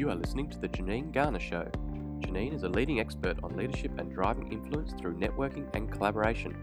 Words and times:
You 0.00 0.08
are 0.08 0.14
listening 0.14 0.48
to 0.48 0.58
The 0.58 0.70
Janine 0.70 1.12
Garner 1.12 1.38
Show. 1.38 1.70
Janine 2.20 2.54
is 2.54 2.62
a 2.62 2.70
leading 2.70 3.00
expert 3.00 3.36
on 3.42 3.54
leadership 3.54 3.98
and 3.98 4.10
driving 4.10 4.50
influence 4.50 4.94
through 4.98 5.18
networking 5.18 5.68
and 5.74 5.92
collaboration, 5.92 6.56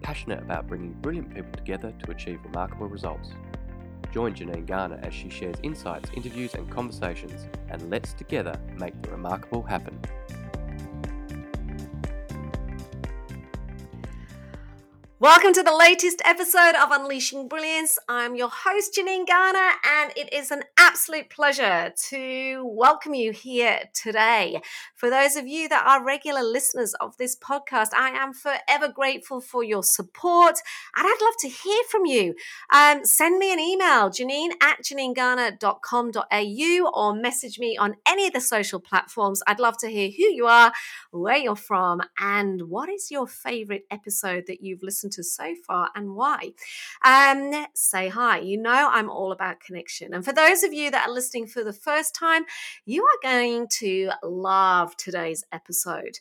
passionate 0.00 0.38
about 0.38 0.66
bringing 0.66 0.94
brilliant 0.94 1.34
people 1.34 1.52
together 1.52 1.92
to 2.02 2.10
achieve 2.10 2.40
remarkable 2.42 2.86
results. 2.86 3.32
Join 4.14 4.34
Janine 4.34 4.64
Garner 4.66 4.98
as 5.02 5.12
she 5.12 5.28
shares 5.28 5.56
insights, 5.62 6.08
interviews, 6.14 6.54
and 6.54 6.70
conversations, 6.70 7.44
and 7.68 7.90
let's 7.90 8.14
together 8.14 8.58
make 8.78 9.02
the 9.02 9.10
remarkable 9.10 9.62
happen. 9.62 10.00
Welcome 15.20 15.52
to 15.52 15.62
the 15.62 15.76
latest 15.76 16.22
episode 16.24 16.74
of 16.82 16.90
Unleashing 16.90 17.46
Brilliance. 17.46 17.98
I'm 18.08 18.36
your 18.36 18.48
host, 18.50 18.98
Janine 18.98 19.26
Garner, 19.26 19.72
and 19.84 20.10
it 20.16 20.32
is 20.32 20.50
an 20.50 20.62
absolute 20.80 21.28
pleasure 21.28 21.92
to 22.08 22.64
welcome 22.64 23.12
you 23.12 23.32
here 23.32 23.80
today. 23.92 24.62
For 24.96 25.10
those 25.10 25.36
of 25.36 25.46
you 25.46 25.68
that 25.68 25.86
are 25.86 26.02
regular 26.02 26.42
listeners 26.42 26.94
of 27.02 27.18
this 27.18 27.36
podcast, 27.36 27.88
I 27.94 28.08
am 28.08 28.32
forever 28.32 28.88
grateful 28.88 29.42
for 29.42 29.62
your 29.62 29.82
support, 29.82 30.54
and 30.96 31.06
I'd 31.06 31.18
love 31.20 31.34
to 31.40 31.50
hear 31.50 31.82
from 31.90 32.06
you. 32.06 32.34
Um, 32.72 33.04
send 33.04 33.38
me 33.38 33.52
an 33.52 33.60
email, 33.60 34.08
janine 34.08 34.52
at 34.62 34.82
janinegarner.com.au, 34.82 36.90
or 36.94 37.14
message 37.14 37.58
me 37.58 37.76
on 37.76 37.96
any 38.08 38.26
of 38.26 38.32
the 38.32 38.40
social 38.40 38.80
platforms. 38.80 39.42
I'd 39.46 39.60
love 39.60 39.76
to 39.80 39.88
hear 39.88 40.08
who 40.08 40.24
you 40.24 40.46
are, 40.46 40.72
where 41.10 41.36
you're 41.36 41.56
from, 41.56 42.00
and 42.18 42.70
what 42.70 42.88
is 42.88 43.10
your 43.10 43.26
favorite 43.26 43.84
episode 43.90 44.44
that 44.46 44.62
you've 44.62 44.82
listened 44.82 45.12
to 45.12 45.22
so 45.22 45.54
far 45.66 45.90
and 45.94 46.14
why. 46.14 46.52
Um, 47.04 47.66
say 47.74 48.08
hi. 48.08 48.38
You 48.38 48.56
know, 48.56 48.88
I'm 48.90 49.10
all 49.10 49.30
about 49.30 49.60
connection. 49.60 50.14
And 50.14 50.24
for 50.24 50.32
those 50.32 50.62
of 50.62 50.69
you 50.72 50.90
that 50.90 51.08
are 51.08 51.12
listening 51.12 51.46
for 51.46 51.62
the 51.64 51.72
first 51.72 52.14
time, 52.14 52.44
you 52.84 53.04
are 53.04 53.22
going 53.22 53.68
to 53.78 54.10
love 54.22 54.96
today's 54.96 55.44
episode. 55.52 56.18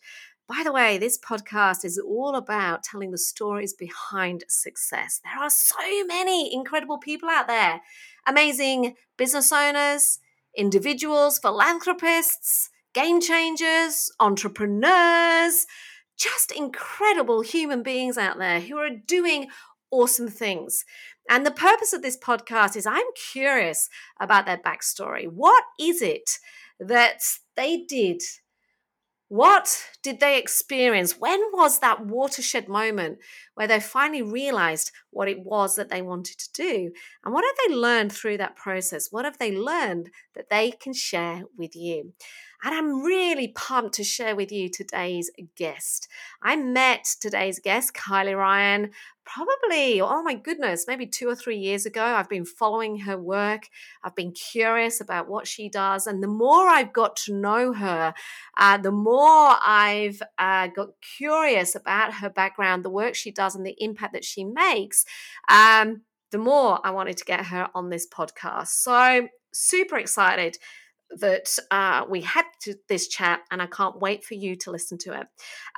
By 0.47 0.61
the 0.63 0.71
way, 0.71 0.97
this 0.97 1.19
podcast 1.19 1.85
is 1.85 1.99
all 1.99 2.35
about 2.35 2.83
telling 2.83 3.11
the 3.11 3.17
stories 3.17 3.73
behind 3.73 4.43
success. 4.47 5.21
There 5.23 5.43
are 5.43 5.49
so 5.49 6.05
many 6.07 6.53
incredible 6.53 6.97
people 6.97 7.29
out 7.29 7.47
there 7.47 7.81
amazing 8.27 8.95
business 9.17 9.51
owners, 9.51 10.19
individuals, 10.55 11.39
philanthropists, 11.39 12.69
game 12.93 13.21
changers, 13.21 14.11
entrepreneurs 14.19 15.65
just 16.19 16.51
incredible 16.51 17.41
human 17.41 17.81
beings 17.81 18.17
out 18.17 18.37
there 18.37 18.59
who 18.59 18.77
are 18.77 18.89
doing 18.89 19.47
awesome 19.89 20.27
things. 20.27 20.83
And 21.29 21.45
the 21.45 21.51
purpose 21.51 21.93
of 21.93 22.01
this 22.01 22.17
podcast 22.17 22.75
is 22.75 22.87
I'm 22.87 23.05
curious 23.31 23.87
about 24.19 24.47
their 24.47 24.57
backstory. 24.57 25.27
What 25.31 25.63
is 25.79 26.01
it 26.01 26.27
that 26.79 27.19
they 27.55 27.85
did? 27.87 28.21
What 29.27 29.85
did 30.01 30.19
they 30.19 30.39
experience? 30.39 31.19
When 31.19 31.39
was 31.53 31.79
that 31.79 32.03
watershed 32.03 32.67
moment 32.67 33.19
where 33.59 33.67
they 33.67 33.81
finally 33.81 34.21
realized 34.21 34.89
what 35.09 35.27
it 35.27 35.41
was 35.43 35.75
that 35.75 35.89
they 35.89 36.01
wanted 36.01 36.37
to 36.37 36.49
do? 36.53 36.91
And 37.25 37.33
what 37.33 37.43
have 37.43 37.67
they 37.67 37.75
learned 37.75 38.13
through 38.13 38.37
that 38.37 38.55
process? 38.55 39.09
What 39.11 39.25
have 39.25 39.37
they 39.37 39.51
learned 39.51 40.11
that 40.33 40.49
they 40.49 40.71
can 40.71 40.93
share 40.93 41.43
with 41.57 41.75
you? 41.75 42.13
And 42.63 42.73
I'm 42.73 43.01
really 43.03 43.49
pumped 43.49 43.95
to 43.95 44.03
share 44.03 44.35
with 44.35 44.49
you 44.51 44.69
today's 44.69 45.29
guest. 45.57 46.07
I 46.41 46.55
met 46.55 47.05
today's 47.21 47.59
guest, 47.59 47.93
Kylie 47.93 48.37
Ryan, 48.37 48.91
probably, 49.23 50.01
oh 50.01 50.23
my 50.23 50.33
goodness, 50.33 50.85
maybe 50.87 51.05
two 51.05 51.29
or 51.29 51.35
three 51.35 51.57
years 51.57 51.85
ago. 51.85 52.03
I've 52.03 52.27
been 52.27 52.45
following 52.45 52.99
her 52.99 53.17
work. 53.17 53.67
I've 54.03 54.15
been 54.15 54.33
curious 54.33 54.99
about 54.99 55.29
what 55.29 55.47
she 55.47 55.69
does. 55.69 56.07
And 56.07 56.21
the 56.21 56.27
more 56.27 56.67
I've 56.67 56.91
got 56.91 57.15
to 57.17 57.33
know 57.33 57.71
her, 57.73 58.13
uh, 58.57 58.77
the 58.77 58.91
more 58.91 59.55
I've 59.63 60.21
uh, 60.37 60.67
got 60.67 60.89
curious 61.17 61.75
about 61.75 62.15
her 62.15 62.29
background, 62.29 62.83
the 62.83 62.89
work 62.89 63.15
she 63.15 63.31
does, 63.31 63.48
and 63.55 63.65
the 63.65 63.75
impact 63.79 64.13
that 64.13 64.25
she 64.25 64.43
makes. 64.43 65.05
Um, 65.49 66.01
the 66.31 66.37
more 66.37 66.79
I 66.83 66.91
wanted 66.91 67.17
to 67.17 67.25
get 67.25 67.45
her 67.47 67.69
on 67.73 67.89
this 67.89 68.07
podcast. 68.07 68.67
So, 68.67 69.27
super 69.51 69.97
excited 69.97 70.57
that 71.11 71.57
uh, 71.71 72.05
we 72.07 72.21
had 72.21 72.45
to, 72.61 72.75
this 72.87 73.07
chat, 73.07 73.41
and 73.51 73.61
I 73.61 73.67
can't 73.67 73.99
wait 73.99 74.23
for 74.23 74.33
you 74.33 74.55
to 74.57 74.71
listen 74.71 74.97
to 74.99 75.13
it. 75.13 75.27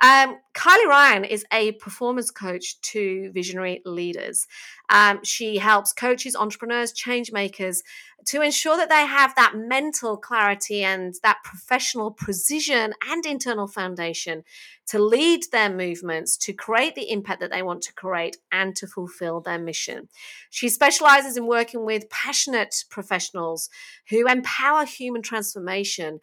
Um, 0.02 0.38
Kylie 0.54 0.88
Ryan 0.88 1.24
is 1.24 1.44
a 1.52 1.72
performance 1.72 2.30
coach 2.30 2.80
to 2.80 3.30
visionary 3.32 3.82
leaders. 3.84 4.46
Um, 4.90 5.20
she 5.24 5.58
helps 5.58 5.92
coaches, 5.92 6.36
entrepreneurs, 6.36 6.92
change 6.92 7.32
makers 7.32 7.82
to 8.26 8.40
ensure 8.40 8.76
that 8.76 8.88
they 8.88 9.06
have 9.06 9.34
that 9.34 9.54
mental 9.56 10.16
clarity 10.16 10.84
and 10.84 11.14
that 11.22 11.38
professional 11.44 12.10
precision 12.10 12.94
and 13.08 13.26
internal 13.26 13.66
foundation 13.66 14.44
to 14.86 14.98
lead 14.98 15.44
their 15.52 15.70
movements, 15.70 16.36
to 16.36 16.52
create 16.52 16.94
the 16.94 17.10
impact 17.10 17.40
that 17.40 17.50
they 17.50 17.62
want 17.62 17.82
to 17.82 17.94
create, 17.94 18.36
and 18.50 18.76
to 18.76 18.86
fulfill 18.86 19.40
their 19.40 19.58
mission. 19.58 20.08
She 20.50 20.68
specializes 20.68 21.36
in 21.36 21.46
working 21.46 21.84
with 21.84 22.10
passionate 22.10 22.84
professionals 22.90 23.70
who 24.10 24.26
empower 24.28 24.84
human 24.84 25.22
transformation 25.22 26.20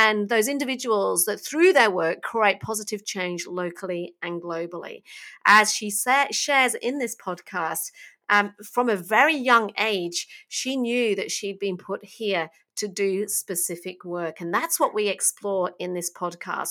and 0.00 0.30
those 0.30 0.48
individuals 0.48 1.26
that 1.26 1.38
through 1.38 1.74
their 1.74 1.90
work 1.90 2.22
create 2.22 2.58
positive 2.60 3.04
change 3.04 3.46
locally 3.46 4.14
and 4.22 4.40
globally. 4.40 5.02
As 5.44 5.74
she 5.74 5.90
sa- 5.90 6.28
shares 6.30 6.74
in 6.74 6.98
this 6.98 7.14
podcast, 7.14 7.92
um, 8.30 8.54
from 8.64 8.88
a 8.88 8.96
very 8.96 9.36
young 9.36 9.72
age, 9.78 10.26
she 10.48 10.76
knew 10.76 11.14
that 11.16 11.30
she'd 11.30 11.58
been 11.58 11.76
put 11.76 12.02
here 12.02 12.48
to 12.76 12.88
do 12.88 13.28
specific 13.28 14.02
work. 14.02 14.40
And 14.40 14.54
that's 14.54 14.80
what 14.80 14.94
we 14.94 15.08
explore 15.08 15.72
in 15.78 15.92
this 15.92 16.10
podcast. 16.10 16.70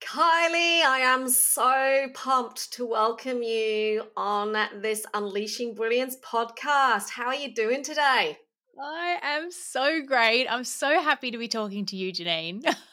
Kylie, 0.00 0.84
I 0.84 1.00
am 1.02 1.28
so 1.28 2.06
pumped 2.14 2.72
to 2.74 2.86
welcome 2.86 3.42
you 3.42 4.04
on 4.16 4.52
this 4.80 5.04
Unleashing 5.14 5.74
Brilliance 5.74 6.16
podcast. 6.24 7.10
How 7.10 7.26
are 7.26 7.34
you 7.34 7.52
doing 7.52 7.82
today? 7.82 8.38
I 8.80 9.18
am 9.22 9.50
so 9.50 10.02
great. 10.04 10.46
I'm 10.48 10.64
so 10.64 11.00
happy 11.00 11.30
to 11.30 11.38
be 11.38 11.48
talking 11.48 11.86
to 11.86 11.96
you, 11.96 12.12
Janine. 12.12 12.64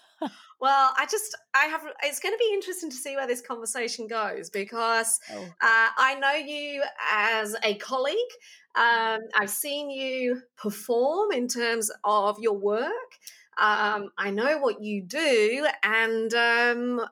Well, 0.61 0.93
I 0.97 1.05
just, 1.05 1.37
I 1.55 1.65
have, 1.65 1.85
it's 2.03 2.19
going 2.19 2.33
to 2.33 2.37
be 2.37 2.53
interesting 2.53 2.89
to 2.89 2.95
see 2.95 3.15
where 3.15 3.27
this 3.27 3.41
conversation 3.41 4.07
goes 4.07 4.49
because 4.49 5.19
oh. 5.31 5.41
uh, 5.41 5.45
I 5.61 6.17
know 6.19 6.33
you 6.33 6.83
as 7.11 7.55
a 7.63 7.75
colleague. 7.75 8.17
Um, 8.75 9.21
I've 9.35 9.49
seen 9.49 9.89
you 9.89 10.41
perform 10.57 11.31
in 11.31 11.47
terms 11.47 11.89
of 12.03 12.39
your 12.39 12.57
work. 12.57 12.91
Um, 13.57 14.11
I 14.17 14.31
know 14.31 14.57
what 14.59 14.81
you 14.81 15.01
do, 15.01 15.67
and 15.83 16.33
um, 16.33 17.05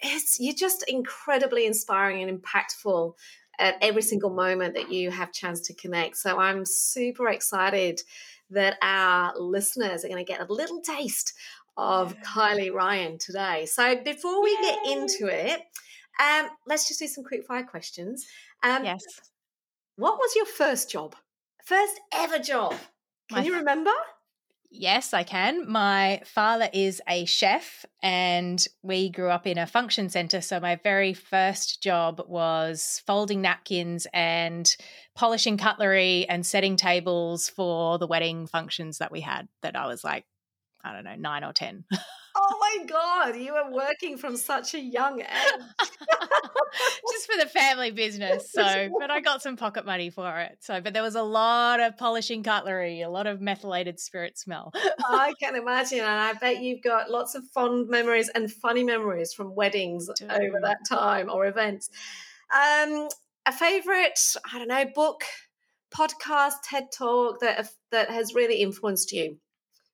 it's 0.00 0.38
you're 0.38 0.54
just 0.54 0.84
incredibly 0.88 1.66
inspiring 1.66 2.22
and 2.22 2.40
impactful 2.40 3.14
at 3.58 3.76
every 3.80 4.02
single 4.02 4.30
moment 4.30 4.74
that 4.74 4.92
you 4.92 5.10
have 5.10 5.32
chance 5.32 5.60
to 5.62 5.74
connect. 5.74 6.16
So 6.16 6.38
I'm 6.38 6.64
super 6.64 7.28
excited 7.28 8.00
that 8.50 8.78
our 8.82 9.38
listeners 9.38 10.04
are 10.04 10.08
going 10.08 10.24
to 10.24 10.30
get 10.30 10.40
a 10.40 10.52
little 10.52 10.80
taste 10.80 11.34
of 11.76 12.14
yeah. 12.14 12.20
Kylie 12.22 12.72
Ryan 12.72 13.18
today. 13.18 13.66
So 13.66 13.96
before 14.02 14.42
we 14.42 14.50
Yay. 14.50 14.62
get 14.62 14.86
into 14.86 15.26
it, 15.26 15.60
um, 16.20 16.48
let's 16.66 16.88
just 16.88 17.00
do 17.00 17.06
some 17.06 17.24
quick 17.24 17.44
fire 17.44 17.62
questions. 17.64 18.26
Um, 18.62 18.84
yes. 18.84 19.04
What 19.96 20.18
was 20.18 20.34
your 20.34 20.46
first 20.46 20.90
job? 20.90 21.14
First 21.64 22.00
ever 22.14 22.38
job? 22.38 22.74
Can 23.28 23.38
My 23.38 23.44
you 23.44 23.54
remember? 23.54 23.92
Yes, 24.70 25.14
I 25.14 25.22
can. 25.22 25.70
My 25.70 26.20
father 26.26 26.68
is 26.74 27.00
a 27.08 27.24
chef 27.24 27.86
and 28.02 28.64
we 28.82 29.08
grew 29.08 29.30
up 29.30 29.46
in 29.46 29.56
a 29.56 29.66
function 29.66 30.10
center. 30.10 30.42
So 30.42 30.60
my 30.60 30.76
very 30.76 31.14
first 31.14 31.82
job 31.82 32.20
was 32.28 33.02
folding 33.06 33.40
napkins 33.40 34.06
and 34.12 34.70
polishing 35.14 35.56
cutlery 35.56 36.26
and 36.28 36.44
setting 36.44 36.76
tables 36.76 37.48
for 37.48 37.98
the 37.98 38.06
wedding 38.06 38.46
functions 38.46 38.98
that 38.98 39.10
we 39.10 39.22
had 39.22 39.48
that 39.62 39.74
I 39.74 39.86
was 39.86 40.04
like 40.04 40.26
I 40.84 40.92
don't 40.92 41.04
know, 41.04 41.16
nine 41.16 41.44
or 41.44 41.52
10. 41.52 41.84
oh 42.40 42.56
my 42.60 42.84
God, 42.84 43.36
you 43.36 43.52
were 43.52 43.70
working 43.70 44.16
from 44.16 44.36
such 44.36 44.74
a 44.74 44.80
young 44.80 45.20
age. 45.20 45.88
Just 47.12 47.30
for 47.30 47.38
the 47.38 47.46
family 47.46 47.90
business. 47.90 48.52
So, 48.58 48.90
but 48.98 49.10
I 49.10 49.20
got 49.20 49.40
some 49.40 49.56
pocket 49.56 49.86
money 49.86 50.10
for 50.10 50.40
it. 50.40 50.58
So, 50.60 50.80
but 50.80 50.92
there 50.92 51.02
was 51.02 51.14
a 51.14 51.22
lot 51.22 51.78
of 51.80 51.96
polishing 51.96 52.42
cutlery, 52.42 53.02
a 53.02 53.08
lot 53.08 53.28
of 53.28 53.40
methylated 53.40 54.00
spirit 54.00 54.36
smell. 54.36 54.72
I 55.08 55.32
can 55.40 55.54
imagine. 55.54 56.00
And 56.00 56.08
I 56.08 56.32
bet 56.32 56.60
you've 56.60 56.82
got 56.82 57.10
lots 57.10 57.34
of 57.36 57.44
fond 57.54 57.88
memories 57.88 58.30
and 58.34 58.50
funny 58.50 58.82
memories 58.82 59.32
from 59.32 59.54
weddings 59.54 60.08
Dude. 60.16 60.30
over 60.30 60.60
that 60.62 60.78
time 60.88 61.30
or 61.30 61.46
events. 61.46 61.88
Um, 62.52 63.08
a 63.46 63.52
favorite, 63.52 64.18
I 64.52 64.58
don't 64.58 64.68
know, 64.68 64.86
book, 64.92 65.22
podcast, 65.94 66.54
TED 66.64 66.88
talk 66.92 67.40
that, 67.40 67.68
that 67.92 68.10
has 68.10 68.34
really 68.34 68.56
influenced 68.56 69.12
you? 69.12 69.38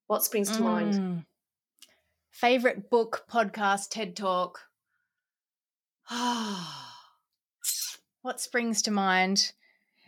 What 0.06 0.24
springs 0.24 0.50
to 0.52 0.58
mm. 0.58 0.64
mind? 0.64 1.24
Favorite 2.34 2.90
book, 2.90 3.22
podcast, 3.30 3.90
TED 3.90 4.16
Talk. 4.16 4.58
what 8.22 8.40
springs 8.40 8.82
to 8.82 8.90
mind? 8.90 9.52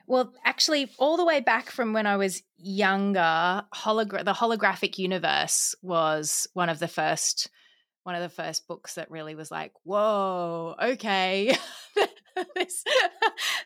Well, 0.08 0.32
actually, 0.44 0.90
all 0.99 1.17
the 1.17 1.25
way 1.25 1.38
back 1.38 1.70
from 1.70 1.93
when 1.93 2.05
I 2.05 2.17
was 2.17 2.43
younger, 2.56 3.62
hologra- 3.73 4.25
the 4.25 4.32
holographic 4.32 4.99
universe 4.99 5.76
was 5.82 6.49
one 6.52 6.69
of 6.69 6.81
the 6.81 6.88
first 6.88 7.49
one 8.02 8.17
of 8.17 8.23
the 8.23 8.28
first 8.28 8.67
books 8.67 8.94
that 8.94 9.11
really 9.11 9.37
was 9.37 9.52
like, 9.52 9.70
whoa, 9.84 10.75
okay. 10.82 11.56
there's, 12.55 12.84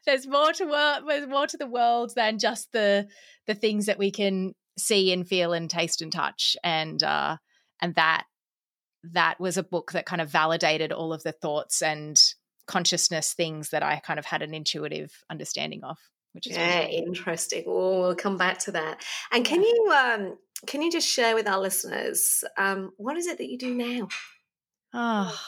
there's 0.05 0.27
more 0.27 0.53
to 0.53 0.67
work 0.67 1.05
there's 1.09 1.27
more 1.27 1.47
to 1.47 1.57
the 1.57 1.67
world 1.67 2.13
than 2.15 2.39
just 2.39 2.73
the 2.73 3.09
the 3.47 3.55
things 3.55 3.87
that 3.87 3.99
we 3.99 4.11
can 4.11 4.55
see 4.79 5.15
and 5.15 5.27
feel 5.27 5.55
and 5.55 5.71
taste 5.71 6.03
and 6.03 6.13
touch. 6.13 6.59
And 6.63 7.03
uh 7.03 7.39
and 7.81 7.95
that 7.95 8.25
that 9.03 9.41
was 9.41 9.57
a 9.57 9.63
book 9.63 9.93
that 9.93 10.07
kind 10.07 10.21
of 10.21 10.31
validated 10.31 10.93
all 10.93 11.13
of 11.13 11.23
the 11.23 11.33
thoughts 11.33 11.83
and 11.83 12.21
consciousness 12.67 13.33
things 13.33 13.71
that 13.71 13.83
I 13.83 13.99
kind 13.99 14.19
of 14.19 14.25
had 14.25 14.43
an 14.43 14.55
intuitive 14.55 15.13
understanding 15.29 15.83
of 15.83 15.99
which 16.33 16.47
is 16.47 16.57
yeah 16.57 16.83
really 16.83 16.97
interesting. 16.99 17.65
Oh 17.67 18.01
we'll 18.01 18.15
come 18.15 18.37
back 18.37 18.59
to 18.61 18.73
that. 18.73 19.03
And 19.33 19.45
can 19.45 19.63
you 19.63 19.93
um 19.93 20.39
can 20.67 20.83
you 20.83 20.93
just 20.93 21.09
share 21.09 21.35
with 21.35 21.49
our 21.49 21.59
listeners 21.59 22.45
um 22.57 22.93
what 22.97 23.17
is 23.17 23.27
it 23.27 23.39
that 23.39 23.49
you 23.49 23.59
do 23.59 23.75
now? 23.75 24.09
Oh 24.95 25.41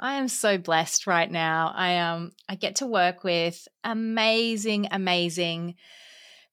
I 0.00 0.14
am 0.14 0.28
so 0.28 0.58
blessed 0.58 1.06
right 1.06 1.30
now. 1.30 1.72
I 1.74 1.98
um 1.98 2.32
I 2.48 2.54
get 2.54 2.76
to 2.76 2.86
work 2.86 3.24
with 3.24 3.68
amazing, 3.82 4.88
amazing 4.90 5.74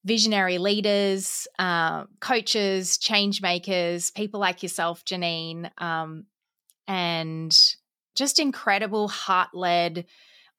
visionary 0.03 0.57
leaders, 0.57 1.47
uh, 1.59 2.05
coaches, 2.19 2.97
change 2.97 3.41
makers, 3.41 4.11
people 4.11 4.39
like 4.39 4.63
yourself, 4.63 5.05
Janine, 5.05 5.69
um, 5.81 6.25
and 6.91 7.57
just 8.15 8.37
incredible 8.37 9.07
heart 9.07 9.47
led 9.53 10.05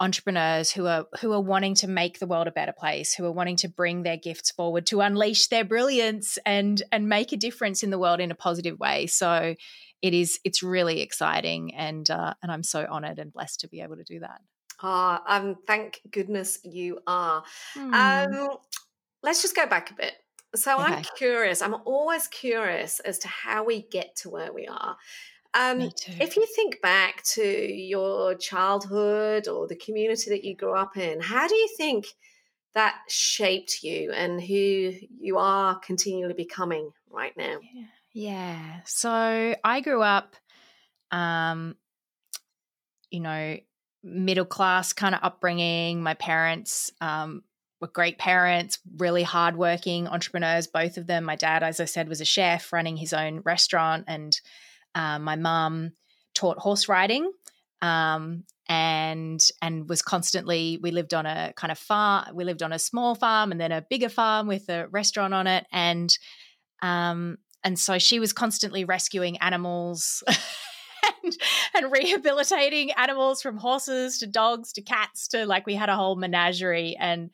entrepreneurs 0.01 0.73
who 0.73 0.87
are 0.87 1.07
who 1.21 1.31
are 1.33 1.41
wanting 1.41 1.75
to 1.75 1.87
make 1.87 2.19
the 2.19 2.27
world 2.27 2.49
a 2.49 2.51
better 2.51 2.73
place 2.73 3.13
who 3.13 3.25
are 3.27 3.31
wanting 3.31 3.57
to 3.57 3.69
bring 3.69 4.03
their 4.03 4.17
gifts 4.17 4.51
forward 4.51 4.87
to 4.87 5.03
unleash 5.03 5.49
their 5.49 5.63
brilliance 5.63 6.39
and 6.47 6.83
and 6.91 7.07
make 7.07 7.33
a 7.33 7.37
difference 7.37 7.83
in 7.83 7.91
the 7.91 7.99
world 7.99 8.19
in 8.19 8.31
a 8.31 8.35
positive 8.35 8.81
way. 8.81 9.07
So 9.07 9.55
it 10.01 10.15
is 10.15 10.41
it's 10.43 10.63
really 10.63 11.03
exciting 11.03 11.75
and 11.75 12.09
uh, 12.11 12.33
and 12.43 12.51
i'm 12.51 12.65
so 12.65 12.87
honored 12.91 13.19
and 13.19 13.33
blessed 13.33 13.61
to 13.61 13.69
be 13.69 13.83
able 13.83 13.97
to 13.97 14.05
do 14.05 14.21
that. 14.21 14.41
Ah 14.83 15.23
um 15.29 15.57
thank 15.67 16.01
goodness 16.11 16.59
you 16.65 16.99
are. 17.07 17.45
Hmm. 17.75 17.95
um 17.95 18.49
let's 19.23 19.43
just 19.43 19.55
go 19.55 19.67
back 19.67 19.91
a 19.91 19.95
bit. 19.95 20.15
So 20.55 20.77
i'm 20.79 21.03
curious 21.17 21.63
i'm 21.63 21.77
always 21.85 22.27
curious 22.29 23.01
as 23.01 23.19
to 23.21 23.29
how 23.29 23.65
we 23.65 23.83
get 23.83 24.17
to 24.17 24.31
where 24.31 24.53
we 24.53 24.67
are 24.67 24.97
um 25.55 25.79
Me 25.79 25.93
too. 25.95 26.13
If 26.21 26.37
you 26.37 26.47
think 26.55 26.81
back 26.81 27.23
to 27.35 27.43
your 27.43 28.35
childhood 28.35 29.49
or 29.49 29.67
the 29.67 29.77
community 29.77 30.31
that 30.31 30.45
you 30.45 30.57
grew 30.57 30.75
up 30.75 30.97
in, 30.97 31.21
how 31.21 31.47
do 31.49 31.55
you 31.55 31.69
think 31.77 32.07
that 32.75 32.97
shaped 33.09 33.83
you 33.83 34.13
and 34.13 34.41
who 34.41 34.93
you 35.21 35.39
are 35.39 35.79
continually 35.79 36.35
becoming 36.35 36.91
right 37.11 37.37
now? 37.37 37.59
Yeah. 37.75 37.85
Yeah. 38.15 38.81
So 38.85 39.55
I 39.65 39.81
grew 39.81 40.03
up, 40.03 40.37
um, 41.11 41.77
you 43.11 43.21
know, 43.21 43.59
middle 44.03 44.45
class 44.45 44.93
kind 44.93 45.15
of 45.15 45.21
upbringing. 45.23 46.03
My 46.03 46.15
parents 46.15 46.91
um, 47.01 47.43
were 47.81 47.89
great 47.89 48.19
parents, 48.19 48.79
really 48.97 49.23
hardworking 49.23 50.09
entrepreneurs, 50.09 50.67
both 50.67 50.97
of 50.97 51.07
them. 51.07 51.25
My 51.25 51.37
dad, 51.37 51.63
as 51.63 51.81
I 51.81 51.85
said, 51.87 52.09
was 52.09 52.21
a 52.21 52.27
chef 52.27 52.73
running 52.73 52.97
his 52.97 53.13
own 53.13 53.41
restaurant, 53.45 54.05
and 54.09 54.39
um, 54.95 55.23
my 55.23 55.37
mum 55.37 55.93
taught 56.35 56.59
horse 56.59 56.89
riding. 56.89 57.31
Um, 57.81 58.45
and 58.69 59.51
and 59.61 59.89
was 59.89 60.03
constantly 60.03 60.79
we 60.83 60.93
lived 60.93 61.13
on 61.13 61.27
a 61.27 61.53
kind 61.57 61.73
of 61.73 61.79
farm 61.79 62.25
we 62.35 62.45
lived 62.45 62.63
on 62.63 62.73
a 62.73 62.79
small 62.79 63.15
farm 63.15 63.51
and 63.51 63.61
then 63.61 63.73
a 63.73 63.83
bigger 63.83 64.09
farm 64.09 64.47
with 64.47 64.69
a 64.69 64.87
restaurant 64.89 65.35
on 65.35 65.47
it 65.47 65.67
and 65.73 66.17
um 66.81 67.37
and 67.65 67.79
so 67.79 67.99
she 67.99 68.21
was 68.21 68.33
constantly 68.33 68.85
rescuing 68.85 69.37
animals 69.39 70.23
and, 71.25 71.37
and 71.75 71.93
rehabilitating 71.93 72.93
animals 72.93 73.43
from 73.43 73.59
horses 73.59 74.19
to 74.19 74.27
dogs 74.27 74.73
to 74.73 74.81
cats 74.81 75.29
to 75.29 75.45
like 75.45 75.67
we 75.67 75.75
had 75.75 75.89
a 75.89 75.97
whole 75.97 76.17
menagerie 76.17 76.97
and 76.99 77.31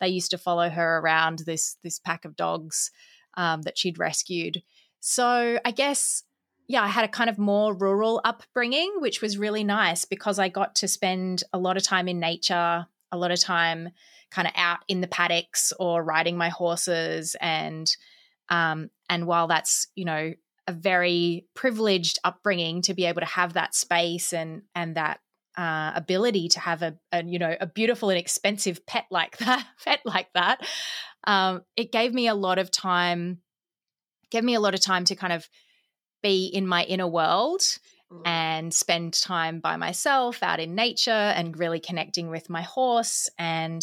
they 0.00 0.08
used 0.08 0.32
to 0.32 0.38
follow 0.38 0.68
her 0.68 0.98
around 0.98 1.40
this 1.46 1.76
this 1.84 2.00
pack 2.00 2.24
of 2.24 2.36
dogs 2.36 2.90
um, 3.36 3.62
that 3.62 3.78
she'd 3.78 3.98
rescued 3.98 4.62
so 5.00 5.58
i 5.64 5.70
guess 5.70 6.24
yeah 6.72 6.82
i 6.82 6.88
had 6.88 7.04
a 7.04 7.08
kind 7.08 7.30
of 7.30 7.38
more 7.38 7.74
rural 7.74 8.20
upbringing 8.24 8.92
which 8.98 9.22
was 9.22 9.38
really 9.38 9.64
nice 9.64 10.04
because 10.04 10.38
i 10.38 10.48
got 10.48 10.74
to 10.74 10.88
spend 10.88 11.44
a 11.52 11.58
lot 11.58 11.76
of 11.76 11.82
time 11.82 12.08
in 12.08 12.18
nature 12.18 12.86
a 13.12 13.16
lot 13.16 13.30
of 13.30 13.38
time 13.38 13.90
kind 14.32 14.48
of 14.48 14.54
out 14.56 14.80
in 14.88 15.00
the 15.00 15.06
paddocks 15.06 15.72
or 15.78 16.02
riding 16.02 16.36
my 16.36 16.48
horses. 16.48 17.36
And 17.40 17.88
um, 18.48 18.90
and 19.08 19.26
while 19.26 19.46
that's 19.46 19.86
you 19.94 20.04
know 20.04 20.32
a 20.66 20.72
very 20.72 21.46
privileged 21.54 22.18
upbringing 22.24 22.82
to 22.82 22.94
be 22.94 23.04
able 23.04 23.20
to 23.20 23.26
have 23.26 23.52
that 23.52 23.74
space 23.74 24.32
and 24.32 24.62
and 24.74 24.96
that 24.96 25.20
uh, 25.56 25.92
ability 25.94 26.48
to 26.48 26.60
have 26.60 26.82
a, 26.82 26.96
a 27.12 27.22
you 27.24 27.38
know 27.38 27.54
a 27.60 27.66
beautiful 27.66 28.10
and 28.10 28.18
expensive 28.18 28.84
pet 28.86 29.04
like 29.10 29.36
that 29.38 29.66
pet 29.84 30.00
like 30.04 30.28
that 30.34 30.66
um, 31.24 31.62
it 31.76 31.92
gave 31.92 32.12
me 32.14 32.26
a 32.26 32.34
lot 32.34 32.58
of 32.58 32.70
time 32.70 33.38
gave 34.30 34.44
me 34.44 34.54
a 34.54 34.60
lot 34.60 34.74
of 34.74 34.80
time 34.80 35.04
to 35.04 35.14
kind 35.14 35.32
of 35.32 35.46
be 36.22 36.46
in 36.46 36.66
my 36.66 36.84
inner 36.84 37.06
world 37.08 37.62
Mm. 38.12 38.22
and 38.26 38.74
spend 38.74 39.14
time 39.14 39.60
by 39.60 39.76
myself 39.76 40.42
out 40.42 40.60
in 40.60 40.74
nature 40.74 41.10
and 41.10 41.58
really 41.58 41.80
connecting 41.80 42.28
with 42.28 42.50
my 42.50 42.60
horse 42.60 43.30
and 43.38 43.82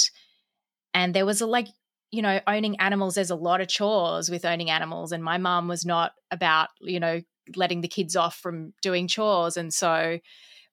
and 0.93 1.15
there 1.15 1.25
was 1.25 1.41
a 1.41 1.47
like 1.47 1.67
you 2.11 2.21
know 2.21 2.39
owning 2.45 2.79
animals 2.79 3.15
there's 3.15 3.31
a 3.31 3.35
lot 3.35 3.59
of 3.61 3.67
chores 3.67 4.29
with 4.29 4.45
owning 4.45 4.69
animals 4.69 5.11
and 5.11 5.23
my 5.23 5.37
mom 5.39 5.67
was 5.67 5.83
not 5.85 6.11
about 6.29 6.69
you 6.79 6.99
know 6.99 7.21
letting 7.55 7.81
the 7.81 7.87
kids 7.87 8.15
off 8.15 8.35
from 8.35 8.71
doing 8.83 9.07
chores 9.07 9.57
and 9.57 9.73
so 9.73 10.19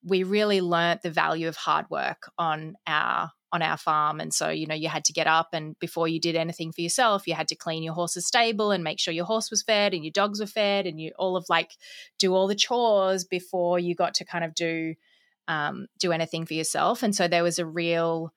we 0.05 0.23
really 0.23 0.61
learnt 0.61 1.01
the 1.01 1.11
value 1.11 1.49
of 1.49 1.57
hard 1.57 1.87
work 1.89 2.31
on 2.37 2.75
our 2.87 3.31
on 3.53 3.63
our 3.63 3.77
farm 3.77 4.21
and 4.21 4.35
so 4.35 4.49
you 4.49 4.67
know 4.67 4.75
you 4.75 4.89
had 4.89 5.05
to 5.05 5.13
get 5.13 5.27
up 5.27 5.51
and 5.53 5.79
before 5.79 6.09
you 6.09 6.19
did 6.19 6.35
anything 6.35 6.73
for 6.73 6.81
yourself 6.81 7.27
you 7.27 7.35
had 7.35 7.49
to 7.49 7.55
clean 7.55 7.83
your 7.83 7.95
horse's 7.95 8.27
stable 8.27 8.73
and 8.73 8.83
make 8.83 8.99
sure 8.99 9.15
your 9.15 9.25
horse 9.25 9.51
was 9.51 9.63
fed 9.63 9.95
and 9.95 10.05
your 10.05 10.11
dogs 10.11 10.41
were 10.41 10.47
fed 10.47 10.87
and 10.87 11.01
you 11.01 11.13
all 11.17 11.37
of 11.37 11.47
like 11.49 11.73
do 12.19 12.35
all 12.35 12.49
the 12.49 12.57
chores 12.57 13.25
before 13.25 13.79
you 13.79 13.95
got 13.95 14.15
to 14.15 14.25
kind 14.25 14.45
of 14.45 14.55
do 14.55 14.95
um, 15.49 15.87
do 15.99 16.13
anything 16.13 16.47
for 16.47 16.55
yourself. 16.55 17.03
And 17.03 17.15
so 17.15 17.29
there 17.29 17.43
was 17.43 17.59
a 17.59 17.67
real 17.67 18.33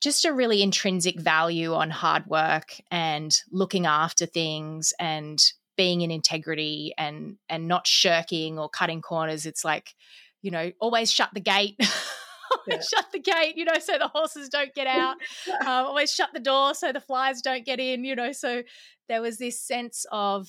just 0.00 0.24
a 0.24 0.32
really 0.32 0.62
intrinsic 0.62 1.20
value 1.20 1.74
on 1.74 1.88
hard 1.88 2.26
work 2.26 2.74
and 2.90 3.36
looking 3.52 3.86
after 3.86 4.26
things 4.26 4.92
and 4.98 5.40
being 5.76 6.00
in 6.00 6.10
integrity 6.10 6.92
and 6.98 7.36
and 7.48 7.68
not 7.68 7.86
shirking 7.86 8.58
or 8.58 8.68
cutting 8.68 9.00
corners. 9.00 9.46
It's 9.46 9.64
like 9.64 9.94
you 10.40 10.50
know 10.50 10.72
always 10.80 11.12
shut 11.12 11.30
the 11.32 11.40
gate 11.40 11.76
Yeah. 12.68 12.80
shut 12.80 13.06
the 13.12 13.18
gate 13.18 13.56
you 13.56 13.64
know 13.64 13.78
so 13.80 13.98
the 13.98 14.08
horses 14.08 14.48
don't 14.48 14.74
get 14.74 14.86
out 15.00 15.16
um, 15.62 15.86
always 15.86 16.12
shut 16.12 16.30
the 16.32 16.40
door 16.40 16.74
so 16.74 16.92
the 16.92 17.00
flies 17.00 17.42
don't 17.42 17.64
get 17.64 17.80
in 17.80 18.04
you 18.04 18.14
know 18.14 18.32
so 18.32 18.62
there 19.08 19.20
was 19.20 19.38
this 19.38 19.60
sense 19.60 20.06
of 20.12 20.48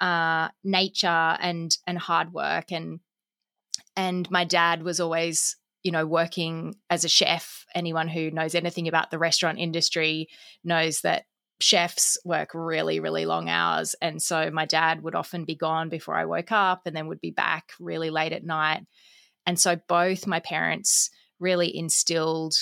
uh, 0.00 0.48
nature 0.62 1.06
and 1.06 1.76
and 1.86 1.98
hard 1.98 2.32
work 2.32 2.72
and 2.72 3.00
and 3.96 4.30
my 4.30 4.44
dad 4.44 4.82
was 4.82 5.00
always 5.00 5.56
you 5.82 5.92
know 5.92 6.06
working 6.06 6.74
as 6.90 7.04
a 7.04 7.08
chef 7.08 7.64
anyone 7.74 8.08
who 8.08 8.30
knows 8.30 8.54
anything 8.54 8.88
about 8.88 9.10
the 9.10 9.18
restaurant 9.18 9.58
industry 9.58 10.28
knows 10.64 11.00
that 11.00 11.24
chefs 11.60 12.18
work 12.24 12.50
really 12.52 13.00
really 13.00 13.24
long 13.24 13.48
hours 13.48 13.94
and 14.02 14.20
so 14.20 14.50
my 14.50 14.66
dad 14.66 15.02
would 15.02 15.14
often 15.14 15.44
be 15.44 15.54
gone 15.54 15.88
before 15.88 16.14
i 16.14 16.26
woke 16.26 16.52
up 16.52 16.82
and 16.84 16.94
then 16.94 17.06
would 17.06 17.20
be 17.20 17.30
back 17.30 17.70
really 17.80 18.10
late 18.10 18.32
at 18.32 18.44
night 18.44 18.82
and 19.46 19.58
so 19.58 19.76
both 19.88 20.26
my 20.26 20.40
parents 20.40 21.10
really 21.38 21.74
instilled 21.74 22.54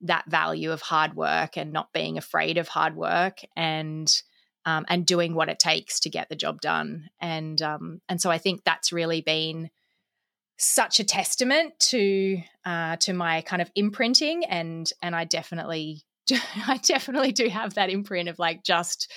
that 0.00 0.24
value 0.28 0.72
of 0.72 0.80
hard 0.82 1.14
work 1.14 1.56
and 1.56 1.72
not 1.72 1.92
being 1.92 2.18
afraid 2.18 2.58
of 2.58 2.68
hard 2.68 2.96
work 2.96 3.40
and 3.56 4.22
um, 4.64 4.84
and 4.88 5.04
doing 5.06 5.34
what 5.34 5.48
it 5.48 5.58
takes 5.58 6.00
to 6.00 6.10
get 6.10 6.28
the 6.28 6.36
job 6.36 6.60
done. 6.60 7.08
And 7.20 7.60
um, 7.62 8.00
and 8.08 8.20
so 8.20 8.30
I 8.30 8.38
think 8.38 8.62
that's 8.64 8.92
really 8.92 9.20
been 9.20 9.70
such 10.58 11.00
a 11.00 11.04
testament 11.04 11.78
to 11.78 12.40
uh, 12.64 12.96
to 12.96 13.12
my 13.12 13.42
kind 13.42 13.62
of 13.62 13.70
imprinting 13.74 14.44
and 14.44 14.90
and 15.02 15.14
I 15.16 15.24
definitely 15.24 16.04
I 16.66 16.78
definitely 16.82 17.32
do 17.32 17.48
have 17.48 17.74
that 17.74 17.90
imprint 17.90 18.28
of 18.28 18.38
like 18.38 18.62
just 18.62 19.10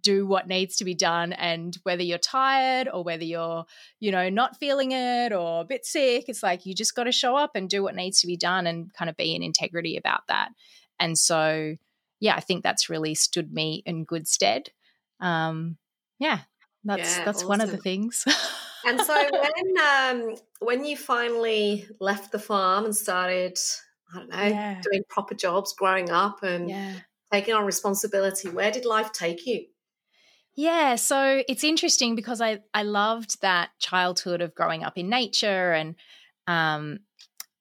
do 0.00 0.26
what 0.26 0.46
needs 0.46 0.76
to 0.76 0.84
be 0.84 0.94
done 0.94 1.32
and 1.32 1.76
whether 1.82 2.02
you're 2.02 2.18
tired 2.18 2.88
or 2.92 3.02
whether 3.02 3.24
you're 3.24 3.64
you 3.98 4.12
know 4.12 4.28
not 4.28 4.58
feeling 4.58 4.92
it 4.92 5.32
or 5.32 5.62
a 5.62 5.64
bit 5.64 5.86
sick 5.86 6.26
it's 6.28 6.42
like 6.42 6.66
you 6.66 6.74
just 6.74 6.94
got 6.94 7.04
to 7.04 7.12
show 7.12 7.36
up 7.36 7.52
and 7.54 7.70
do 7.70 7.82
what 7.82 7.94
needs 7.94 8.20
to 8.20 8.26
be 8.26 8.36
done 8.36 8.66
and 8.66 8.92
kind 8.94 9.08
of 9.08 9.16
be 9.16 9.34
in 9.34 9.42
integrity 9.42 9.96
about 9.96 10.26
that. 10.28 10.50
And 10.98 11.16
so 11.16 11.76
yeah 12.20 12.34
I 12.34 12.40
think 12.40 12.62
that's 12.62 12.90
really 12.90 13.14
stood 13.14 13.52
me 13.52 13.82
in 13.86 14.04
good 14.04 14.28
stead. 14.28 14.70
Um 15.20 15.78
yeah 16.18 16.40
that's 16.84 17.18
Yeah, 17.18 17.24
that's 17.24 17.44
one 17.44 17.60
of 17.60 17.70
the 17.70 17.78
things. 17.78 18.24
And 18.86 19.00
so 19.00 19.14
when 19.32 19.78
um 19.78 20.34
when 20.60 20.84
you 20.84 20.96
finally 20.96 21.86
left 22.00 22.32
the 22.32 22.38
farm 22.38 22.84
and 22.84 22.96
started, 22.96 23.58
I 24.14 24.18
don't 24.18 24.28
know, 24.28 24.42
Yeah. 24.42 24.80
doing 24.82 25.02
proper 25.08 25.34
jobs 25.34 25.74
growing 25.74 26.10
up 26.10 26.42
and 26.42 26.68
yeah 26.70 27.00
taking 27.32 27.54
on 27.54 27.64
responsibility. 27.64 28.48
Where 28.48 28.70
did 28.72 28.84
life 28.84 29.12
take 29.12 29.46
you? 29.46 29.66
Yeah, 30.56 30.96
so 30.96 31.42
it's 31.48 31.64
interesting 31.64 32.14
because 32.16 32.40
I 32.40 32.60
I 32.74 32.82
loved 32.82 33.40
that 33.42 33.70
childhood 33.78 34.40
of 34.42 34.54
growing 34.54 34.82
up 34.84 34.98
in 34.98 35.08
nature 35.08 35.72
and 35.72 35.94
um 36.46 37.00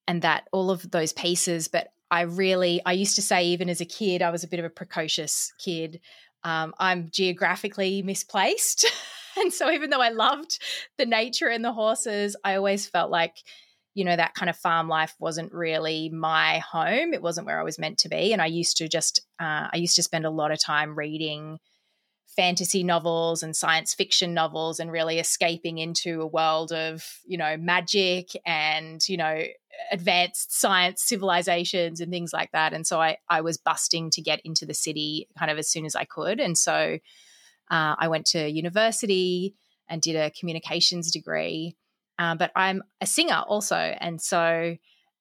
and 0.08 0.22
that 0.24 0.48
all 0.52 0.72
of 0.72 0.90
those 0.92 1.14
pieces, 1.14 1.68
but 1.68 1.90
I 2.12 2.22
really 2.22 2.82
I 2.86 2.94
used 2.94 3.16
to 3.16 3.22
say 3.22 3.46
even 3.48 3.70
as 3.70 3.82
a 3.82 3.86
kid 3.86 4.22
I 4.22 4.32
was 4.32 4.44
a 4.44 4.48
bit 4.48 4.60
of 4.60 4.66
a 4.66 4.70
precocious 4.70 5.54
kid. 5.60 6.02
Um, 6.44 6.74
I'm 6.80 7.10
geographically 7.12 8.02
misplaced. 8.02 8.86
and 9.38 9.54
so 9.54 9.70
even 9.70 9.90
though 9.90 10.02
I 10.02 10.10
loved 10.10 10.60
the 10.98 11.06
nature 11.06 11.48
and 11.48 11.64
the 11.64 11.74
horses, 11.74 12.36
I 12.44 12.56
always 12.56 12.88
felt 12.88 13.12
like 13.12 13.38
you 13.94 14.06
know 14.06 14.16
that 14.16 14.34
kind 14.34 14.50
of 14.50 14.56
farm 14.56 14.88
life 14.88 15.16
wasn't 15.20 15.54
really 15.54 16.10
my 16.10 16.60
home. 16.60 17.14
It 17.14 17.22
wasn't 17.22 17.48
where 17.48 17.60
i 17.60 17.64
was 17.64 17.80
meant 17.80 17.98
to 18.00 18.10
be 18.10 18.34
and 18.34 18.42
i 18.42 18.46
used 18.46 18.78
to 18.78 18.88
just 18.88 19.22
uh, 19.40 19.68
i 19.72 19.78
used 19.78 19.96
to 19.96 20.04
spend 20.04 20.26
a 20.26 20.30
lot 20.30 20.52
of 20.52 20.60
time 20.60 20.98
reading 20.98 21.60
fantasy 22.40 22.84
novels 22.84 23.44
and 23.44 23.56
science 23.56 23.94
fiction 23.94 24.34
novels 24.34 24.80
and 24.80 24.92
really 24.92 25.20
escaping 25.20 25.78
into 25.78 26.22
a 26.22 26.28
world 26.28 26.72
of 26.72 27.20
you 27.26 27.38
know 27.38 27.58
magic 27.58 28.30
and 28.46 29.08
you 29.10 29.18
know 29.18 29.44
advanced 29.92 30.58
science 30.58 31.04
civilizations 31.04 32.02
and 32.02 32.12
things 32.12 32.32
like 32.34 32.52
that. 32.52 32.74
And 32.74 32.86
so 32.86 33.02
i 33.02 33.18
i 33.30 33.42
was 33.42 33.58
busting 33.58 34.10
to 34.12 34.22
get 34.22 34.40
into 34.46 34.66
the 34.66 34.74
city 34.74 35.28
kind 35.38 35.52
of 35.52 35.58
as 35.58 35.70
soon 35.70 35.86
as 35.86 35.96
i 35.96 36.06
could. 36.06 36.40
And 36.40 36.58
so 36.58 37.00
uh, 37.72 37.96
i 37.98 38.08
went 38.08 38.26
to 38.28 38.50
university 38.50 39.56
and 39.88 40.02
did 40.02 40.16
a 40.16 40.32
communications 40.32 41.12
degree 41.12 41.76
uh, 42.20 42.36
but 42.36 42.52
i'm 42.56 42.84
a 43.02 43.08
singer 43.08 43.44
also 43.48 43.76
and 43.76 44.22
so 44.22 44.76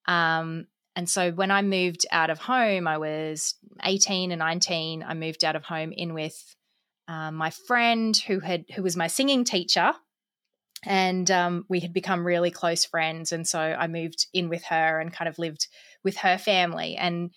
um, 0.06 0.66
and 0.94 1.08
so 1.08 1.30
when 1.30 1.50
i 1.50 1.62
moved 1.62 2.04
out 2.12 2.28
of 2.28 2.38
home 2.38 2.86
i 2.86 2.98
was 2.98 3.54
18 3.82 4.32
and 4.32 4.40
19 4.40 5.02
i 5.02 5.14
moved 5.14 5.44
out 5.44 5.56
of 5.56 5.64
home 5.64 5.92
in 5.92 6.12
with 6.12 6.54
um, 7.08 7.36
my 7.36 7.50
friend 7.50 8.14
who 8.16 8.38
had 8.38 8.66
who 8.76 8.82
was 8.82 8.96
my 8.96 9.08
singing 9.08 9.42
teacher. 9.42 9.92
And 10.84 11.28
um, 11.28 11.64
we 11.68 11.80
had 11.80 11.92
become 11.92 12.24
really 12.24 12.52
close 12.52 12.84
friends 12.84 13.32
and 13.32 13.48
so 13.48 13.58
i 13.58 13.88
moved 13.88 14.28
in 14.32 14.48
with 14.48 14.62
her 14.64 15.00
and 15.00 15.12
kind 15.12 15.28
of 15.28 15.38
lived 15.38 15.66
with 16.04 16.18
her 16.18 16.38
family. 16.38 16.94
And 16.94 17.30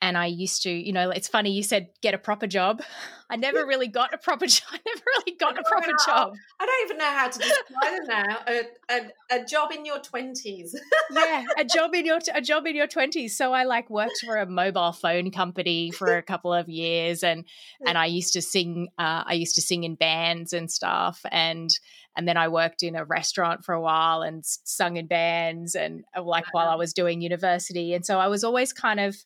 and 0.00 0.16
I 0.16 0.26
used 0.26 0.62
to, 0.62 0.70
you 0.70 0.92
know, 0.92 1.10
it's 1.10 1.28
funny 1.28 1.50
you 1.50 1.62
said 1.62 1.88
get 2.02 2.14
a 2.14 2.18
proper 2.18 2.46
job. 2.46 2.82
I 3.30 3.36
never 3.36 3.66
really 3.66 3.88
got 3.88 4.14
a 4.14 4.18
proper 4.18 4.46
job. 4.46 4.68
I 4.72 4.78
never 4.86 5.02
really 5.06 5.36
got 5.38 5.58
a 5.58 5.62
proper 5.62 5.92
job. 6.06 6.34
I 6.60 6.66
don't 6.66 6.84
even 6.86 6.98
know 6.98 7.04
how 7.04 7.28
to 7.28 7.38
describe 7.38 7.92
it 7.92 8.08
now. 8.08 8.38
A, 8.48 8.62
a, 8.90 9.40
a 9.42 9.44
job 9.44 9.70
in 9.70 9.84
your 9.84 9.98
twenties. 9.98 10.74
yeah, 11.10 11.44
a 11.58 11.64
job 11.64 11.94
in 11.94 12.06
your 12.06 12.20
a 12.34 12.40
job 12.40 12.66
in 12.66 12.74
your 12.74 12.86
twenties. 12.86 13.36
So 13.36 13.52
I 13.52 13.64
like 13.64 13.90
worked 13.90 14.22
for 14.24 14.36
a 14.36 14.46
mobile 14.46 14.92
phone 14.92 15.30
company 15.30 15.90
for 15.90 16.16
a 16.16 16.22
couple 16.22 16.54
of 16.54 16.68
years, 16.68 17.22
and 17.22 17.44
and 17.86 17.98
I 17.98 18.06
used 18.06 18.32
to 18.32 18.42
sing. 18.42 18.88
Uh, 18.98 19.24
I 19.26 19.34
used 19.34 19.56
to 19.56 19.62
sing 19.62 19.84
in 19.84 19.94
bands 19.94 20.54
and 20.54 20.70
stuff, 20.70 21.20
and 21.30 21.68
and 22.16 22.26
then 22.26 22.38
I 22.38 22.48
worked 22.48 22.82
in 22.82 22.96
a 22.96 23.04
restaurant 23.04 23.64
for 23.64 23.74
a 23.74 23.80
while 23.80 24.22
and 24.22 24.42
sung 24.44 24.96
in 24.96 25.06
bands, 25.06 25.74
and 25.74 26.04
uh, 26.16 26.22
like 26.22 26.46
while 26.54 26.68
I 26.68 26.76
was 26.76 26.94
doing 26.94 27.20
university, 27.20 27.92
and 27.92 28.06
so 28.06 28.18
I 28.18 28.28
was 28.28 28.42
always 28.42 28.72
kind 28.72 29.00
of 29.00 29.16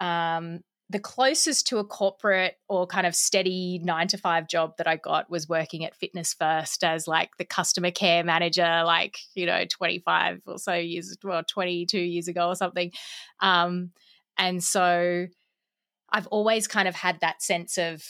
um, 0.00 0.60
the 0.90 0.98
closest 0.98 1.68
to 1.68 1.78
a 1.78 1.84
corporate 1.84 2.56
or 2.68 2.84
kind 2.84 3.06
of 3.06 3.14
steady 3.14 3.80
nine 3.84 4.08
to 4.08 4.18
five 4.18 4.48
job 4.48 4.76
that 4.78 4.88
I 4.88 4.96
got 4.96 5.30
was 5.30 5.48
working 5.48 5.84
at 5.84 5.94
Fitness 5.94 6.34
First 6.34 6.82
as 6.82 7.06
like 7.06 7.36
the 7.36 7.44
customer 7.44 7.92
care 7.92 8.24
manager, 8.24 8.82
like, 8.84 9.18
you 9.34 9.46
know, 9.46 9.64
25 9.70 10.42
or 10.46 10.58
so 10.58 10.74
years, 10.74 11.16
well, 11.22 11.44
22 11.44 11.96
years 11.98 12.26
ago 12.26 12.48
or 12.48 12.56
something. 12.56 12.90
Um, 13.38 13.92
and 14.36 14.64
so 14.64 15.28
I've 16.10 16.26
always 16.26 16.66
kind 16.66 16.88
of 16.88 16.96
had 16.96 17.20
that 17.20 17.40
sense 17.40 17.78
of 17.78 18.02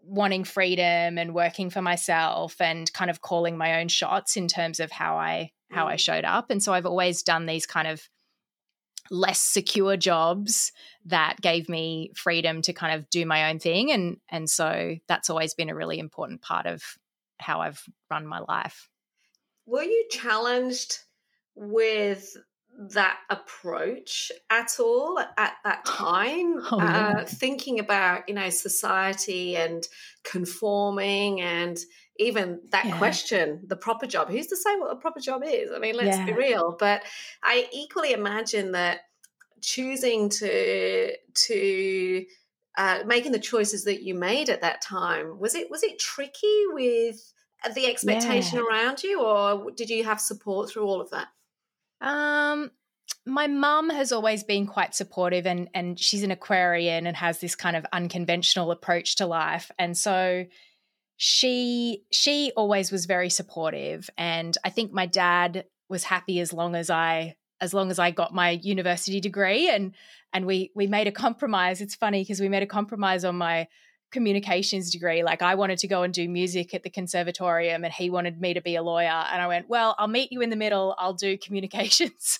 wanting 0.00 0.44
freedom 0.44 1.18
and 1.18 1.34
working 1.34 1.68
for 1.68 1.82
myself 1.82 2.58
and 2.60 2.90
kind 2.94 3.10
of 3.10 3.20
calling 3.20 3.58
my 3.58 3.80
own 3.80 3.88
shots 3.88 4.38
in 4.38 4.48
terms 4.48 4.80
of 4.80 4.90
how 4.90 5.16
I 5.16 5.50
how 5.70 5.86
I 5.86 5.96
mm. 5.96 6.00
showed 6.00 6.24
up. 6.24 6.50
And 6.50 6.62
so 6.62 6.72
I've 6.72 6.86
always 6.86 7.22
done 7.22 7.44
these 7.44 7.66
kind 7.66 7.86
of 7.86 8.08
less 9.10 9.40
secure 9.40 9.96
jobs 9.96 10.72
that 11.06 11.40
gave 11.40 11.68
me 11.68 12.12
freedom 12.14 12.62
to 12.62 12.72
kind 12.72 12.94
of 12.94 13.08
do 13.10 13.24
my 13.24 13.50
own 13.50 13.58
thing 13.58 13.90
and 13.90 14.18
and 14.28 14.48
so 14.48 14.96
that's 15.08 15.30
always 15.30 15.54
been 15.54 15.70
a 15.70 15.74
really 15.74 15.98
important 15.98 16.42
part 16.42 16.66
of 16.66 16.82
how 17.40 17.60
I've 17.60 17.82
run 18.10 18.26
my 18.26 18.40
life. 18.40 18.88
Were 19.66 19.82
you 19.82 20.04
challenged 20.10 20.98
with 21.54 22.36
that 22.78 23.18
approach 23.28 24.30
at 24.50 24.78
all 24.78 25.18
at 25.18 25.54
that 25.64 25.84
time 25.86 26.60
oh, 26.70 26.78
yeah. 26.78 27.08
uh, 27.18 27.24
thinking 27.24 27.80
about 27.80 28.28
you 28.28 28.34
know 28.34 28.50
society 28.50 29.56
and 29.56 29.86
conforming 30.24 31.40
and 31.40 31.78
even 32.18 32.60
that 32.70 32.84
yeah. 32.84 32.98
question, 32.98 33.62
the 33.66 33.76
proper 33.76 34.06
job. 34.06 34.28
Who's 34.28 34.48
to 34.48 34.56
say 34.56 34.74
what 34.76 34.90
a 34.90 34.96
proper 34.96 35.20
job 35.20 35.42
is? 35.44 35.70
I 35.74 35.78
mean, 35.78 35.96
let's 35.96 36.16
yeah. 36.18 36.26
be 36.26 36.32
real. 36.32 36.76
But 36.78 37.02
I 37.42 37.68
equally 37.72 38.12
imagine 38.12 38.72
that 38.72 39.00
choosing 39.60 40.28
to 40.28 41.16
to 41.16 42.24
uh, 42.76 42.98
making 43.06 43.32
the 43.32 43.38
choices 43.38 43.84
that 43.84 44.02
you 44.02 44.14
made 44.14 44.48
at 44.48 44.60
that 44.62 44.82
time 44.82 45.38
was 45.38 45.54
it 45.54 45.70
was 45.70 45.82
it 45.82 45.98
tricky 45.98 46.62
with 46.72 47.32
the 47.74 47.86
expectation 47.86 48.58
around 48.58 49.02
you, 49.02 49.20
or 49.20 49.70
did 49.76 49.90
you 49.90 50.04
have 50.04 50.20
support 50.20 50.70
through 50.70 50.84
all 50.84 51.00
of 51.00 51.10
that? 51.10 51.28
Um, 52.00 52.70
my 53.26 53.46
mum 53.46 53.90
has 53.90 54.12
always 54.12 54.44
been 54.44 54.66
quite 54.66 54.94
supportive 54.94 55.46
and 55.46 55.68
and 55.74 55.98
she's 55.98 56.22
an 56.22 56.30
aquarian 56.30 57.06
and 57.06 57.16
has 57.16 57.40
this 57.40 57.54
kind 57.54 57.76
of 57.76 57.84
unconventional 57.92 58.70
approach 58.70 59.16
to 59.16 59.26
life. 59.26 59.70
And 59.78 59.96
so 59.96 60.46
she 61.16 62.04
she 62.12 62.52
always 62.56 62.92
was 62.92 63.06
very 63.06 63.28
supportive 63.28 64.08
and 64.16 64.56
i 64.64 64.70
think 64.70 64.92
my 64.92 65.04
dad 65.04 65.64
was 65.88 66.04
happy 66.04 66.38
as 66.38 66.52
long 66.52 66.76
as 66.76 66.90
i 66.90 67.34
as 67.60 67.74
long 67.74 67.90
as 67.90 67.98
i 67.98 68.12
got 68.12 68.32
my 68.32 68.50
university 68.50 69.18
degree 69.20 69.68
and 69.68 69.92
and 70.32 70.46
we 70.46 70.70
we 70.74 70.86
made 70.86 71.06
a 71.06 71.12
compromise. 71.12 71.80
It's 71.80 71.94
funny 71.94 72.22
because 72.22 72.40
we 72.40 72.48
made 72.48 72.62
a 72.62 72.66
compromise 72.66 73.24
on 73.24 73.36
my 73.36 73.68
communications 74.10 74.90
degree 74.90 75.22
like 75.22 75.42
i 75.42 75.54
wanted 75.54 75.78
to 75.78 75.86
go 75.86 76.02
and 76.02 76.14
do 76.14 76.28
music 76.28 76.72
at 76.74 76.82
the 76.82 76.90
conservatorium 76.90 77.84
and 77.84 77.92
he 77.92 78.08
wanted 78.08 78.40
me 78.40 78.54
to 78.54 78.60
be 78.60 78.74
a 78.74 78.82
lawyer 78.82 79.24
and 79.32 79.42
i 79.42 79.46
went 79.46 79.68
well 79.68 79.94
i'll 79.98 80.08
meet 80.08 80.32
you 80.32 80.40
in 80.40 80.50
the 80.50 80.56
middle 80.56 80.94
i'll 80.98 81.12
do 81.12 81.36
communications 81.36 82.38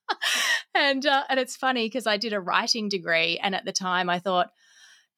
and 0.74 1.06
uh, 1.06 1.22
and 1.28 1.38
it's 1.38 1.56
funny 1.56 1.86
because 1.86 2.06
i 2.06 2.16
did 2.16 2.32
a 2.32 2.40
writing 2.40 2.88
degree 2.88 3.38
and 3.42 3.54
at 3.54 3.64
the 3.64 3.72
time 3.72 4.10
i 4.10 4.18
thought 4.18 4.50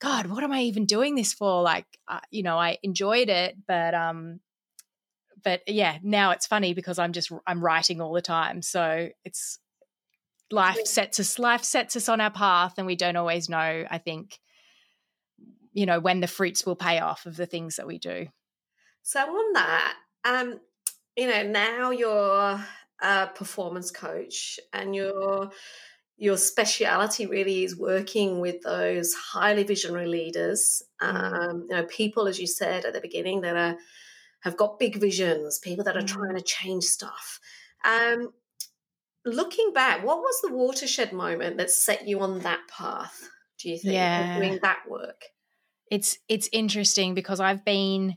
God, 0.00 0.26
what 0.26 0.42
am 0.42 0.52
I 0.52 0.62
even 0.62 0.86
doing 0.86 1.14
this 1.14 1.34
for? 1.34 1.62
Like, 1.62 1.86
uh, 2.08 2.20
you 2.30 2.42
know, 2.42 2.58
I 2.58 2.78
enjoyed 2.82 3.28
it, 3.28 3.56
but 3.68 3.94
um, 3.94 4.40
but 5.44 5.62
yeah, 5.66 5.98
now 6.02 6.30
it's 6.30 6.46
funny 6.46 6.72
because 6.72 6.98
I'm 6.98 7.12
just 7.12 7.30
I'm 7.46 7.62
writing 7.62 8.00
all 8.00 8.12
the 8.12 8.22
time, 8.22 8.62
so 8.62 9.10
it's 9.24 9.58
life 10.50 10.84
sets 10.86 11.20
us 11.20 11.38
life 11.38 11.62
sets 11.62 11.96
us 11.96 12.08
on 12.08 12.20
our 12.20 12.30
path, 12.30 12.74
and 12.78 12.86
we 12.86 12.96
don't 12.96 13.16
always 13.16 13.50
know. 13.50 13.84
I 13.90 13.98
think, 13.98 14.38
you 15.72 15.86
know, 15.86 16.00
when 16.00 16.20
the 16.20 16.26
fruits 16.26 16.66
will 16.66 16.76
pay 16.76 16.98
off 16.98 17.26
of 17.26 17.36
the 17.36 17.46
things 17.46 17.76
that 17.76 17.86
we 17.86 17.98
do. 17.98 18.26
So 19.02 19.20
on 19.20 19.52
that, 19.54 19.94
um, 20.24 20.60
you 21.16 21.28
know, 21.28 21.42
now 21.42 21.90
you're 21.90 22.60
a 23.02 23.26
performance 23.34 23.90
coach, 23.90 24.60
and 24.72 24.94
you're 24.94 25.50
your 26.20 26.36
speciality 26.36 27.26
really 27.26 27.64
is 27.64 27.78
working 27.78 28.40
with 28.40 28.60
those 28.60 29.14
highly 29.14 29.62
visionary 29.62 30.06
leaders, 30.06 30.82
mm. 31.00 31.08
um, 31.08 31.66
you 31.70 31.74
know, 31.74 31.84
people, 31.84 32.28
as 32.28 32.38
you 32.38 32.46
said 32.46 32.84
at 32.84 32.92
the 32.92 33.00
beginning, 33.00 33.40
that 33.40 33.56
are 33.56 33.78
have 34.40 34.56
got 34.56 34.78
big 34.78 34.96
visions, 34.96 35.58
people 35.58 35.84
that 35.84 35.96
are 35.96 36.02
mm. 36.02 36.06
trying 36.06 36.34
to 36.34 36.42
change 36.42 36.84
stuff. 36.84 37.40
Um, 37.84 38.32
looking 39.24 39.72
back, 39.72 40.04
what 40.04 40.18
was 40.18 40.40
the 40.42 40.52
watershed 40.52 41.12
moment 41.12 41.56
that 41.56 41.70
set 41.70 42.06
you 42.06 42.20
on 42.20 42.40
that 42.40 42.60
path? 42.68 43.28
Do 43.58 43.70
you 43.70 43.78
think 43.78 43.94
yeah. 43.94 44.38
doing 44.38 44.58
that 44.62 44.80
work? 44.88 45.22
It's 45.90 46.18
it's 46.28 46.48
interesting 46.52 47.14
because 47.14 47.40
I've 47.40 47.64
been 47.64 48.16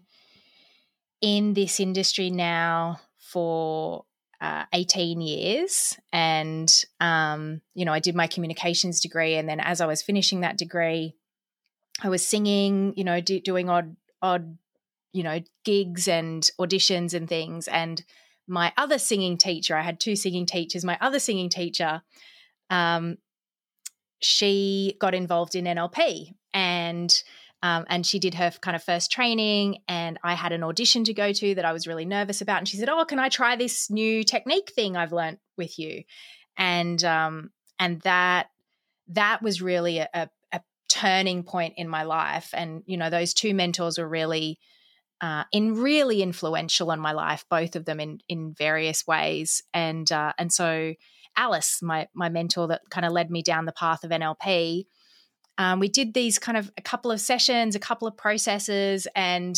in 1.22 1.54
this 1.54 1.80
industry 1.80 2.30
now 2.30 3.00
for 3.18 4.06
uh, 4.44 4.66
18 4.74 5.22
years. 5.22 5.98
And, 6.12 6.70
um, 7.00 7.62
you 7.74 7.86
know, 7.86 7.94
I 7.94 8.00
did 8.00 8.14
my 8.14 8.28
communications 8.28 9.00
degree. 9.00 9.36
And 9.36 9.48
then 9.48 9.62
as 9.62 9.80
I 9.80 9.86
was 9.86 10.02
finishing 10.02 10.42
that 10.42 10.58
degree, 10.58 11.16
I 12.02 12.10
was 12.10 12.28
singing, 12.28 12.94
you 12.98 13.06
know, 13.06 13.22
do, 13.22 13.40
doing 13.40 13.70
odd, 13.70 13.96
odd, 14.22 14.58
you 15.14 15.24
know, 15.24 15.40
gigs 15.64 16.10
and 16.10 16.44
auditions 16.60 17.14
and 17.14 17.30
things. 17.30 17.70
And 17.70 18.04
my 18.46 18.74
other 18.76 19.00
singing 19.00 19.38
teacher, 19.38 19.78
I 19.78 19.82
had 19.82 20.02
two 20.02 20.18
singing 20.18 20.46
teachers, 20.46 20.84
my 20.84 20.98
other 21.00 21.20
singing 21.20 21.48
teacher, 21.48 22.02
um, 22.70 23.18
she 24.20 24.98
got 25.00 25.16
involved 25.16 25.56
in 25.56 25.66
NLP 25.66 26.34
and 26.54 27.24
um, 27.64 27.86
and 27.90 28.06
she 28.06 28.20
did 28.20 28.36
her 28.36 28.52
kind 28.62 28.76
of 28.76 28.84
first 28.84 29.12
training, 29.12 29.80
and 29.88 30.20
I 30.24 30.36
had 30.36 30.52
an 30.52 30.64
audition 30.64 31.04
to 31.06 31.14
go 31.14 31.34
to 31.34 31.56
that 31.56 31.66
I 31.66 31.74
was 31.74 31.88
really 31.88 32.06
nervous 32.06 32.42
about. 32.42 32.60
And 32.60 32.68
she 32.68 32.78
said, 32.78 32.90
"Oh, 32.90 33.04
can 33.06 33.18
I 33.18 33.30
try 33.30 33.56
this 33.56 33.90
new 33.90 34.24
technique 34.24 34.72
thing 34.76 34.96
I've 34.96 35.14
learned 35.14 35.40
with 35.58 35.80
you?" 35.80 36.04
And 36.58 37.04
um, 37.04 37.50
and 37.80 38.00
that 38.02 38.50
that 39.08 39.42
was 39.42 39.62
really 39.62 39.98
a, 40.00 40.10
a, 40.14 40.30
turning 40.94 41.44
point 41.44 41.74
in 41.78 41.90
my 41.90 42.04
life. 42.04 42.50
And, 42.54 42.84
you 42.86 42.98
know, 42.98 43.10
those 43.10 43.34
two 43.34 43.56
mentors 43.56 43.98
were 43.98 44.08
really, 44.08 44.60
uh, 45.22 45.44
in 45.52 45.74
really 45.76 46.22
influential 46.22 46.92
on 46.92 47.00
my 47.00 47.14
life, 47.14 47.46
both 47.50 47.76
of 47.76 47.86
them 47.86 48.00
in, 48.00 48.20
in 48.30 48.54
various 48.56 49.08
ways. 49.08 49.64
And, 49.74 50.10
uh, 50.12 50.34
and 50.38 50.54
so 50.54 50.94
Alice, 51.36 51.80
my, 51.82 52.08
my 52.14 52.30
mentor 52.30 52.68
that 52.68 52.82
kind 52.92 53.06
of 53.06 53.12
led 53.12 53.32
me 53.32 53.42
down 53.42 53.66
the 53.66 53.72
path 53.72 54.04
of 54.04 54.12
NLP, 54.12 54.86
um, 55.58 55.80
we 55.80 55.90
did 55.90 56.14
these 56.14 56.40
kind 56.40 56.58
of 56.58 56.72
a 56.78 56.82
couple 56.82 57.12
of 57.12 57.20
sessions, 57.20 57.76
a 57.76 57.80
couple 57.80 58.08
of 58.08 58.18
processes, 58.18 59.08
and 59.16 59.56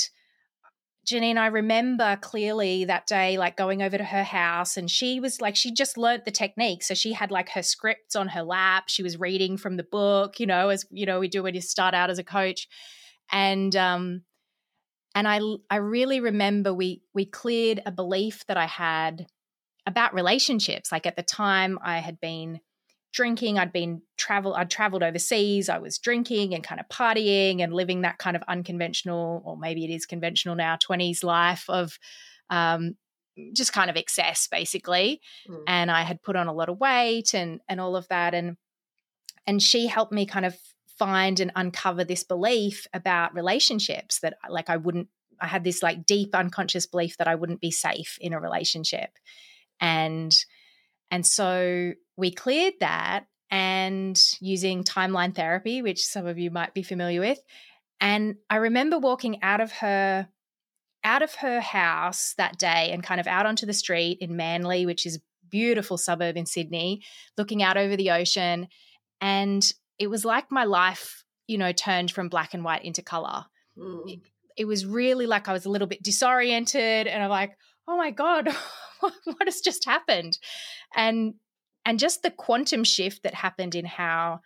Janine, 1.06 1.38
I 1.38 1.48
remember 1.48 2.18
clearly 2.20 2.86
that 2.86 3.06
day, 3.06 3.38
like 3.38 3.56
going 3.56 3.84
over 3.84 3.98
to 3.98 4.04
her 4.04 4.24
house, 4.24 4.76
and 4.76 4.90
she 4.90 5.20
was 5.20 5.40
like, 5.40 5.56
she 5.56 5.72
just 5.72 5.98
learnt 5.98 6.26
the 6.26 6.32
technique. 6.32 6.82
So 6.82 6.96
she 6.96 7.14
had 7.14 7.30
like 7.30 7.50
her 7.50 7.62
scripts 7.62 8.16
on 8.16 8.30
her 8.30 8.42
lap. 8.42 8.86
She 8.88 9.04
was 9.04 9.20
reading 9.20 9.58
from 9.58 9.78
the 9.78 9.84
book, 9.84 10.40
you 10.40 10.48
know, 10.48 10.70
as 10.70 10.86
you 10.90 11.06
know, 11.06 11.20
we 11.20 11.28
do 11.28 11.44
when 11.44 11.54
you 11.54 11.62
start 11.62 11.94
out 11.94 12.10
as 12.10 12.18
a 12.18 12.24
coach. 12.24 12.68
And 13.32 13.76
um, 13.76 14.24
and 15.14 15.28
I 15.28 15.40
I 15.70 15.78
really 15.78 16.20
remember 16.20 16.74
we 16.74 17.04
we 17.14 17.26
cleared 17.26 17.82
a 17.86 17.92
belief 17.92 18.46
that 18.48 18.58
I 18.58 18.66
had 18.66 19.28
about 19.86 20.16
relationships. 20.16 20.92
Like 20.92 21.06
at 21.06 21.16
the 21.16 21.24
time, 21.24 21.78
I 21.84 22.00
had 22.00 22.20
been 22.20 22.62
drinking. 23.16 23.58
I'd 23.58 23.72
been 23.72 24.02
travel. 24.18 24.54
I'd 24.54 24.70
traveled 24.70 25.02
overseas. 25.02 25.70
I 25.70 25.80
was 25.80 25.98
drinking 25.98 26.54
and 26.54 26.64
kind 26.64 26.82
of 26.82 26.88
partying 26.90 27.64
and 27.64 27.74
living 27.74 28.02
that 28.02 28.18
kind 28.18 28.36
of 28.36 28.44
unconventional, 28.48 29.42
or 29.46 29.58
maybe 29.58 29.86
it 29.86 29.90
is 29.90 30.06
conventional 30.06 30.56
now, 30.56 30.76
twenties 30.76 31.24
life 31.24 31.66
of 31.70 31.98
um, 32.50 32.96
just 33.54 33.74
kind 33.74 33.90
of 33.90 33.96
excess, 33.96 34.48
basically. 34.48 35.22
Mm. 35.50 35.64
And 35.66 35.92
I 35.92 36.04
had 36.04 36.22
put 36.22 36.36
on 36.36 36.48
a 36.48 36.54
lot 36.54 36.70
of 36.70 36.80
weight 36.80 37.34
and 37.34 37.62
and 37.68 37.82
all 37.82 37.96
of 37.96 38.08
that. 38.10 38.36
And 38.36 38.58
and 39.48 39.62
she 39.62 39.88
helped 39.88 40.12
me 40.12 40.26
kind 40.26 40.46
of 40.46 40.56
find 41.00 41.40
and 41.40 41.52
uncover 41.56 42.04
this 42.04 42.24
belief 42.24 42.86
about 42.94 43.34
relationships 43.34 44.20
that 44.20 44.38
like 44.50 44.70
I 44.70 44.78
wouldn't. 44.78 45.08
I 45.40 45.48
had 45.48 45.64
this 45.64 45.82
like 45.82 46.06
deep 46.06 46.36
unconscious 46.36 46.86
belief 46.86 47.18
that 47.18 47.28
I 47.28 47.36
wouldn't 47.36 47.62
be 47.62 47.72
safe 47.72 48.18
in 48.22 48.34
a 48.34 48.40
relationship, 48.40 49.10
and 49.80 50.36
and 51.12 51.26
so 51.26 51.94
we 52.18 52.32
cleared 52.32 52.76
that 52.80 53.26
and 53.52 54.22
using 54.42 54.84
timeline 54.84 55.36
therapy, 55.36 55.82
which 55.82 56.06
some 56.06 56.26
of 56.26 56.38
you 56.38 56.52
might 56.52 56.74
be 56.74 56.84
familiar 56.84 57.20
with. 57.20 57.40
And 58.02 58.36
I 58.50 58.58
remember 58.58 59.00
walking 59.00 59.42
out 59.42 59.62
of 59.62 59.72
her 59.74 60.28
out 61.04 61.22
of 61.22 61.36
her 61.36 61.62
house 61.62 62.34
that 62.38 62.58
day 62.58 62.90
and 62.92 63.04
kind 63.04 63.22
of 63.22 63.28
out 63.28 63.46
onto 63.46 63.68
the 63.68 63.74
street 63.74 64.18
in 64.22 64.36
Manly, 64.36 64.88
which 64.88 65.06
is 65.06 65.20
beautiful 65.50 65.98
suburb 65.98 66.36
in 66.36 66.48
Sydney, 66.48 67.04
looking 67.38 67.62
out 67.62 67.78
over 67.78 67.96
the 67.96 68.12
ocean. 68.12 68.68
And 69.22 69.72
it 70.00 70.08
was 70.08 70.26
like 70.26 70.52
my 70.52 70.64
life, 70.64 71.24
you 71.48 71.60
know, 71.60 71.72
turned 71.72 72.10
from 72.10 72.28
black 72.28 72.56
and 72.56 72.64
white 72.64 72.84
into 72.84 73.04
color. 73.04 73.46
Mm. 73.78 74.14
It, 74.14 74.20
it 74.58 74.66
was 74.66 74.86
really 74.86 75.28
like 75.28 75.48
I 75.48 75.54
was 75.54 75.66
a 75.66 75.70
little 75.70 75.88
bit 75.88 76.02
disoriented 76.02 77.08
and 77.08 77.24
I'm 77.24 77.30
like, 77.30 77.56
oh 77.88 77.98
my 77.98 78.12
God, 78.12 78.50
what 79.00 79.46
has 79.46 79.62
just 79.62 79.86
happened? 79.86 80.38
And 80.96 81.36
and 81.86 82.00
just 82.00 82.24
the 82.24 82.32
quantum 82.32 82.84
shift 82.84 83.24
that 83.24 83.36
happened 83.36 83.76
in 83.76 83.86
how 83.86 84.40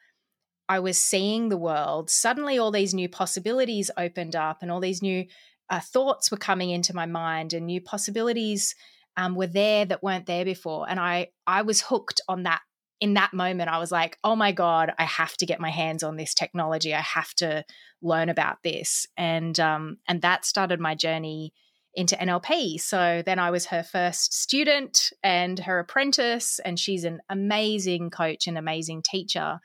I 0.68 0.80
was 0.80 1.02
seeing 1.02 1.50
the 1.50 1.58
world. 1.58 2.10
Suddenly, 2.10 2.58
all 2.58 2.72
these 2.72 2.94
new 2.94 3.10
possibilities 3.10 3.90
opened 3.98 4.36
up, 4.36 4.60
and 4.62 4.72
all 4.72 4.82
these 4.82 5.02
new 5.02 5.26
uh, 5.70 5.80
thoughts 5.80 6.32
were 6.32 6.38
coming 6.38 6.70
into 6.70 6.96
my 6.96 7.06
mind, 7.06 7.54
and 7.54 7.66
new 7.66 7.82
possibilities 7.82 8.76
um, 9.18 9.36
were 9.36 9.48
there 9.48 9.86
that 9.86 10.04
weren't 10.04 10.26
there 10.26 10.46
before. 10.46 10.88
And 10.90 11.00
I, 11.00 11.30
I 11.48 11.64
was 11.64 11.82
hooked 11.82 12.22
on 12.28 12.44
that. 12.44 12.62
In 13.02 13.14
that 13.14 13.34
moment, 13.34 13.70
I 13.70 13.80
was 13.80 13.94
like, 13.94 14.18
"Oh 14.26 14.36
my 14.36 14.52
god, 14.52 14.94
I 15.00 15.06
have 15.06 15.38
to 15.38 15.46
get 15.46 15.62
my 15.62 15.70
hands 15.70 16.04
on 16.04 16.18
this 16.18 16.34
technology. 16.34 16.94
I 16.94 17.00
have 17.02 17.34
to 17.36 17.64
learn 18.02 18.28
about 18.28 18.58
this." 18.62 19.08
And 19.16 19.58
um, 19.58 19.98
and 20.08 20.22
that 20.22 20.44
started 20.44 20.82
my 20.82 20.96
journey 20.96 21.54
into 21.96 22.16
NLP. 22.16 22.80
So 22.80 23.24
then 23.26 23.40
I 23.40 23.52
was 23.52 23.68
her 23.68 23.84
first 23.84 24.34
student 24.34 25.12
and 25.24 25.60
her 25.60 25.80
apprentice, 25.80 26.60
and 26.64 26.80
she's 26.80 27.04
an 27.04 27.20
amazing 27.30 28.10
coach 28.10 28.48
and 28.48 28.58
amazing 28.58 29.04
teacher. 29.04 29.60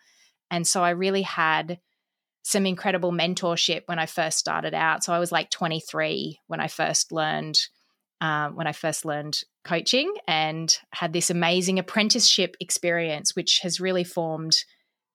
And 0.50 0.66
so 0.66 0.82
I 0.82 0.90
really 0.90 1.22
had 1.22 1.78
some 2.42 2.66
incredible 2.66 3.12
mentorship 3.12 3.82
when 3.87 3.98
I 3.98 4.06
first 4.06 4.38
started 4.38 4.74
out. 4.74 5.02
So 5.02 5.12
I 5.12 5.18
was 5.18 5.32
like 5.32 5.50
23 5.50 6.40
when 6.46 6.60
I 6.60 6.68
first 6.68 7.10
learned 7.12 7.58
um, 8.20 8.54
when 8.54 8.66
I 8.66 8.72
first 8.72 9.04
learned 9.04 9.38
coaching 9.64 10.14
and 10.26 10.74
had 10.92 11.12
this 11.12 11.30
amazing 11.30 11.78
apprenticeship 11.78 12.56
experience, 12.60 13.34
which 13.37 13.60
has 13.62 13.80
really 13.80 14.04
formed 14.04 14.56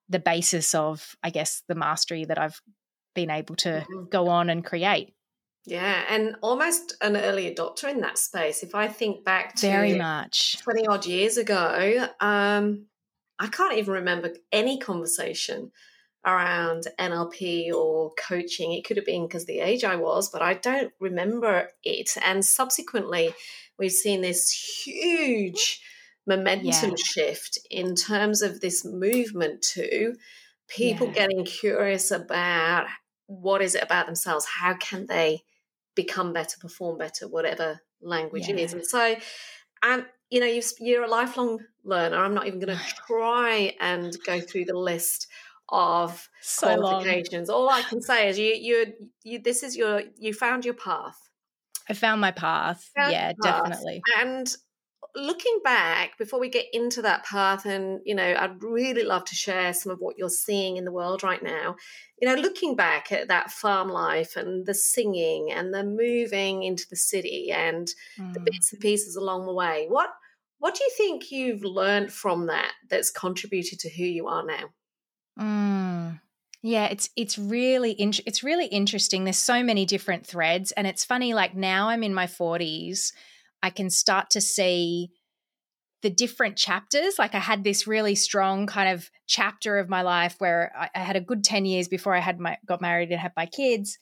the 0.10 0.20
basis 0.20 0.76
of, 0.76 1.16
I 1.24 1.30
guess, 1.30 1.64
the 1.68 1.76
mastery 1.76 2.26
that 2.26 2.38
I've 2.38 2.62
been 3.16 3.32
able 3.32 3.56
to 3.58 3.70
mm-hmm. 3.70 4.10
go 4.12 4.28
on 4.28 4.50
and 4.50 4.66
create. 4.66 5.14
Yeah, 5.70 6.04
and 6.10 6.36
almost 6.42 6.96
an 7.00 7.16
early 7.16 7.54
adopter 7.54 7.90
in 7.90 8.02
that 8.02 8.18
space. 8.18 8.64
If 8.64 8.74
I 8.74 8.88
think 8.88 9.24
back 9.24 9.54
to 9.58 9.68
very 9.68 9.96
much 9.96 10.58
20 10.64 10.88
odd 10.88 11.06
years 11.06 11.38
ago, 11.38 12.08
um, 12.20 12.88
I 13.38 13.48
can't 13.48 13.78
even 13.78 13.94
remember 13.94 14.34
any 14.52 14.80
conversation 14.80 15.72
around 16.26 16.88
NLP 17.00 17.72
or 17.72 18.12
coaching. 18.18 18.74
It 18.74 18.84
could 18.84 18.98
have 18.98 19.06
been 19.06 19.28
because 19.28 19.46
the 19.46 19.60
age 19.60 19.84
I 19.84 19.96
was, 19.96 20.30
but 20.30 20.42
I 20.42 20.56
don't 20.56 20.92
remember 21.00 21.70
it. 21.84 22.10
And 22.26 22.44
subsequently, 22.44 23.32
we've 23.78 23.92
seen 23.92 24.22
this 24.22 24.52
huge 24.52 25.82
momentum 26.26 26.90
yeah. 26.90 26.96
shift 26.96 27.60
in 27.70 27.94
terms 27.94 28.42
of 28.42 28.60
this 28.60 28.84
movement 28.84 29.62
to 29.74 30.16
people 30.68 31.08
yeah. 31.08 31.14
getting 31.14 31.46
curious 31.46 32.10
about 32.10 32.88
what 33.28 33.62
is 33.62 33.76
it 33.76 33.84
about 33.84 34.08
themselves? 34.08 34.46
How 34.46 34.74
can 34.74 35.06
they 35.06 35.44
become 36.04 36.32
better, 36.34 36.58
perform 36.60 36.98
better, 36.98 37.28
whatever 37.28 37.82
language 38.02 38.48
yeah. 38.48 38.56
it 38.56 38.60
is. 38.60 38.74
And 38.74 38.86
so, 38.86 39.16
and 39.84 40.06
you 40.30 40.40
know, 40.40 40.62
you 40.80 41.02
are 41.02 41.04
a 41.04 41.10
lifelong 41.10 41.60
learner. 41.84 42.18
I'm 42.18 42.34
not 42.34 42.48
even 42.48 42.60
going 42.60 42.78
to 42.78 42.84
try 43.08 43.76
and 43.80 44.16
go 44.26 44.40
through 44.40 44.66
the 44.66 44.78
list 44.78 45.28
of 45.70 46.30
so 46.42 46.78
qualifications. 46.78 47.50
Long. 47.50 47.58
All 47.58 47.70
I 47.70 47.82
can 47.82 48.02
say 48.02 48.30
is 48.30 48.40
you, 48.40 48.54
you, 48.54 48.94
you. 49.24 49.40
This 49.40 49.64
is 49.64 49.76
your. 49.76 50.04
You 50.18 50.34
found 50.34 50.66
your 50.66 50.74
path. 50.74 51.20
I 51.90 51.94
found 51.94 52.22
my 52.22 52.32
path. 52.32 52.90
Found 52.96 53.12
yeah, 53.12 53.34
path. 53.44 53.64
definitely. 53.64 54.02
And 54.20 54.56
looking 55.16 55.60
back 55.64 56.18
before 56.18 56.40
we 56.40 56.50
get 56.50 56.66
into 56.72 57.02
that 57.02 57.24
path 57.26 57.66
and 57.66 58.00
you 58.06 58.14
know 58.14 58.36
i'd 58.40 58.62
really 58.62 59.04
love 59.04 59.26
to 59.26 59.36
share 59.36 59.74
some 59.74 59.92
of 59.92 60.00
what 60.00 60.18
you're 60.18 60.30
seeing 60.30 60.78
in 60.78 60.86
the 60.86 60.92
world 60.92 61.24
right 61.24 61.42
now 61.42 61.76
you 62.22 62.28
know 62.28 62.40
looking 62.40 62.76
back 62.76 63.12
at 63.12 63.28
that 63.28 63.52
farm 63.52 63.90
life 63.90 64.36
and 64.36 64.66
the 64.66 64.74
singing 64.74 65.52
and 65.52 65.74
the 65.74 65.84
moving 65.84 66.64
into 66.64 66.86
the 66.90 66.96
city 66.96 67.52
and 67.52 67.90
mm. 68.20 68.34
the 68.34 68.40
bits 68.40 68.72
and 68.72 68.82
pieces 68.82 69.16
along 69.16 69.46
the 69.46 69.54
way 69.54 69.86
what 69.90 70.10
what 70.60 70.76
do 70.76 70.84
you 70.84 70.92
think 70.96 71.32
you've 71.32 71.64
learned 71.64 72.12
from 72.12 72.48
that 72.48 72.72
that's 72.90 73.12
contributed 73.12 73.80
to 73.80 73.90
who 73.90 74.04
you 74.04 74.28
are 74.28 74.46
now 74.46 74.70
mm. 75.40 76.20
Yeah, 76.62 76.88
it's 76.88 77.10
it's 77.16 77.38
really 77.38 77.92
in, 77.92 78.12
it's 78.26 78.44
really 78.44 78.66
interesting. 78.66 79.24
There's 79.24 79.38
so 79.38 79.64
many 79.64 79.86
different 79.86 80.26
threads, 80.28 80.74
and 80.74 80.86
it's 80.86 81.06
funny. 81.06 81.34
Like 81.34 81.56
now, 81.56 81.88
I'm 81.88 82.04
in 82.04 82.14
my 82.14 82.28
40s, 82.28 83.14
I 83.62 83.70
can 83.70 83.90
start 83.90 84.30
to 84.32 84.42
see 84.42 85.12
the 86.02 86.10
different 86.10 86.56
chapters. 86.56 87.20
Like 87.20 87.36
I 87.36 87.40
had 87.40 87.64
this 87.64 87.88
really 87.88 88.16
strong 88.16 88.68
kind 88.68 88.90
of 88.90 89.10
chapter 89.28 89.80
of 89.80 89.90
my 89.90 90.02
life 90.02 90.36
where 90.40 90.72
I, 90.78 90.90
I 90.96 91.00
had 91.00 91.16
a 91.16 91.22
good 91.22 91.44
10 91.44 91.66
years 91.66 91.88
before 91.88 92.16
I 92.16 92.20
had 92.20 92.40
my 92.40 92.58
got 92.66 92.82
married 92.82 93.12
and 93.12 93.20
had 93.20 93.34
my 93.36 93.46
kids, 93.46 93.98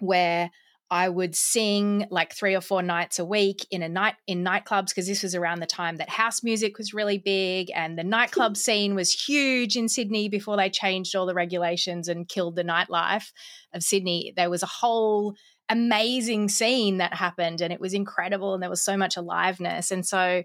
where 0.00 0.50
I 0.90 1.08
would 1.08 1.34
sing 1.34 2.06
like 2.10 2.34
three 2.34 2.54
or 2.54 2.60
four 2.60 2.82
nights 2.82 3.18
a 3.18 3.24
week 3.24 3.66
in 3.70 3.82
a 3.82 3.88
night 3.88 4.14
in 4.26 4.44
nightclubs 4.44 4.88
because 4.88 5.06
this 5.06 5.22
was 5.22 5.34
around 5.34 5.60
the 5.60 5.66
time 5.66 5.96
that 5.96 6.10
house 6.10 6.42
music 6.42 6.76
was 6.76 6.92
really 6.92 7.18
big 7.18 7.70
and 7.74 7.98
the 7.98 8.04
nightclub 8.04 8.56
scene 8.56 8.94
was 8.94 9.12
huge 9.12 9.76
in 9.76 9.88
Sydney 9.88 10.28
before 10.28 10.56
they 10.56 10.68
changed 10.68 11.16
all 11.16 11.26
the 11.26 11.34
regulations 11.34 12.06
and 12.06 12.28
killed 12.28 12.54
the 12.54 12.64
nightlife 12.64 13.32
of 13.72 13.82
Sydney. 13.82 14.34
There 14.36 14.50
was 14.50 14.62
a 14.62 14.66
whole 14.66 15.34
amazing 15.74 16.48
scene 16.48 16.98
that 16.98 17.14
happened 17.14 17.60
and 17.60 17.72
it 17.72 17.80
was 17.80 17.94
incredible 17.94 18.54
and 18.54 18.62
there 18.62 18.70
was 18.70 18.84
so 18.84 18.96
much 18.96 19.16
aliveness. 19.16 19.90
And 19.90 20.06
so 20.06 20.42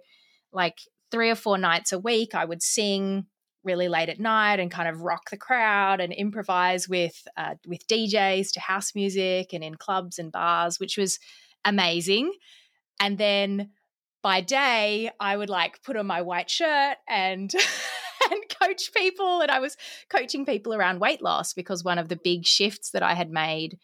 like 0.51 0.79
three 1.11 1.29
or 1.29 1.35
four 1.35 1.57
nights 1.57 1.91
a 1.91 1.99
week 1.99 2.35
i 2.35 2.45
would 2.45 2.61
sing 2.61 3.25
really 3.63 3.87
late 3.87 4.09
at 4.09 4.19
night 4.19 4.59
and 4.59 4.71
kind 4.71 4.87
of 4.87 5.01
rock 5.01 5.29
the 5.29 5.37
crowd 5.37 5.99
and 5.99 6.13
improvise 6.13 6.87
with 6.87 7.27
uh, 7.37 7.55
with 7.67 7.85
djs 7.87 8.51
to 8.51 8.59
house 8.59 8.95
music 8.95 9.53
and 9.53 9.63
in 9.63 9.75
clubs 9.75 10.17
and 10.17 10.31
bars 10.31 10.79
which 10.79 10.97
was 10.97 11.19
amazing. 11.65 12.31
And 13.01 13.17
then 13.17 13.71
by 14.21 14.41
day 14.41 15.11
i 15.19 15.35
would 15.35 15.49
like 15.49 15.83
put 15.83 15.97
on 15.97 16.05
my 16.05 16.21
white 16.21 16.49
shirt 16.49 16.97
and 17.07 17.53
and 18.31 18.41
coach 18.61 18.93
people 18.93 19.41
and 19.41 19.49
i 19.51 19.59
was 19.59 19.77
coaching 20.09 20.45
people 20.45 20.73
around 20.73 20.99
weight 20.99 21.21
loss 21.21 21.53
because 21.53 21.83
one 21.83 21.97
of 21.97 22.09
the 22.09 22.17
big 22.17 22.45
shifts 22.45 22.91
that 22.91 23.03
i 23.03 23.13
had 23.13 23.31
made 23.31 23.77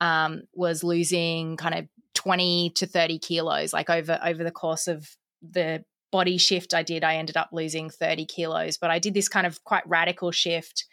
um, 0.00 0.42
was 0.54 0.84
losing 0.84 1.56
kind 1.56 1.74
of 1.74 1.88
20 2.14 2.72
to 2.76 2.86
30 2.86 3.18
kilos 3.18 3.72
like 3.72 3.90
over 3.90 4.18
over 4.24 4.42
the 4.42 4.50
course 4.50 4.88
of 4.88 5.16
the 5.42 5.84
body 6.10 6.38
shift 6.38 6.72
i 6.72 6.82
did 6.82 7.04
i 7.04 7.16
ended 7.16 7.36
up 7.36 7.50
losing 7.52 7.90
30 7.90 8.24
kilos 8.24 8.78
but 8.78 8.90
i 8.90 8.98
did 8.98 9.12
this 9.14 9.28
kind 9.28 9.46
of 9.46 9.62
quite 9.64 9.86
radical 9.86 10.30
shift 10.30 10.86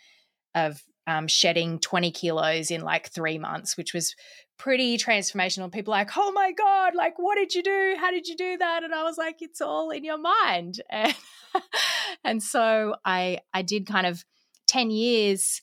of 0.53 0.83
um, 1.07 1.27
shedding 1.27 1.79
20 1.79 2.11
kilos 2.11 2.71
in 2.71 2.81
like 2.81 3.09
three 3.09 3.37
months, 3.37 3.75
which 3.75 3.93
was 3.93 4.15
pretty 4.57 4.97
transformational. 4.97 5.71
People 5.71 5.91
like, 5.91 6.11
oh 6.15 6.31
my 6.31 6.51
God, 6.51 6.95
like, 6.95 7.15
what 7.17 7.35
did 7.35 7.53
you 7.53 7.63
do? 7.63 7.95
How 7.99 8.11
did 8.11 8.27
you 8.27 8.35
do 8.35 8.57
that? 8.57 8.83
And 8.83 8.93
I 8.93 9.03
was 9.03 9.17
like, 9.17 9.37
it's 9.41 9.61
all 9.61 9.89
in 9.89 10.03
your 10.03 10.17
mind. 10.17 10.81
And, 10.91 11.15
and 12.23 12.43
so 12.43 12.95
I, 13.05 13.41
I 13.53 13.61
did 13.61 13.85
kind 13.85 14.07
of 14.07 14.25
10 14.67 14.89
years 14.89 15.61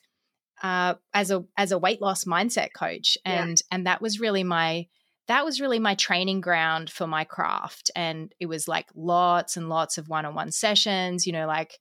uh, 0.62 0.94
as 1.14 1.30
a 1.30 1.44
as 1.56 1.72
a 1.72 1.78
weight 1.78 2.00
loss 2.00 2.24
mindset 2.24 2.72
coach. 2.74 3.16
And 3.24 3.50
yeah. 3.50 3.74
and 3.74 3.86
that 3.86 4.02
was 4.02 4.20
really 4.20 4.44
my 4.44 4.86
that 5.28 5.44
was 5.44 5.60
really 5.60 5.78
my 5.78 5.94
training 5.94 6.40
ground 6.40 6.90
for 6.90 7.06
my 7.06 7.24
craft. 7.24 7.90
And 7.94 8.34
it 8.40 8.46
was 8.46 8.66
like 8.66 8.88
lots 8.94 9.56
and 9.56 9.68
lots 9.68 9.96
of 9.96 10.08
one-on-one 10.08 10.52
sessions 10.52 11.26
you 11.26 11.32
know 11.32 11.46
like 11.46 11.78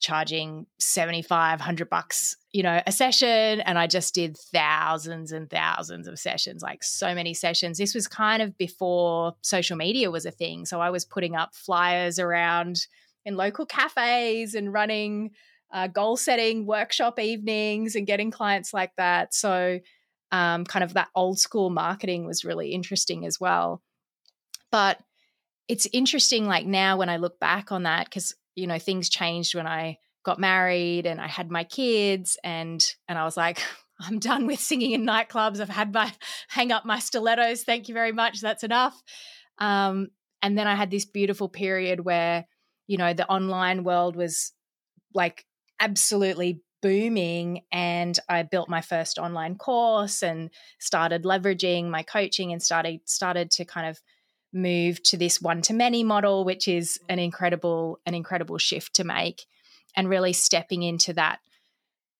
charging 0.00 0.64
75 0.78 1.58
100 1.58 1.90
bucks 1.90 2.36
you 2.52 2.62
know 2.62 2.80
a 2.86 2.92
session. 2.92 3.60
And 3.60 3.78
i 3.78 3.86
just 3.86 4.14
did 4.14 4.36
thousands 4.36 5.32
and 5.32 5.50
thousands 5.50 6.06
of 6.06 6.18
sessions 6.18 6.62
like 6.62 6.84
so 6.84 7.14
many 7.14 7.34
sessions. 7.34 7.78
This 7.78 7.94
was 7.94 8.06
kind 8.06 8.42
of 8.42 8.56
before 8.56 9.34
social 9.42 9.76
media 9.76 10.10
was 10.10 10.26
a 10.26 10.30
thing. 10.30 10.66
So 10.66 10.80
i 10.80 10.90
was 10.90 11.04
putting 11.04 11.34
up 11.34 11.54
flyers 11.54 12.18
around 12.18 12.86
in 13.24 13.36
local 13.36 13.66
cafes 13.66 14.54
and 14.54 14.72
running 14.72 15.30
uh, 15.72 15.86
goal 15.86 16.16
setting 16.16 16.66
workshop 16.66 17.18
evenings 17.18 17.94
and 17.94 18.06
getting 18.06 18.30
clients 18.30 18.72
like 18.72 18.92
that. 18.96 19.34
So 19.34 19.80
um, 20.32 20.64
kind 20.64 20.84
of 20.84 20.94
that 20.94 21.08
old 21.14 21.38
school 21.38 21.70
marketing 21.70 22.26
was 22.26 22.44
really 22.44 22.72
interesting 22.72 23.26
as 23.26 23.38
well. 23.40 23.82
But 24.70 24.98
it's 25.68 25.86
interesting 25.92 26.46
like 26.46 26.66
now 26.66 26.96
when 26.96 27.08
i 27.08 27.18
look 27.18 27.38
back 27.38 27.70
on 27.70 27.84
that 27.84 28.06
because 28.06 28.34
you 28.56 28.66
know 28.66 28.78
things 28.78 29.08
changed 29.08 29.54
when 29.54 29.66
i 29.66 29.98
got 30.24 30.40
married 30.40 31.06
and 31.06 31.20
i 31.20 31.26
had 31.26 31.50
my 31.50 31.62
kids 31.62 32.36
and 32.42 32.84
and 33.06 33.18
i 33.18 33.24
was 33.24 33.36
like 33.36 33.62
i'm 34.00 34.18
done 34.18 34.46
with 34.46 34.60
singing 34.60 34.92
in 34.92 35.04
nightclubs. 35.04 35.60
I've 35.60 35.68
had 35.68 35.92
my 35.92 36.12
hang 36.48 36.70
up 36.70 36.84
my 36.84 37.00
stilettos. 37.00 37.64
Thank 37.64 37.88
you 37.88 37.94
very 37.94 38.12
much. 38.12 38.40
That's 38.40 38.62
enough. 38.62 38.94
Um, 39.58 40.10
and 40.40 40.56
then 40.56 40.68
i 40.68 40.76
had 40.76 40.88
this 40.88 41.04
beautiful 41.04 41.48
period 41.48 42.04
where 42.04 42.46
you 42.86 42.96
know 42.96 43.12
the 43.12 43.26
online 43.26 43.82
world 43.82 44.14
was 44.14 44.52
like 45.14 45.44
absolutely 45.80 46.62
booming 46.80 47.62
and 47.72 48.20
i 48.28 48.42
built 48.42 48.68
my 48.68 48.80
first 48.80 49.18
online 49.18 49.56
course 49.56 50.22
and 50.22 50.48
started 50.78 51.24
leveraging 51.24 51.88
my 51.88 52.04
coaching 52.04 52.52
and 52.52 52.62
started 52.62 53.00
started 53.04 53.50
to 53.50 53.64
kind 53.64 53.88
of 53.88 54.00
move 54.52 55.02
to 55.02 55.16
this 55.16 55.42
one 55.42 55.60
to 55.60 55.74
many 55.74 56.04
model 56.04 56.44
which 56.44 56.68
is 56.68 57.00
an 57.08 57.18
mm. 57.18 57.24
incredible 57.24 57.98
an 58.06 58.14
incredible 58.14 58.58
shift 58.58 58.94
to 58.94 59.02
make 59.02 59.44
and 59.96 60.08
really 60.08 60.32
stepping 60.32 60.84
into 60.84 61.12
that 61.12 61.40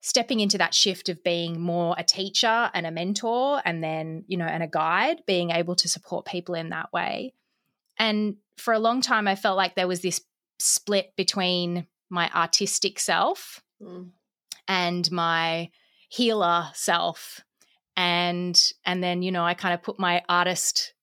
stepping 0.01 0.41
into 0.41 0.59
that 0.59 0.75
shift 0.75 1.09
of 1.09 1.23
being 1.25 1.61
more 1.61 1.95
a 1.99 2.05
teacher 2.05 2.71
and 2.73 2.87
a 2.87 2.91
mentor 2.91 3.61
and 3.65 3.83
then 3.83 4.25
you 4.27 4.37
know 4.37 4.47
and 4.47 4.63
a 4.63 4.69
guide 4.69 5.23
being 5.27 5.51
able 5.51 5.75
to 5.77 5.89
support 5.89 6.25
people 6.25 6.55
in 6.55 6.71
that 6.71 6.93
way. 6.93 7.35
And 7.99 8.37
for 8.57 8.73
a 8.73 8.79
long 8.79 9.01
time 9.01 9.27
i 9.29 9.35
felt 9.35 9.57
like 9.57 9.75
there 9.75 9.89
was 9.89 10.01
this 10.01 10.21
split 10.59 11.13
between 11.17 11.87
my 12.11 12.31
artistic 12.35 12.99
self 12.99 13.63
mm. 13.83 14.09
and 14.67 15.11
my 15.11 15.71
healer 16.09 16.69
self 16.75 17.41
and 17.97 18.73
and 18.87 19.03
then 19.03 19.23
you 19.23 19.31
know 19.31 19.45
i 19.45 19.55
kind 19.55 19.75
of 19.75 19.83
put 19.83 19.99
my 19.99 20.23
artist 20.29 20.95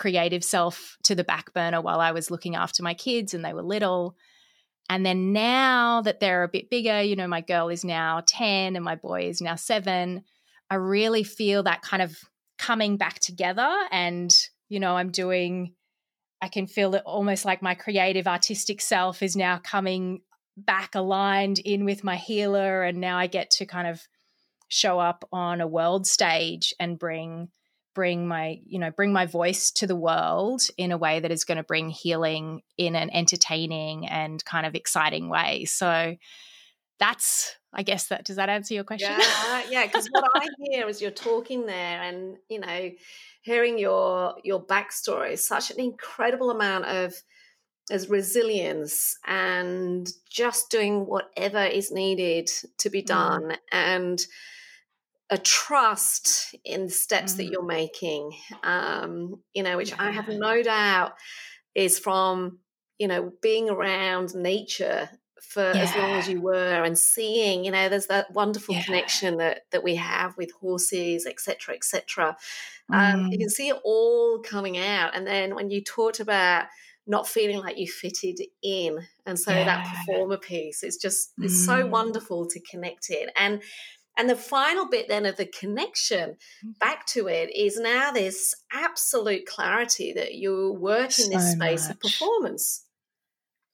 creative 0.00 0.42
self 0.42 0.96
to 1.04 1.14
the 1.14 1.22
back 1.22 1.52
burner 1.52 1.80
while 1.80 2.00
I 2.00 2.10
was 2.12 2.30
looking 2.30 2.56
after 2.56 2.82
my 2.82 2.94
kids 2.94 3.34
and 3.34 3.44
they 3.44 3.52
were 3.52 3.62
little. 3.62 4.16
And 4.88 5.06
then 5.06 5.32
now 5.32 6.00
that 6.00 6.18
they're 6.18 6.42
a 6.42 6.48
bit 6.48 6.70
bigger, 6.70 7.02
you 7.02 7.14
know, 7.14 7.28
my 7.28 7.42
girl 7.42 7.68
is 7.68 7.84
now 7.84 8.22
10 8.26 8.74
and 8.74 8.84
my 8.84 8.96
boy 8.96 9.28
is 9.28 9.42
now 9.42 9.54
seven, 9.54 10.24
I 10.70 10.76
really 10.76 11.22
feel 11.22 11.62
that 11.64 11.82
kind 11.82 12.02
of 12.02 12.16
coming 12.58 12.96
back 12.96 13.20
together. 13.20 13.70
And, 13.92 14.34
you 14.70 14.80
know, 14.80 14.96
I'm 14.96 15.10
doing, 15.10 15.74
I 16.40 16.48
can 16.48 16.66
feel 16.66 16.92
that 16.92 17.04
almost 17.04 17.44
like 17.44 17.60
my 17.60 17.74
creative 17.74 18.26
artistic 18.26 18.80
self 18.80 19.22
is 19.22 19.36
now 19.36 19.60
coming 19.62 20.22
back 20.64 20.94
aligned 20.94 21.58
in 21.60 21.84
with 21.84 22.04
my 22.04 22.16
healer. 22.16 22.82
And 22.82 22.98
now 23.00 23.18
I 23.18 23.26
get 23.26 23.50
to 23.52 23.66
kind 23.66 23.88
of 23.88 24.06
show 24.68 24.98
up 24.98 25.28
on 25.32 25.60
a 25.60 25.66
world 25.66 26.06
stage 26.06 26.74
and 26.78 26.98
bring 26.98 27.48
bring 27.92 28.28
my 28.28 28.60
you 28.66 28.78
know 28.78 28.90
bring 28.90 29.12
my 29.12 29.26
voice 29.26 29.72
to 29.72 29.86
the 29.86 29.96
world 29.96 30.62
in 30.76 30.92
a 30.92 30.98
way 30.98 31.18
that 31.18 31.32
is 31.32 31.44
going 31.44 31.56
to 31.56 31.64
bring 31.64 31.90
healing 31.90 32.62
in 32.78 32.94
an 32.94 33.10
entertaining 33.10 34.06
and 34.06 34.44
kind 34.44 34.64
of 34.64 34.76
exciting 34.76 35.28
way 35.28 35.64
so 35.64 36.14
that's 37.00 37.56
i 37.72 37.82
guess 37.82 38.06
that 38.06 38.24
does 38.24 38.36
that 38.36 38.48
answer 38.48 38.74
your 38.74 38.84
question 38.84 39.10
yeah 39.18 39.62
yeah 39.68 39.86
because 39.86 40.06
what 40.12 40.24
i 40.36 40.46
hear 40.60 40.86
as 40.86 41.02
you're 41.02 41.10
talking 41.10 41.66
there 41.66 42.00
and 42.02 42.36
you 42.48 42.60
know 42.60 42.90
hearing 43.42 43.76
your 43.76 44.36
your 44.44 44.64
backstory 44.64 45.36
such 45.36 45.72
an 45.72 45.80
incredible 45.80 46.50
amount 46.50 46.84
of 46.84 47.12
as 47.90 48.08
resilience 48.08 49.18
and 49.26 50.08
just 50.28 50.70
doing 50.70 51.06
whatever 51.06 51.64
is 51.64 51.90
needed 51.90 52.48
to 52.78 52.90
be 52.90 53.02
mm. 53.02 53.06
done 53.06 53.42
mm. 53.42 53.56
and 53.72 54.26
a 55.30 55.38
trust 55.38 56.54
in 56.64 56.86
the 56.86 56.90
steps 56.90 57.34
mm. 57.34 57.36
that 57.38 57.46
you're 57.46 57.62
making, 57.64 58.32
um, 58.64 59.40
you 59.54 59.62
know, 59.62 59.76
which 59.76 59.90
yeah. 59.90 59.96
I 60.00 60.10
have 60.10 60.28
no 60.28 60.62
doubt 60.62 61.12
is 61.74 61.98
from, 61.98 62.58
you 62.98 63.06
know, 63.06 63.32
being 63.40 63.70
around 63.70 64.34
nature 64.34 65.08
for 65.40 65.62
yeah. 65.62 65.82
as 65.82 65.96
long 65.96 66.10
as 66.10 66.28
you 66.28 66.40
were 66.40 66.82
and 66.84 66.98
seeing, 66.98 67.64
you 67.64 67.70
know, 67.70 67.88
there's 67.88 68.08
that 68.08 68.32
wonderful 68.32 68.74
yeah. 68.74 68.82
connection 68.82 69.36
that 69.38 69.62
that 69.70 69.84
we 69.84 69.94
have 69.94 70.36
with 70.36 70.50
horses, 70.52 71.26
etc., 71.26 71.74
etc. 71.74 72.36
Mm. 72.90 73.14
Um, 73.14 73.26
you 73.30 73.38
can 73.38 73.48
mm. 73.48 73.52
see 73.52 73.68
it 73.68 73.78
all 73.84 74.40
coming 74.40 74.78
out. 74.78 75.14
And 75.14 75.26
then 75.26 75.54
when 75.54 75.70
you 75.70 75.80
talked 75.80 76.18
about 76.18 76.66
not 77.06 77.26
feeling 77.26 77.58
like 77.58 77.78
you 77.78 77.88
fitted 77.88 78.40
in, 78.62 78.98
and 79.26 79.38
so 79.38 79.50
that 79.52 79.86
performer 79.86 80.38
piece, 80.38 80.82
it's 80.82 80.96
just 80.96 81.32
it's 81.38 81.62
mm. 81.62 81.66
so 81.66 81.86
wonderful 81.86 82.46
to 82.46 82.60
connect 82.60 83.10
it 83.10 83.30
and 83.36 83.62
and 84.16 84.28
the 84.28 84.36
final 84.36 84.86
bit 84.86 85.08
then 85.08 85.24
of 85.24 85.36
the 85.36 85.46
connection 85.46 86.36
mm. 86.64 86.78
back 86.78 87.06
to 87.06 87.26
it 87.28 87.54
is 87.56 87.78
now 87.78 88.10
this 88.10 88.54
absolute 88.72 89.46
clarity 89.46 90.12
that 90.12 90.34
you 90.34 90.76
work 90.78 91.18
in 91.18 91.30
this 91.30 91.52
space 91.52 91.88
much. 91.88 91.96
of 91.96 92.00
performance 92.00 92.84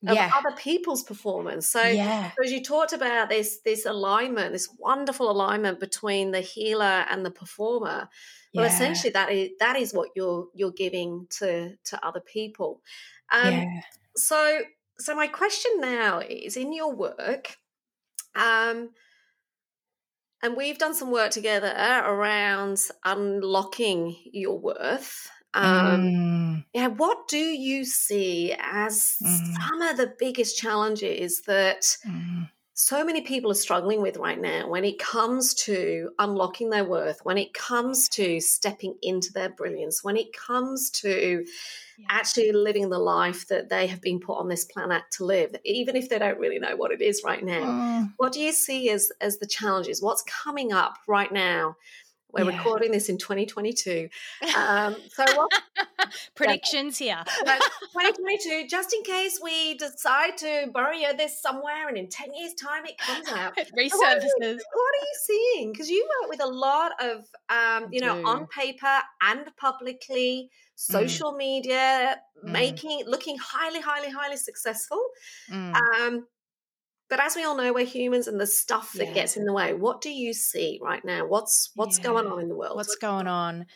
of 0.06 0.14
yeah. 0.14 0.30
other 0.36 0.54
people's 0.54 1.02
performance. 1.02 1.68
So, 1.68 1.82
yeah. 1.82 2.30
as 2.42 2.52
you 2.52 2.62
talked 2.62 2.92
about 2.92 3.28
this 3.28 3.60
this 3.64 3.86
alignment, 3.86 4.52
this 4.52 4.68
wonderful 4.78 5.30
alignment 5.30 5.80
between 5.80 6.30
the 6.30 6.40
healer 6.40 7.04
and 7.10 7.24
the 7.24 7.30
performer. 7.30 8.08
Well, 8.54 8.66
yeah. 8.66 8.72
essentially, 8.72 9.10
that 9.10 9.32
is 9.32 9.50
that 9.58 9.76
is 9.76 9.92
what 9.92 10.10
you're 10.14 10.48
you're 10.54 10.70
giving 10.70 11.26
to 11.38 11.76
to 11.84 12.06
other 12.06 12.20
people. 12.20 12.82
Um, 13.32 13.52
yeah. 13.52 13.80
So, 14.16 14.60
so 14.98 15.14
my 15.14 15.26
question 15.26 15.72
now 15.78 16.20
is: 16.20 16.56
in 16.56 16.72
your 16.72 16.94
work, 16.94 17.56
um, 18.34 18.90
and 20.42 20.56
we've 20.56 20.78
done 20.78 20.94
some 20.94 21.10
work 21.10 21.30
together 21.30 21.74
around 21.76 22.80
unlocking 23.04 24.16
your 24.32 24.58
worth. 24.58 25.30
Um, 25.54 26.02
mm. 26.02 26.64
Yeah, 26.74 26.88
what 26.88 27.28
do 27.28 27.38
you 27.38 27.84
see 27.84 28.54
as 28.58 29.16
mm. 29.22 29.54
some 29.54 29.82
of 29.82 29.96
the 29.96 30.14
biggest 30.18 30.58
challenges 30.58 31.42
that 31.46 31.82
mm. 32.06 32.50
So 32.78 33.02
many 33.02 33.22
people 33.22 33.50
are 33.50 33.54
struggling 33.54 34.02
with 34.02 34.18
right 34.18 34.38
now 34.38 34.68
when 34.68 34.84
it 34.84 34.98
comes 34.98 35.54
to 35.54 36.10
unlocking 36.18 36.68
their 36.68 36.84
worth, 36.84 37.20
when 37.22 37.38
it 37.38 37.54
comes 37.54 38.06
to 38.10 38.38
stepping 38.38 38.94
into 39.00 39.32
their 39.32 39.48
brilliance, 39.48 40.04
when 40.04 40.18
it 40.18 40.36
comes 40.36 40.90
to 40.90 41.46
yeah. 41.96 42.06
actually 42.10 42.52
living 42.52 42.90
the 42.90 42.98
life 42.98 43.48
that 43.48 43.70
they 43.70 43.86
have 43.86 44.02
been 44.02 44.20
put 44.20 44.34
on 44.36 44.50
this 44.50 44.66
planet 44.66 45.04
to 45.12 45.24
live, 45.24 45.56
even 45.64 45.96
if 45.96 46.10
they 46.10 46.18
don't 46.18 46.38
really 46.38 46.58
know 46.58 46.76
what 46.76 46.92
it 46.92 47.00
is 47.00 47.22
right 47.24 47.42
now. 47.42 47.62
Mm. 47.62 48.12
What 48.18 48.32
do 48.32 48.40
you 48.40 48.52
see 48.52 48.90
as 48.90 49.10
as 49.22 49.38
the 49.38 49.46
challenges? 49.46 50.02
What's 50.02 50.22
coming 50.24 50.74
up 50.74 50.98
right 51.08 51.32
now? 51.32 51.76
We're 52.36 52.50
yeah. 52.50 52.56
recording 52.58 52.92
this 52.92 53.08
in 53.08 53.18
2022. 53.18 54.08
Um, 54.56 54.96
so 55.08 55.24
what 55.34 55.50
predictions 56.34 56.98
here? 56.98 57.22
2022, 57.26 58.66
just 58.68 58.94
in 58.94 59.02
case 59.02 59.40
we 59.42 59.74
decide 59.74 60.36
to 60.38 60.70
bury 60.72 61.04
this 61.16 61.40
somewhere, 61.40 61.88
and 61.88 61.96
in 61.96 62.08
10 62.08 62.34
years' 62.34 62.54
time 62.54 62.84
it 62.84 62.98
comes 62.98 63.28
out. 63.28 63.56
Resurfaces. 63.78 63.92
What 63.94 64.12
are 64.12 64.20
you, 64.20 64.58
what 64.72 64.94
are 64.94 65.02
you 65.02 65.14
seeing? 65.22 65.72
Because 65.72 65.90
you 65.90 66.06
work 66.20 66.30
with 66.30 66.42
a 66.42 66.48
lot 66.48 66.92
of, 67.00 67.26
um, 67.48 67.88
you 67.92 68.00
know, 68.00 68.24
on 68.26 68.46
paper 68.48 69.00
and 69.22 69.50
publicly 69.56 70.50
Mm. 70.76 70.92
social 70.92 71.32
mm. 71.32 71.38
media, 71.38 72.20
mm. 72.44 72.50
making 72.50 73.04
looking 73.06 73.38
highly, 73.38 73.80
highly, 73.80 74.10
highly 74.10 74.36
successful. 74.36 75.00
Mm. 75.50 75.74
Um, 75.74 76.26
but 77.08 77.20
as 77.20 77.36
we 77.36 77.44
all 77.44 77.56
know, 77.56 77.72
we're 77.72 77.86
humans, 77.86 78.26
and 78.26 78.40
the 78.40 78.46
stuff 78.46 78.92
that 78.94 79.08
yeah. 79.08 79.14
gets 79.14 79.36
in 79.36 79.44
the 79.44 79.52
way. 79.52 79.74
What 79.74 80.00
do 80.00 80.10
you 80.10 80.32
see 80.32 80.80
right 80.82 81.04
now? 81.04 81.26
What's 81.26 81.70
what's 81.74 81.98
yeah. 81.98 82.04
going 82.04 82.26
on 82.26 82.40
in 82.40 82.48
the 82.48 82.56
world? 82.56 82.76
What's 82.76 82.96
going 82.96 83.26
on? 83.26 83.66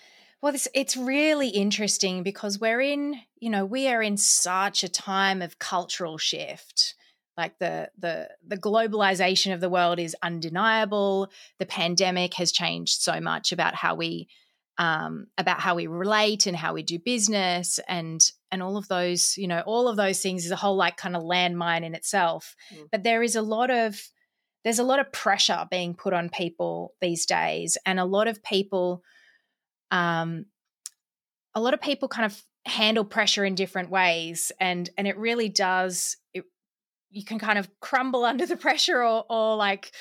Well, 0.42 0.54
it's, 0.54 0.68
it's 0.74 0.96
really 0.96 1.48
interesting 1.48 2.22
because 2.22 2.58
we're 2.58 2.80
in, 2.80 3.16
you 3.38 3.50
know, 3.50 3.66
we 3.66 3.88
are 3.88 4.02
in 4.02 4.16
such 4.16 4.82
a 4.82 4.88
time 4.88 5.42
of 5.42 5.58
cultural 5.58 6.16
shift. 6.16 6.94
like 7.36 7.58
the 7.58 7.90
the 7.98 8.28
the 8.46 8.56
globalization 8.56 9.54
of 9.54 9.60
the 9.60 9.70
world 9.70 9.98
is 9.98 10.16
undeniable 10.22 11.30
the 11.58 11.66
pandemic 11.66 12.34
has 12.34 12.52
changed 12.52 13.00
so 13.00 13.20
much 13.20 13.52
about 13.52 13.74
how 13.74 13.94
we 13.94 14.28
um, 14.80 15.26
about 15.36 15.60
how 15.60 15.74
we 15.74 15.86
relate 15.86 16.46
and 16.46 16.56
how 16.56 16.72
we 16.72 16.82
do 16.82 16.98
business 16.98 17.78
and 17.86 18.18
and 18.50 18.62
all 18.62 18.78
of 18.78 18.88
those 18.88 19.36
you 19.36 19.46
know 19.46 19.60
all 19.66 19.88
of 19.88 19.96
those 19.98 20.20
things 20.20 20.46
is 20.46 20.50
a 20.50 20.56
whole 20.56 20.74
like 20.74 20.96
kind 20.96 21.14
of 21.14 21.22
landmine 21.22 21.84
in 21.84 21.94
itself 21.94 22.56
mm. 22.74 22.88
but 22.90 23.02
there 23.02 23.22
is 23.22 23.36
a 23.36 23.42
lot 23.42 23.70
of 23.70 24.00
there's 24.64 24.78
a 24.78 24.84
lot 24.84 24.98
of 24.98 25.12
pressure 25.12 25.66
being 25.70 25.94
put 25.94 26.14
on 26.14 26.30
people 26.30 26.94
these 27.02 27.26
days 27.26 27.76
and 27.84 28.00
a 28.00 28.06
lot 28.06 28.26
of 28.26 28.42
people 28.42 29.02
um 29.90 30.46
a 31.54 31.60
lot 31.60 31.74
of 31.74 31.82
people 31.82 32.08
kind 32.08 32.24
of 32.24 32.42
handle 32.64 33.04
pressure 33.04 33.44
in 33.44 33.54
different 33.54 33.90
ways 33.90 34.50
and 34.60 34.88
and 34.96 35.06
it 35.06 35.18
really 35.18 35.50
does 35.50 36.16
it, 36.32 36.44
you 37.10 37.22
can 37.22 37.38
kind 37.38 37.58
of 37.58 37.68
crumble 37.80 38.24
under 38.30 38.46
the 38.46 38.56
pressure 38.56 39.04
or 39.04 39.26
or 39.28 39.56
like 39.56 39.92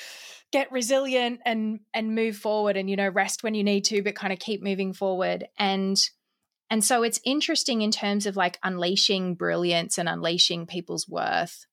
get 0.52 0.72
resilient 0.72 1.40
and 1.44 1.80
and 1.94 2.14
move 2.14 2.36
forward 2.36 2.76
and 2.76 2.90
you 2.90 2.96
know 2.96 3.08
rest 3.08 3.42
when 3.42 3.54
you 3.54 3.62
need 3.62 3.84
to 3.84 4.02
but 4.02 4.14
kind 4.14 4.32
of 4.32 4.38
keep 4.38 4.62
moving 4.62 4.92
forward. 4.92 5.46
And 5.58 6.00
and 6.70 6.84
so 6.84 7.02
it's 7.02 7.20
interesting 7.24 7.82
in 7.82 7.90
terms 7.90 8.26
of 8.26 8.36
like 8.36 8.58
unleashing 8.62 9.34
brilliance 9.34 9.98
and 9.98 10.08
unleashing 10.08 10.66
people's 10.66 11.08
worth. 11.08 11.66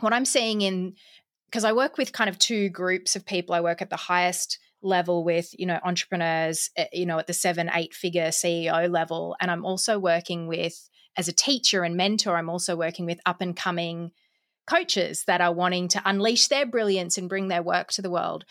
What 0.00 0.12
i'm 0.12 0.24
seeing 0.24 0.60
in 0.60 0.94
because 1.46 1.64
i 1.64 1.72
work 1.72 1.98
with 1.98 2.12
kind 2.12 2.28
of 2.28 2.38
two 2.38 2.68
groups 2.68 3.16
of 3.16 3.26
people. 3.26 3.54
I 3.54 3.60
work 3.60 3.80
at 3.80 3.90
the 3.90 3.96
highest 3.96 4.58
level 4.84 5.24
with 5.24 5.48
you 5.58 5.66
know 5.66 5.80
entrepreneurs 5.82 6.70
eh, 6.76 6.86
you 6.92 7.06
know 7.06 7.18
at 7.18 7.26
the 7.26 7.32
seven 7.32 7.70
eight 7.72 7.94
figure 7.94 8.28
ceo 8.28 8.88
level 8.90 9.34
and 9.40 9.50
i'm 9.50 9.64
also 9.64 9.98
working 9.98 10.46
with 10.46 10.88
as 11.16 11.26
a 11.26 11.32
teacher 11.32 11.82
and 11.82 11.96
mentor 11.96 12.36
i'm 12.36 12.50
also 12.50 12.76
working 12.76 13.06
with 13.06 13.18
up 13.24 13.40
and 13.40 13.56
coming 13.56 14.10
coaches 14.66 15.24
that 15.26 15.40
are 15.40 15.52
wanting 15.52 15.88
to 15.88 16.02
unleash 16.04 16.48
their 16.48 16.66
brilliance 16.66 17.18
and 17.18 17.28
bring 17.28 17.48
their 17.48 17.62
work 17.62 17.88
to 17.92 18.02
the 18.02 18.10
world. 18.10 18.44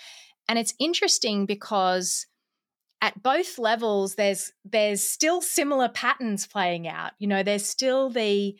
And 0.47 0.59
it's 0.59 0.73
interesting 0.79 1.45
because 1.45 2.25
at 3.01 3.21
both 3.21 3.59
levels 3.59 4.15
there's 4.15 4.51
there's 4.63 5.03
still 5.03 5.41
similar 5.41 5.89
patterns 5.89 6.47
playing 6.47 6.87
out. 6.87 7.11
You 7.19 7.27
know, 7.27 7.43
there's 7.43 7.65
still 7.65 8.09
the 8.09 8.55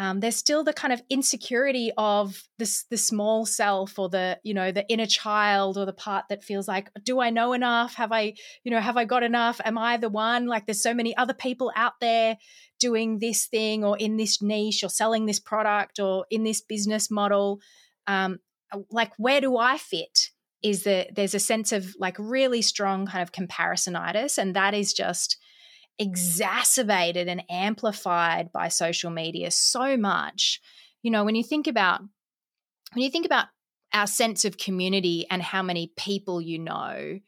um, 0.00 0.20
there's 0.20 0.36
still 0.36 0.62
the 0.62 0.72
kind 0.72 0.92
of 0.92 1.02
insecurity 1.10 1.90
of 1.98 2.44
this 2.58 2.84
the 2.84 2.96
small 2.96 3.44
self 3.44 3.98
or 3.98 4.08
the 4.08 4.38
you 4.44 4.54
know 4.54 4.70
the 4.70 4.88
inner 4.88 5.06
child 5.06 5.76
or 5.76 5.84
the 5.86 5.92
part 5.92 6.26
that 6.28 6.44
feels 6.44 6.68
like 6.68 6.88
do 7.02 7.20
i 7.20 7.30
know 7.30 7.52
enough? 7.52 7.94
Have 7.94 8.12
i 8.12 8.34
you 8.62 8.70
know 8.70 8.80
have 8.80 8.96
i 8.96 9.04
got 9.04 9.24
enough? 9.24 9.60
Am 9.64 9.76
i 9.76 9.96
the 9.96 10.08
one? 10.08 10.46
Like 10.46 10.66
there's 10.66 10.82
so 10.82 10.94
many 10.94 11.16
other 11.16 11.34
people 11.34 11.72
out 11.74 11.94
there 12.00 12.38
doing 12.78 13.18
this 13.18 13.46
thing 13.46 13.84
or 13.84 13.98
in 13.98 14.16
this 14.16 14.40
niche 14.40 14.84
or 14.84 14.88
selling 14.88 15.26
this 15.26 15.40
product 15.40 15.98
or 15.98 16.26
in 16.30 16.44
this 16.44 16.60
business 16.60 17.10
model. 17.10 17.60
Um, 18.06 18.38
like 18.90 19.12
where 19.16 19.40
do 19.40 19.56
i 19.56 19.78
fit 19.78 20.30
is 20.62 20.84
that 20.84 21.14
there's 21.14 21.34
a 21.34 21.40
sense 21.40 21.72
of 21.72 21.94
like 21.98 22.16
really 22.18 22.62
strong 22.62 23.06
kind 23.06 23.22
of 23.22 23.32
comparisonitis 23.32 24.38
and 24.38 24.54
that 24.54 24.74
is 24.74 24.92
just 24.92 25.38
exacerbated 25.98 27.28
and 27.28 27.42
amplified 27.50 28.52
by 28.52 28.68
social 28.68 29.10
media 29.10 29.50
so 29.50 29.96
much. 29.96 30.60
You 31.02 31.10
know 31.10 31.24
when 31.24 31.34
you 31.34 31.44
think 31.44 31.66
about 31.66 32.00
when 32.92 33.02
you 33.02 33.10
think 33.10 33.26
about 33.26 33.46
our 33.92 34.06
sense 34.06 34.44
of 34.44 34.58
community 34.58 35.26
and 35.30 35.42
how 35.42 35.62
many 35.62 35.92
people 35.96 36.40
you 36.40 36.58
know 36.58 37.18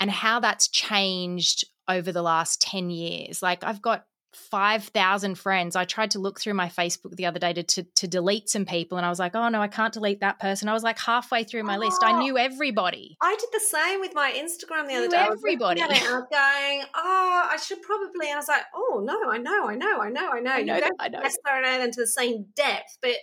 and 0.00 0.10
how 0.10 0.40
that's 0.40 0.68
changed 0.68 1.64
over 1.88 2.12
the 2.12 2.22
last 2.22 2.62
10 2.62 2.90
years 2.90 3.42
like 3.42 3.64
i've 3.64 3.82
got 3.82 4.04
5,000 4.32 5.36
friends. 5.36 5.74
I 5.74 5.84
tried 5.84 6.12
to 6.12 6.18
look 6.18 6.40
through 6.40 6.54
my 6.54 6.68
Facebook 6.68 7.16
the 7.16 7.26
other 7.26 7.40
day 7.40 7.52
to, 7.52 7.62
to, 7.62 7.82
to 7.82 8.06
delete 8.06 8.48
some 8.48 8.64
people, 8.64 8.96
and 8.96 9.04
I 9.04 9.08
was 9.08 9.18
like, 9.18 9.34
oh 9.34 9.48
no, 9.48 9.60
I 9.60 9.68
can't 9.68 9.92
delete 9.92 10.20
that 10.20 10.38
person. 10.38 10.68
I 10.68 10.72
was 10.72 10.82
like 10.82 10.98
halfway 10.98 11.44
through 11.44 11.64
my 11.64 11.76
oh, 11.76 11.80
list. 11.80 12.02
I 12.04 12.12
oh. 12.12 12.18
knew 12.18 12.38
everybody. 12.38 13.16
I 13.20 13.36
did 13.38 13.48
the 13.52 13.60
same 13.60 14.00
with 14.00 14.14
my 14.14 14.32
Instagram 14.32 14.86
the 14.86 14.94
other 14.94 15.08
day. 15.08 15.26
Everybody. 15.30 15.82
I 15.82 15.86
was, 15.86 15.98
I 15.98 16.12
was 16.12 16.26
going, 16.30 16.88
oh, 16.94 17.48
I 17.50 17.56
should 17.56 17.82
probably. 17.82 18.28
And 18.28 18.34
I 18.34 18.36
was 18.36 18.48
like, 18.48 18.62
oh 18.74 19.02
no, 19.04 19.30
I 19.30 19.38
know, 19.38 19.68
I 19.68 19.74
know, 19.74 20.00
I 20.00 20.10
know, 20.10 20.30
I 20.30 20.40
know. 20.40 20.50
I 20.50 20.62
know, 20.62 20.74
you 20.74 20.80
don't 20.80 20.96
I 21.00 21.08
know. 21.08 21.20
necessarily 21.20 21.84
into 21.84 22.00
the 22.00 22.06
same 22.06 22.46
depth, 22.54 22.98
but. 23.02 23.16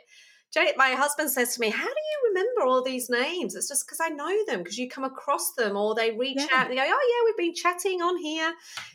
My 0.76 0.92
husband 0.94 1.30
says 1.30 1.54
to 1.54 1.62
me, 1.62 1.70
"How 1.70 1.84
do 1.84 1.90
you 1.90 2.30
remember 2.30 2.66
all 2.66 2.82
these 2.82 3.12
names?" 3.12 3.54
It's 3.54 3.68
just 3.68 3.86
because 3.86 4.00
I 4.02 4.10
know 4.10 4.36
them 4.48 4.64
because 4.64 4.76
you 4.76 4.90
come 4.90 5.04
across 5.04 5.52
them, 5.54 5.78
or 5.78 5.94
they 5.94 6.10
reach 6.12 6.40
yeah. 6.40 6.48
out 6.52 6.62
and 6.64 6.72
they 6.72 6.76
go, 6.78 6.84
"Oh 6.84 6.86
yeah, 6.88 7.26
we've 7.26 7.38
been 7.38 7.54
chatting 7.54 8.02
on 8.02 8.18
here." 8.18 8.52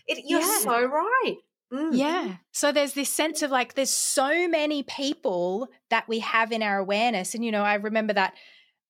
It, 0.09 0.25
you're 0.27 0.41
yeah. 0.41 0.59
so 0.59 0.85
right. 0.85 1.37
Mm. 1.73 1.97
Yeah. 1.97 2.37
So 2.53 2.71
there's 2.71 2.93
this 2.93 3.09
sense 3.09 3.43
of 3.43 3.51
like, 3.51 3.75
there's 3.75 3.91
so 3.91 4.47
many 4.49 4.83
people 4.83 5.69
that 5.91 6.07
we 6.07 6.19
have 6.19 6.53
in 6.53 6.63
our 6.63 6.79
awareness. 6.79 7.35
And, 7.35 7.45
you 7.45 7.51
know, 7.51 7.63
I 7.63 7.75
remember 7.75 8.13
that, 8.13 8.35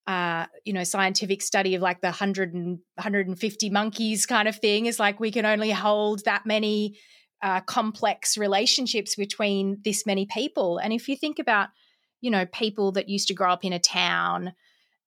uh, 0.08 0.46
you 0.64 0.72
know, 0.72 0.82
scientific 0.82 1.42
study 1.42 1.76
of 1.76 1.82
like 1.82 2.00
the 2.00 2.08
100 2.08 2.54
and 2.54 2.78
150 2.96 3.70
monkeys 3.70 4.26
kind 4.26 4.48
of 4.48 4.56
thing 4.56 4.86
is 4.86 4.98
like 4.98 5.20
we 5.20 5.30
can 5.30 5.46
only 5.46 5.70
hold 5.70 6.24
that 6.24 6.44
many 6.44 6.98
uh, 7.40 7.60
complex 7.60 8.36
relationships 8.36 9.14
between 9.14 9.78
this 9.84 10.04
many 10.04 10.26
people. 10.26 10.78
And 10.78 10.92
if 10.92 11.08
you 11.08 11.16
think 11.16 11.38
about, 11.38 11.68
you 12.20 12.30
know, 12.30 12.46
people 12.46 12.92
that 12.92 13.08
used 13.08 13.28
to 13.28 13.34
grow 13.34 13.52
up 13.52 13.64
in 13.64 13.72
a 13.72 13.78
town 13.78 14.54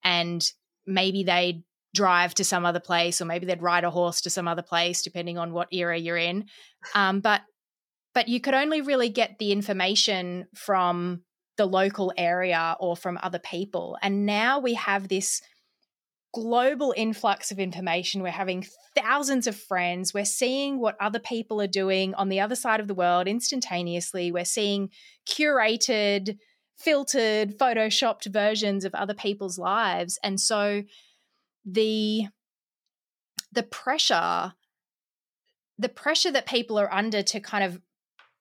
and 0.04 0.46
maybe 0.86 1.24
they'd 1.24 1.64
drive 1.94 2.34
to 2.36 2.44
some 2.44 2.66
other 2.66 2.80
place 2.80 3.22
or 3.22 3.26
maybe 3.26 3.46
they'd 3.46 3.62
ride 3.62 3.84
a 3.84 3.90
horse 3.90 4.22
to 4.22 4.30
some 4.30 4.48
other 4.48 4.62
place 4.62 5.02
depending 5.02 5.38
on 5.38 5.54
what 5.54 5.70
era 5.72 5.98
you're 5.98 6.18
in 6.18 6.46
um, 6.94 7.22
but 7.22 7.42
but 8.16 8.30
you 8.30 8.40
could 8.40 8.56
only 8.56 8.82
really 8.82 9.10
get 9.10 9.38
the 9.38 9.52
information 9.52 10.48
from 10.56 11.22
the 11.58 11.66
local 11.66 12.12
area 12.18 12.76
or 12.80 12.96
from 12.96 13.20
other 13.22 13.40
people. 13.40 13.98
And 14.02 14.26
now 14.26 14.60
we 14.60 14.74
have 14.74 15.10
this 15.10 15.42
global 16.34 16.94
influx 16.98 17.52
of 17.52 17.60
information. 17.60 18.24
We're 18.24 18.32
having 18.32 18.66
thousands 18.98 19.48
of 19.48 19.56
friends. 19.56 20.14
We're 20.14 20.26
seeing 20.26 20.80
what 20.80 20.98
other 21.00 21.20
people 21.20 21.62
are 21.62 21.68
doing 21.68 22.14
on 22.16 22.30
the 22.30 22.40
other 22.40 22.56
side 22.56 22.80
of 22.80 22.88
the 22.88 22.94
world 22.94 23.28
instantaneously. 23.28 24.32
We're 24.32 24.46
seeing 24.46 24.90
curated, 25.30 26.38
filtered, 26.78 27.58
photoshopped 27.58 28.32
versions 28.32 28.86
of 28.86 28.96
other 28.96 29.14
people's 29.14 29.58
lives. 29.58 30.18
And 30.24 30.40
so 30.40 30.84
the 31.66 32.28
the 33.52 33.64
pressure 33.64 34.54
the 35.78 35.90
pressure 35.90 36.32
that 36.32 36.46
people 36.46 36.80
are 36.80 36.94
under 36.94 37.22
to 37.22 37.40
kind 37.40 37.64
of 37.64 37.82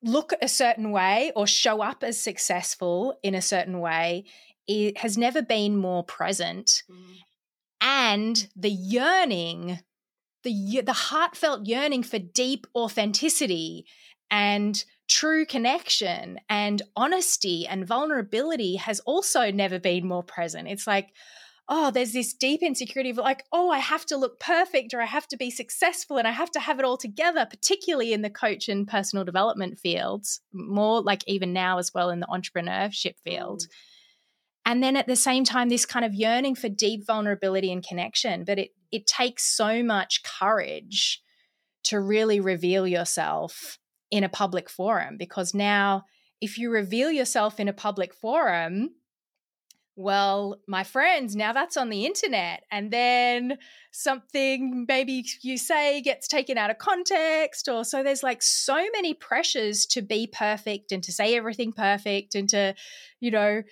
look 0.04 0.32
a 0.40 0.48
certain 0.48 0.90
way 0.90 1.32
or 1.34 1.46
show 1.46 1.82
up 1.82 2.04
as 2.04 2.18
successful 2.20 3.18
in 3.22 3.34
a 3.34 3.42
certain 3.42 3.80
way 3.80 4.24
it 4.66 4.98
has 4.98 5.18
never 5.18 5.42
been 5.42 5.76
more 5.76 6.04
present 6.04 6.82
mm. 6.90 7.16
and 7.80 8.48
the 8.54 8.70
yearning 8.70 9.80
the 10.42 10.82
the 10.84 10.92
heartfelt 10.92 11.66
yearning 11.66 12.02
for 12.02 12.18
deep 12.18 12.66
authenticity 12.74 13.86
and 14.30 14.84
true 15.08 15.44
connection 15.44 16.38
and 16.48 16.82
honesty 16.96 17.66
and 17.66 17.86
vulnerability 17.86 18.76
has 18.76 19.00
also 19.00 19.50
never 19.50 19.78
been 19.78 20.06
more 20.06 20.22
present 20.22 20.68
it's 20.68 20.86
like 20.86 21.08
oh, 21.68 21.90
there's 21.90 22.12
this 22.12 22.34
deep 22.34 22.62
insecurity 22.62 23.10
of 23.10 23.16
like, 23.16 23.44
oh, 23.50 23.70
I 23.70 23.78
have 23.78 24.04
to 24.06 24.16
look 24.16 24.38
perfect 24.38 24.92
or 24.92 25.00
I 25.00 25.06
have 25.06 25.26
to 25.28 25.36
be 25.36 25.50
successful 25.50 26.18
and 26.18 26.28
I 26.28 26.30
have 26.30 26.50
to 26.52 26.60
have 26.60 26.78
it 26.78 26.84
all 26.84 26.98
together, 26.98 27.46
particularly 27.48 28.12
in 28.12 28.22
the 28.22 28.30
coach 28.30 28.68
and 28.68 28.86
personal 28.86 29.24
development 29.24 29.78
fields, 29.78 30.40
more 30.52 31.00
like 31.00 31.24
even 31.26 31.52
now 31.52 31.78
as 31.78 31.92
well 31.94 32.10
in 32.10 32.20
the 32.20 32.26
entrepreneurship 32.26 33.14
field. 33.24 33.62
Mm. 33.62 33.66
And 34.66 34.82
then 34.82 34.96
at 34.96 35.06
the 35.06 35.16
same 35.16 35.44
time, 35.44 35.68
this 35.68 35.86
kind 35.86 36.04
of 36.04 36.14
yearning 36.14 36.54
for 36.54 36.68
deep 36.68 37.06
vulnerability 37.06 37.70
and 37.72 37.86
connection. 37.86 38.44
But 38.44 38.58
it 38.58 38.70
it 38.92 39.06
takes 39.06 39.44
so 39.44 39.82
much 39.82 40.22
courage 40.22 41.20
to 41.84 42.00
really 42.00 42.40
reveal 42.40 42.86
yourself 42.86 43.78
in 44.10 44.22
a 44.22 44.28
public 44.28 44.70
forum 44.70 45.16
because 45.18 45.52
now 45.52 46.04
if 46.40 46.58
you 46.58 46.70
reveal 46.70 47.10
yourself 47.10 47.58
in 47.58 47.68
a 47.68 47.72
public 47.72 48.14
forum, 48.14 48.90
well, 49.96 50.60
my 50.66 50.82
friends, 50.82 51.36
now 51.36 51.52
that's 51.52 51.76
on 51.76 51.88
the 51.88 52.04
internet. 52.04 52.64
And 52.70 52.90
then 52.90 53.58
something 53.92 54.86
maybe 54.88 55.24
you 55.42 55.56
say 55.56 56.02
gets 56.02 56.26
taken 56.26 56.58
out 56.58 56.70
of 56.70 56.78
context. 56.78 57.68
Or 57.68 57.84
so 57.84 58.02
there's 58.02 58.22
like 58.22 58.42
so 58.42 58.74
many 58.92 59.14
pressures 59.14 59.86
to 59.86 60.02
be 60.02 60.26
perfect 60.26 60.90
and 60.90 61.02
to 61.04 61.12
say 61.12 61.36
everything 61.36 61.72
perfect 61.72 62.34
and 62.34 62.48
to, 62.48 62.74
you 63.20 63.30
know, 63.30 63.62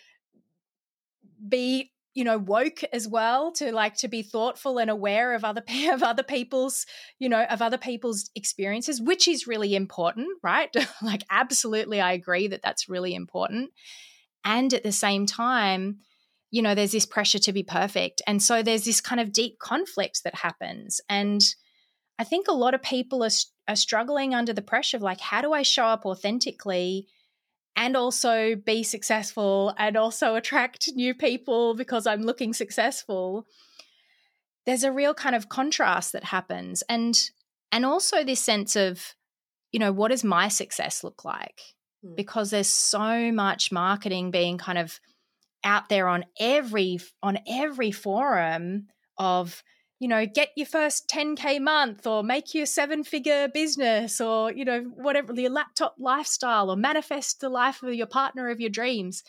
be 1.48 1.90
you 2.14 2.24
know 2.24 2.38
woke 2.38 2.84
as 2.92 3.08
well 3.08 3.52
to 3.52 3.72
like 3.72 3.96
to 3.96 4.06
be 4.06 4.22
thoughtful 4.22 4.78
and 4.78 4.90
aware 4.90 5.34
of 5.34 5.44
other 5.44 5.62
of 5.90 6.02
other 6.02 6.22
people's 6.22 6.86
you 7.18 7.28
know 7.28 7.42
of 7.44 7.62
other 7.62 7.78
people's 7.78 8.30
experiences 8.34 9.00
which 9.00 9.26
is 9.26 9.46
really 9.46 9.74
important 9.74 10.28
right 10.42 10.74
like 11.02 11.22
absolutely 11.30 12.00
i 12.00 12.12
agree 12.12 12.46
that 12.46 12.62
that's 12.62 12.88
really 12.88 13.14
important 13.14 13.70
and 14.44 14.74
at 14.74 14.82
the 14.82 14.92
same 14.92 15.26
time 15.26 15.98
you 16.52 16.60
know, 16.60 16.74
there's 16.74 16.92
this 16.92 17.06
pressure 17.06 17.38
to 17.40 17.52
be 17.52 17.64
perfect. 17.64 18.22
And 18.26 18.40
so 18.40 18.62
there's 18.62 18.84
this 18.84 19.00
kind 19.00 19.20
of 19.20 19.32
deep 19.32 19.58
conflict 19.58 20.22
that 20.22 20.36
happens. 20.36 21.00
And 21.08 21.40
I 22.18 22.24
think 22.24 22.46
a 22.46 22.52
lot 22.52 22.74
of 22.74 22.82
people 22.82 23.24
are, 23.24 23.30
are 23.66 23.74
struggling 23.74 24.34
under 24.34 24.52
the 24.52 24.62
pressure 24.62 24.98
of 24.98 25.02
like, 25.02 25.18
how 25.18 25.40
do 25.40 25.54
I 25.54 25.62
show 25.62 25.86
up 25.86 26.04
authentically 26.04 27.08
and 27.74 27.96
also 27.96 28.54
be 28.54 28.82
successful 28.82 29.74
and 29.78 29.96
also 29.96 30.34
attract 30.34 30.90
new 30.94 31.14
people 31.14 31.74
because 31.74 32.06
I'm 32.06 32.20
looking 32.20 32.52
successful. 32.52 33.46
There's 34.66 34.84
a 34.84 34.92
real 34.92 35.14
kind 35.14 35.34
of 35.34 35.48
contrast 35.48 36.12
that 36.12 36.24
happens. 36.24 36.82
And 36.82 37.18
and 37.72 37.86
also 37.86 38.22
this 38.22 38.40
sense 38.40 38.76
of, 38.76 39.14
you 39.72 39.80
know, 39.80 39.90
what 39.90 40.10
does 40.10 40.22
my 40.22 40.48
success 40.48 41.02
look 41.02 41.24
like? 41.24 41.62
Mm. 42.04 42.14
Because 42.14 42.50
there's 42.50 42.68
so 42.68 43.32
much 43.32 43.72
marketing 43.72 44.30
being 44.30 44.58
kind 44.58 44.76
of 44.76 45.00
out 45.64 45.88
there 45.88 46.08
on 46.08 46.24
every 46.38 46.98
on 47.22 47.38
every 47.46 47.90
forum 47.90 48.88
of 49.18 49.62
you 50.02 50.08
know, 50.08 50.26
get 50.26 50.48
your 50.56 50.66
first 50.66 51.08
10K 51.08 51.60
month 51.60 52.08
or 52.08 52.24
make 52.24 52.54
your 52.54 52.66
seven 52.66 53.04
figure 53.04 53.46
business 53.46 54.20
or, 54.20 54.50
you 54.52 54.64
know, 54.64 54.80
whatever, 54.96 55.32
your 55.32 55.48
laptop 55.48 55.94
lifestyle 55.96 56.72
or 56.72 56.76
manifest 56.76 57.38
the 57.38 57.48
life 57.48 57.84
of 57.84 57.94
your 57.94 58.08
partner 58.08 58.48
of 58.48 58.60
your 58.60 58.68
dreams. 58.68 59.22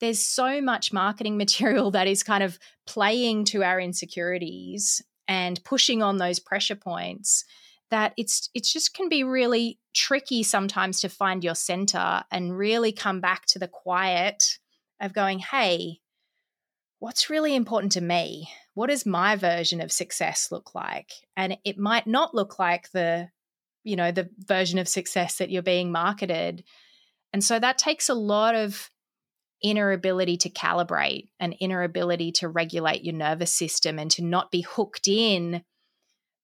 There's 0.00 0.18
so 0.18 0.60
much 0.60 0.92
marketing 0.92 1.36
material 1.38 1.92
that 1.92 2.08
is 2.08 2.24
kind 2.24 2.42
of 2.42 2.58
playing 2.88 3.44
to 3.44 3.62
our 3.62 3.80
insecurities 3.80 5.00
and 5.28 5.62
pushing 5.62 6.02
on 6.02 6.16
those 6.16 6.40
pressure 6.40 6.74
points 6.74 7.44
that 7.90 8.12
it's 8.16 8.50
it's 8.52 8.72
just 8.72 8.94
can 8.94 9.08
be 9.08 9.22
really 9.22 9.78
tricky 9.94 10.42
sometimes 10.42 11.00
to 11.00 11.08
find 11.08 11.44
your 11.44 11.54
center 11.54 12.24
and 12.32 12.58
really 12.58 12.90
come 12.90 13.20
back 13.20 13.46
to 13.46 13.60
the 13.60 13.68
quiet 13.68 14.58
of 15.00 15.12
going 15.12 15.38
hey 15.38 16.00
what's 16.98 17.30
really 17.30 17.54
important 17.54 17.92
to 17.92 18.00
me? 18.00 18.48
What 18.74 18.88
does 18.88 19.06
my 19.06 19.36
version 19.36 19.80
of 19.80 19.92
success 19.92 20.48
look 20.50 20.74
like? 20.74 21.12
And 21.36 21.58
it 21.64 21.78
might 21.78 22.06
not 22.06 22.34
look 22.34 22.58
like 22.58 22.90
the 22.90 23.28
you 23.84 23.94
know 23.96 24.10
the 24.10 24.28
version 24.38 24.78
of 24.78 24.88
success 24.88 25.38
that 25.38 25.50
you're 25.50 25.62
being 25.62 25.92
marketed. 25.92 26.64
And 27.32 27.44
so 27.44 27.58
that 27.58 27.78
takes 27.78 28.08
a 28.08 28.14
lot 28.14 28.54
of 28.54 28.90
inner 29.62 29.92
ability 29.92 30.36
to 30.38 30.50
calibrate 30.50 31.28
and 31.38 31.56
inner 31.60 31.82
ability 31.82 32.32
to 32.32 32.48
regulate 32.48 33.04
your 33.04 33.14
nervous 33.14 33.54
system 33.54 33.98
and 33.98 34.10
to 34.10 34.24
not 34.24 34.50
be 34.50 34.62
hooked 34.62 35.06
in 35.06 35.62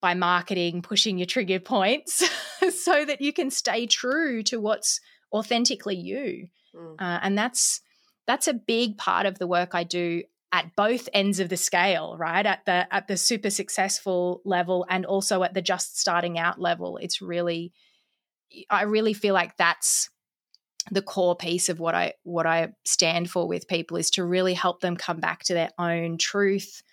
by 0.01 0.13
marketing 0.13 0.81
pushing 0.81 1.17
your 1.17 1.25
trigger 1.25 1.59
points 1.59 2.23
so 2.83 3.05
that 3.05 3.21
you 3.21 3.31
can 3.31 3.51
stay 3.51 3.85
true 3.85 4.43
to 4.43 4.59
what's 4.59 4.99
authentically 5.31 5.95
you. 5.95 6.47
Mm. 6.75 6.95
uh, 6.99 7.19
and 7.21 7.37
that's 7.37 7.81
that's 8.27 8.47
a 8.47 8.53
big 8.53 8.97
part 8.97 9.25
of 9.25 9.39
the 9.39 9.47
work 9.47 9.73
i 9.73 9.83
do 9.83 10.21
at 10.53 10.75
both 10.75 11.09
ends 11.15 11.39
of 11.39 11.49
the 11.49 11.57
scale 11.57 12.15
right? 12.17 12.45
At 12.45 12.63
the 12.65 12.87
at 12.93 13.07
the 13.07 13.17
super 13.17 13.49
successful 13.49 14.39
level 14.45 14.85
and 14.87 15.03
also 15.03 15.41
at 15.41 15.55
the 15.55 15.63
just 15.63 15.99
starting 15.99 16.37
out 16.37 16.61
level. 16.61 16.97
It's 16.97 17.21
really 17.21 17.73
i 18.69 18.83
really 18.83 19.13
feel 19.13 19.33
like 19.33 19.57
that's 19.57 20.09
the 20.91 21.01
core 21.01 21.35
piece 21.35 21.69
of 21.69 21.79
what 21.79 21.95
i 21.95 22.13
what 22.23 22.45
i 22.45 22.69
stand 22.85 23.29
for 23.29 23.47
with 23.47 23.67
people 23.67 23.97
is 23.97 24.11
to 24.11 24.23
really 24.23 24.53
help 24.53 24.81
them 24.81 24.95
come 24.95 25.19
back 25.19 25.43
to 25.43 25.53
their 25.53 25.69
own 25.79 26.17
truth 26.17 26.83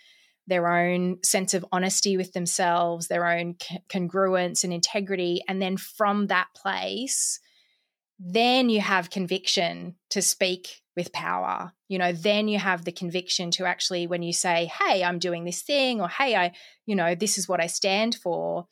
their 0.47 0.69
own 0.69 1.19
sense 1.23 1.55
of 1.55 1.65
honesty 1.73 2.17
with 2.17 2.33
themselves 2.33 3.09
their 3.09 3.27
own 3.27 3.57
congruence 3.93 4.65
and 4.65 4.73
integrity 4.73 5.43
and 5.49 5.61
then 5.61 5.77
from 5.77 6.29
that 6.29 6.47
place 6.55 7.41
then 8.23 8.69
you 8.69 8.83
have 8.83 9.09
conviction 9.09 9.97
to 10.11 10.21
speak 10.21 10.83
with 10.95 11.11
power. 11.11 11.73
You 11.89 11.99
know, 11.99 12.13
then 12.13 12.49
you 12.49 12.59
have 12.59 12.85
the 12.85 12.93
conviction 12.93 13.51
to 13.53 13.65
actually, 13.65 14.07
when 14.07 14.23
you 14.23 14.35
say, 14.35 14.71
hey, 14.79 15.03
I'm 15.03 15.19
doing 15.19 15.45
this 15.45 15.63
thing, 15.63 16.03
or 16.03 16.09
hey, 16.09 16.37
I, 16.37 16.53
you 16.85 16.95
know, 16.95 17.15
this 17.15 17.39
is 17.39 17.49
what 17.49 17.61
I 17.61 17.67
stand 17.67 18.15
for, 18.15 18.67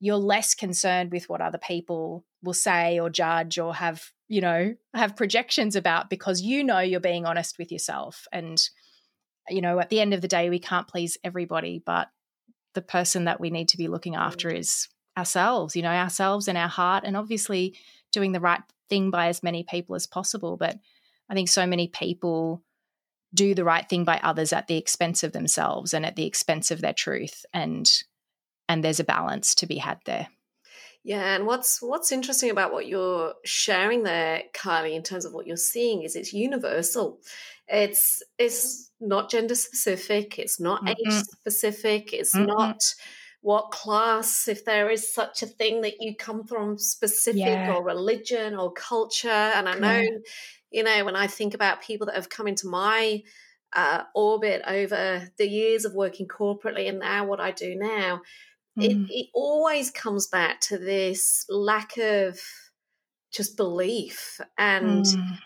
you're 0.00 0.16
less 0.16 0.54
concerned 0.54 1.12
with 1.12 1.28
what 1.28 1.40
other 1.40 1.58
people 1.58 2.24
will 2.42 2.54
say 2.54 2.98
or 2.98 3.08
judge 3.08 3.56
or 3.56 3.72
have, 3.74 4.10
you 4.26 4.40
know, 4.40 4.74
have 4.94 5.16
projections 5.16 5.76
about 5.76 6.10
because 6.10 6.42
you 6.42 6.64
know 6.64 6.80
you're 6.80 6.98
being 6.98 7.24
honest 7.24 7.56
with 7.56 7.70
yourself. 7.70 8.26
And, 8.32 8.60
you 9.48 9.60
know, 9.60 9.78
at 9.78 9.90
the 9.90 10.00
end 10.00 10.12
of 10.12 10.22
the 10.22 10.28
day, 10.28 10.50
we 10.50 10.58
can't 10.58 10.88
please 10.88 11.16
everybody, 11.22 11.80
but 11.84 12.08
the 12.74 12.82
person 12.82 13.24
that 13.24 13.40
we 13.40 13.50
need 13.50 13.68
to 13.68 13.76
be 13.76 13.86
looking 13.86 14.16
after 14.16 14.50
mm. 14.50 14.58
is 14.58 14.88
ourselves, 15.16 15.76
you 15.76 15.82
know, 15.82 15.90
ourselves 15.90 16.48
and 16.48 16.58
our 16.58 16.68
heart. 16.68 17.04
And 17.06 17.16
obviously, 17.16 17.76
doing 18.12 18.32
the 18.32 18.40
right 18.40 18.62
thing 18.88 19.10
by 19.10 19.28
as 19.28 19.42
many 19.42 19.64
people 19.64 19.94
as 19.94 20.06
possible. 20.06 20.56
But 20.56 20.78
I 21.28 21.34
think 21.34 21.48
so 21.48 21.66
many 21.66 21.88
people 21.88 22.62
do 23.34 23.54
the 23.54 23.64
right 23.64 23.88
thing 23.88 24.04
by 24.04 24.18
others 24.22 24.52
at 24.52 24.68
the 24.68 24.76
expense 24.76 25.22
of 25.22 25.32
themselves 25.32 25.92
and 25.92 26.06
at 26.06 26.16
the 26.16 26.26
expense 26.26 26.70
of 26.70 26.80
their 26.80 26.94
truth 26.94 27.44
and 27.52 27.86
and 28.68 28.84
there's 28.84 29.00
a 29.00 29.04
balance 29.04 29.54
to 29.56 29.66
be 29.66 29.76
had 29.76 29.98
there. 30.04 30.28
Yeah, 31.04 31.34
and 31.34 31.46
what's 31.46 31.80
what's 31.80 32.12
interesting 32.12 32.50
about 32.50 32.72
what 32.72 32.86
you're 32.86 33.34
sharing 33.44 34.02
there, 34.02 34.42
Kylie, 34.52 34.94
in 34.94 35.02
terms 35.02 35.24
of 35.24 35.32
what 35.32 35.46
you're 35.46 35.56
seeing, 35.56 36.02
is 36.02 36.16
it's 36.16 36.32
universal. 36.32 37.20
It's 37.66 38.22
it's 38.38 38.90
not 39.00 39.30
gender 39.30 39.54
specific. 39.54 40.38
It's 40.38 40.60
not 40.60 40.84
mm 40.84 40.90
age 40.90 41.12
specific. 41.12 42.12
It's 42.12 42.34
mm 42.34 42.46
not 42.46 42.82
what 43.40 43.70
class, 43.70 44.48
if 44.48 44.64
there 44.64 44.90
is 44.90 45.12
such 45.12 45.42
a 45.42 45.46
thing 45.46 45.82
that 45.82 46.00
you 46.00 46.14
come 46.16 46.44
from 46.44 46.76
specific 46.78 47.40
yeah. 47.40 47.72
or 47.72 47.84
religion 47.84 48.56
or 48.56 48.72
culture. 48.72 49.28
And 49.28 49.68
I 49.68 49.78
know, 49.78 50.00
yeah. 50.00 50.18
you 50.70 50.82
know, 50.82 51.04
when 51.04 51.16
I 51.16 51.28
think 51.28 51.54
about 51.54 51.82
people 51.82 52.06
that 52.06 52.16
have 52.16 52.28
come 52.28 52.48
into 52.48 52.66
my 52.66 53.22
uh, 53.74 54.02
orbit 54.14 54.62
over 54.66 55.30
the 55.38 55.48
years 55.48 55.84
of 55.84 55.94
working 55.94 56.26
corporately 56.26 56.88
and 56.88 56.98
now 56.98 57.26
what 57.26 57.40
I 57.40 57.52
do 57.52 57.76
now, 57.76 58.22
mm. 58.78 58.84
it, 58.84 59.10
it 59.10 59.26
always 59.32 59.90
comes 59.90 60.26
back 60.26 60.60
to 60.62 60.78
this 60.78 61.44
lack 61.48 61.96
of 61.96 62.40
just 63.30 63.56
belief 63.56 64.40
and 64.56 65.04
mm. 65.04 65.38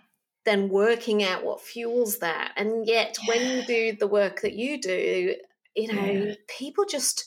then 0.47 0.71
working 0.71 1.23
out 1.23 1.45
what 1.45 1.61
fuels 1.61 2.21
that. 2.21 2.53
And 2.57 2.87
yet, 2.87 3.19
yeah. 3.23 3.35
when 3.35 3.57
you 3.57 3.67
do 3.67 3.97
the 3.99 4.07
work 4.07 4.41
that 4.41 4.55
you 4.55 4.81
do, 4.81 5.35
you 5.77 5.93
know, 5.93 6.05
yeah. 6.05 6.35
people 6.49 6.85
just 6.85 7.27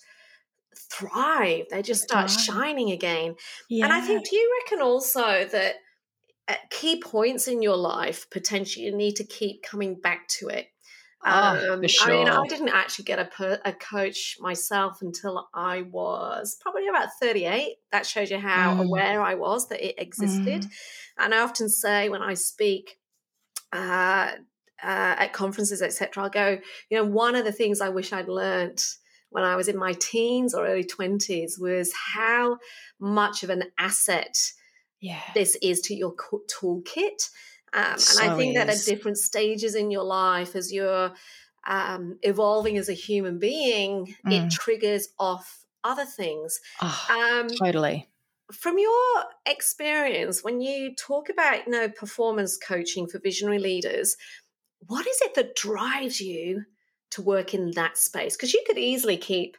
thrive. 0.77 1.65
They 1.69 1.81
just 1.81 2.03
start 2.03 2.29
shining 2.29 2.91
again. 2.91 3.35
Yeah. 3.69 3.85
And 3.85 3.93
I 3.93 4.01
think, 4.01 4.27
do 4.29 4.35
you 4.35 4.61
reckon 4.61 4.81
also 4.83 5.45
that 5.45 5.75
at 6.47 6.69
key 6.69 7.01
points 7.01 7.47
in 7.47 7.61
your 7.61 7.77
life, 7.77 8.27
potentially 8.29 8.85
you 8.85 8.95
need 8.95 9.15
to 9.17 9.23
keep 9.23 9.63
coming 9.63 9.95
back 9.95 10.27
to 10.39 10.47
it? 10.47 10.67
Oh, 11.27 11.73
um, 11.73 11.87
sure. 11.87 12.11
I 12.11 12.17
mean, 12.17 12.27
I 12.27 12.45
didn't 12.47 12.69
actually 12.69 13.05
get 13.05 13.17
a, 13.17 13.25
per, 13.25 13.59
a 13.65 13.73
coach 13.73 14.37
myself 14.39 15.01
until 15.01 15.47
I 15.55 15.81
was 15.81 16.55
probably 16.61 16.87
about 16.87 17.09
38. 17.19 17.77
That 17.91 18.05
shows 18.05 18.29
you 18.29 18.37
how 18.37 18.75
mm. 18.75 18.85
aware 18.85 19.21
I 19.21 19.33
was 19.33 19.67
that 19.69 19.83
it 19.83 19.95
existed. 19.97 20.63
Mm. 20.63 20.69
And 21.17 21.33
I 21.33 21.39
often 21.39 21.67
say 21.67 22.09
when 22.09 22.21
I 22.21 22.35
speak, 22.35 22.99
uh, 23.73 24.33
uh, 24.83 25.15
at 25.17 25.33
conferences, 25.33 25.81
etc., 25.81 26.23
I'll 26.23 26.29
go, 26.29 26.59
you 26.89 26.97
know, 26.97 27.05
one 27.05 27.35
of 27.35 27.45
the 27.45 27.51
things 27.51 27.81
I 27.81 27.89
wish 27.89 28.13
I'd 28.13 28.27
learned 28.27 28.83
when 29.35 29.43
I 29.43 29.57
was 29.57 29.67
in 29.67 29.77
my 29.77 29.91
teens 29.91 30.53
or 30.53 30.65
early 30.65 30.85
20s 30.85 31.59
was 31.59 31.91
how 31.91 32.57
much 33.01 33.43
of 33.43 33.49
an 33.49 33.63
asset 33.77 34.37
yeah. 35.01 35.19
this 35.33 35.57
is 35.61 35.81
to 35.81 35.93
your 35.93 36.15
toolkit. 36.15 37.29
Um, 37.73 37.97
so 37.97 38.23
and 38.23 38.31
I 38.31 38.37
think 38.37 38.55
is. 38.55 38.55
that 38.55 38.69
at 38.69 38.85
different 38.85 39.17
stages 39.17 39.75
in 39.75 39.91
your 39.91 40.05
life, 40.05 40.55
as 40.55 40.71
you're 40.71 41.11
um, 41.67 42.17
evolving 42.21 42.77
as 42.77 42.87
a 42.87 42.93
human 42.93 43.37
being, 43.37 44.15
mm. 44.25 44.31
it 44.31 44.51
triggers 44.51 45.09
off 45.19 45.65
other 45.83 46.05
things. 46.05 46.61
Oh, 46.81 47.41
um, 47.41 47.49
totally. 47.49 48.07
From 48.53 48.77
your 48.77 49.23
experience, 49.45 50.45
when 50.45 50.61
you 50.61 50.95
talk 50.95 51.27
about 51.27 51.65
you 51.65 51.73
know 51.73 51.89
performance 51.89 52.57
coaching 52.57 53.05
for 53.05 53.19
visionary 53.19 53.59
leaders, 53.59 54.15
what 54.79 55.05
is 55.05 55.19
it 55.23 55.35
that 55.35 55.57
drives 55.57 56.21
you 56.21 56.63
to 57.11 57.21
work 57.21 57.53
in 57.53 57.71
that 57.71 57.97
space? 57.97 58.35
Because 58.35 58.53
you 58.53 58.63
could 58.67 58.77
easily 58.77 59.17
keep 59.17 59.57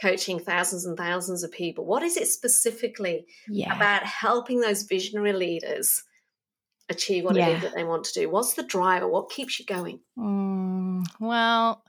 coaching 0.00 0.38
thousands 0.38 0.86
and 0.86 0.96
thousands 0.96 1.42
of 1.42 1.50
people. 1.50 1.84
What 1.84 2.02
is 2.02 2.16
it 2.16 2.28
specifically 2.28 3.26
yeah. 3.48 3.74
about 3.74 4.04
helping 4.04 4.60
those 4.60 4.84
visionary 4.84 5.32
leaders 5.32 6.02
achieve 6.88 7.24
what 7.24 7.36
yeah. 7.36 7.48
it 7.48 7.56
is 7.56 7.62
that 7.62 7.74
they 7.74 7.84
want 7.84 8.04
to 8.04 8.20
do? 8.20 8.30
What's 8.30 8.54
the 8.54 8.62
driver? 8.62 9.08
What 9.08 9.30
keeps 9.30 9.58
you 9.58 9.66
going? 9.66 10.00
Mm, 10.18 11.04
well, 11.20 11.82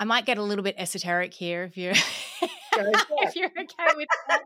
I 0.00 0.04
might 0.04 0.26
get 0.26 0.38
a 0.38 0.42
little 0.42 0.64
bit 0.64 0.74
esoteric 0.78 1.34
here 1.34 1.64
if 1.64 1.76
you're 1.76 1.92
if 2.72 3.36
you're 3.36 3.50
okay 3.50 3.94
with 3.96 4.08
that. 4.28 4.42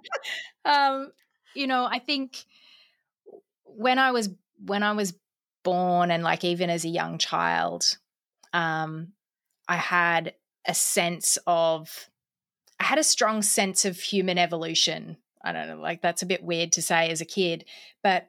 um, 0.65 1.13
you 1.55 1.67
know, 1.67 1.87
I 1.91 1.99
think 1.99 2.45
when 3.65 3.99
I 3.99 4.11
was 4.11 4.29
when 4.65 4.83
I 4.83 4.93
was 4.93 5.15
born 5.63 6.11
and 6.11 6.23
like 6.23 6.45
even 6.45 6.71
as 6.71 6.85
a 6.85 6.89
young 6.89 7.19
child, 7.19 7.97
um, 8.53 9.13
I 9.69 9.77
had 9.77 10.35
a 10.67 10.75
sense 10.75 11.39
of, 11.47 12.09
I 12.81 12.85
had 12.85 12.99
a 12.99 13.05
strong 13.05 13.43
sense 13.43 13.85
of 13.85 13.99
human 13.99 14.39
evolution. 14.39 15.17
I 15.45 15.53
don't 15.53 15.69
know, 15.69 15.81
like 15.81 16.03
that's 16.03 16.23
a 16.23 16.27
bit 16.27 16.43
weird 16.43 16.73
to 16.73 16.83
say 16.83 17.11
as 17.11 17.21
a 17.21 17.27
kid, 17.27 17.65
but 18.03 18.29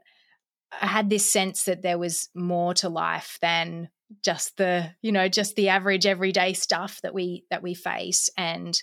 I 0.81 0.87
had 0.87 1.09
this 1.09 1.31
sense 1.31 1.63
that 1.63 1.81
there 1.81 1.97
was 1.97 2.29
more 2.35 2.73
to 2.75 2.89
life 2.89 3.37
than 3.41 3.89
just 4.23 4.57
the, 4.57 4.91
you 5.01 5.11
know, 5.11 5.27
just 5.27 5.55
the 5.55 5.69
average 5.69 6.05
everyday 6.05 6.53
stuff 6.53 7.01
that 7.01 7.13
we 7.13 7.45
that 7.49 7.63
we 7.63 7.73
face 7.73 8.29
and 8.37 8.81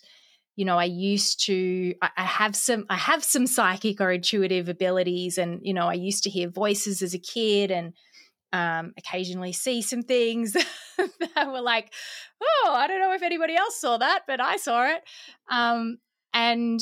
you 0.56 0.64
know, 0.64 0.78
I 0.78 0.84
used 0.84 1.44
to, 1.46 1.94
I, 2.00 2.22
have 2.22 2.54
some, 2.54 2.86
I 2.88 2.96
have 2.96 3.24
some 3.24 3.46
psychic 3.46 4.00
or 4.00 4.12
intuitive 4.12 4.68
abilities, 4.68 5.36
and 5.36 5.60
you 5.62 5.74
know, 5.74 5.86
I 5.86 5.94
used 5.94 6.22
to 6.24 6.30
hear 6.30 6.48
voices 6.48 7.02
as 7.02 7.14
a 7.14 7.18
kid, 7.18 7.70
and 7.70 7.92
um, 8.54 8.94
occasionally 8.96 9.52
see 9.52 9.82
some 9.82 10.02
things 10.02 10.52
that 11.34 11.48
were 11.48 11.60
like, 11.60 11.92
oh, 12.40 12.72
I 12.72 12.86
don't 12.86 13.00
know 13.00 13.12
if 13.12 13.22
anybody 13.22 13.56
else 13.56 13.80
saw 13.80 13.96
that, 13.96 14.22
but 14.28 14.40
I 14.40 14.58
saw 14.58 14.86
it. 14.86 15.02
Um, 15.50 15.98
and 16.32 16.80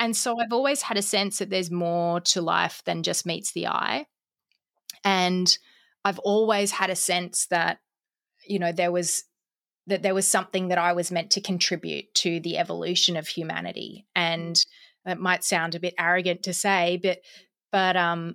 and 0.00 0.16
so 0.16 0.34
I've 0.40 0.52
always 0.52 0.82
had 0.82 0.98
a 0.98 1.02
sense 1.02 1.38
that 1.38 1.48
there's 1.48 1.70
more 1.70 2.20
to 2.20 2.42
life 2.42 2.82
than 2.84 3.04
just 3.04 3.24
meets 3.24 3.52
the 3.52 3.68
eye. 3.68 4.06
And 5.04 5.56
I've 6.04 6.18
always 6.18 6.72
had 6.72 6.90
a 6.90 6.96
sense 6.96 7.46
that, 7.46 7.78
you 8.44 8.58
know, 8.58 8.72
there 8.72 8.90
was 8.90 9.22
that 9.86 10.02
there 10.02 10.14
was 10.14 10.26
something 10.26 10.68
that 10.68 10.78
I 10.78 10.92
was 10.92 11.12
meant 11.12 11.30
to 11.30 11.40
contribute 11.40 12.12
to 12.16 12.40
the 12.40 12.58
evolution 12.58 13.16
of 13.16 13.28
humanity. 13.28 14.08
And 14.16 14.60
it 15.04 15.20
might 15.20 15.44
sound 15.44 15.76
a 15.76 15.80
bit 15.80 15.94
arrogant 16.00 16.42
to 16.42 16.52
say, 16.52 16.98
but 17.00 17.20
but 17.70 17.96
um 17.96 18.34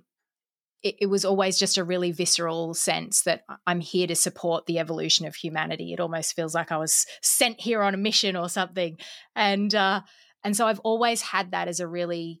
it, 0.82 0.96
it, 1.02 1.06
was 1.06 1.24
always 1.24 1.58
just 1.58 1.78
a 1.78 1.84
really 1.84 2.12
visceral 2.12 2.74
sense 2.74 3.22
that 3.22 3.44
I'm 3.66 3.80
here 3.80 4.06
to 4.06 4.16
support 4.16 4.66
the 4.66 4.78
evolution 4.78 5.26
of 5.26 5.34
humanity. 5.34 5.92
It 5.92 6.00
almost 6.00 6.34
feels 6.34 6.54
like 6.54 6.72
I 6.72 6.76
was 6.76 7.06
sent 7.22 7.60
here 7.60 7.82
on 7.82 7.94
a 7.94 7.98
mission 7.98 8.36
or 8.36 8.48
something, 8.48 8.98
and 9.34 9.74
uh, 9.74 10.02
and 10.44 10.56
so 10.56 10.66
I've 10.66 10.80
always 10.80 11.22
had 11.22 11.52
that 11.52 11.68
as 11.68 11.80
a 11.80 11.86
really 11.86 12.40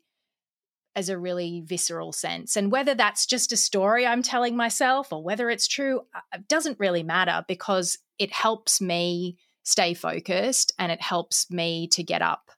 as 0.94 1.08
a 1.08 1.18
really 1.18 1.62
visceral 1.64 2.12
sense. 2.12 2.56
And 2.56 2.70
whether 2.70 2.94
that's 2.94 3.24
just 3.26 3.52
a 3.52 3.56
story 3.56 4.06
I'm 4.06 4.22
telling 4.22 4.56
myself 4.56 5.12
or 5.12 5.22
whether 5.22 5.48
it's 5.48 5.66
true, 5.66 6.00
uh, 6.14 6.20
it 6.34 6.48
doesn't 6.48 6.78
really 6.78 7.02
matter 7.02 7.44
because 7.48 7.98
it 8.18 8.30
helps 8.30 8.80
me 8.80 9.38
stay 9.62 9.94
focused 9.94 10.72
and 10.78 10.92
it 10.92 11.00
helps 11.00 11.50
me 11.50 11.88
to 11.92 12.02
get 12.02 12.20
up 12.20 12.50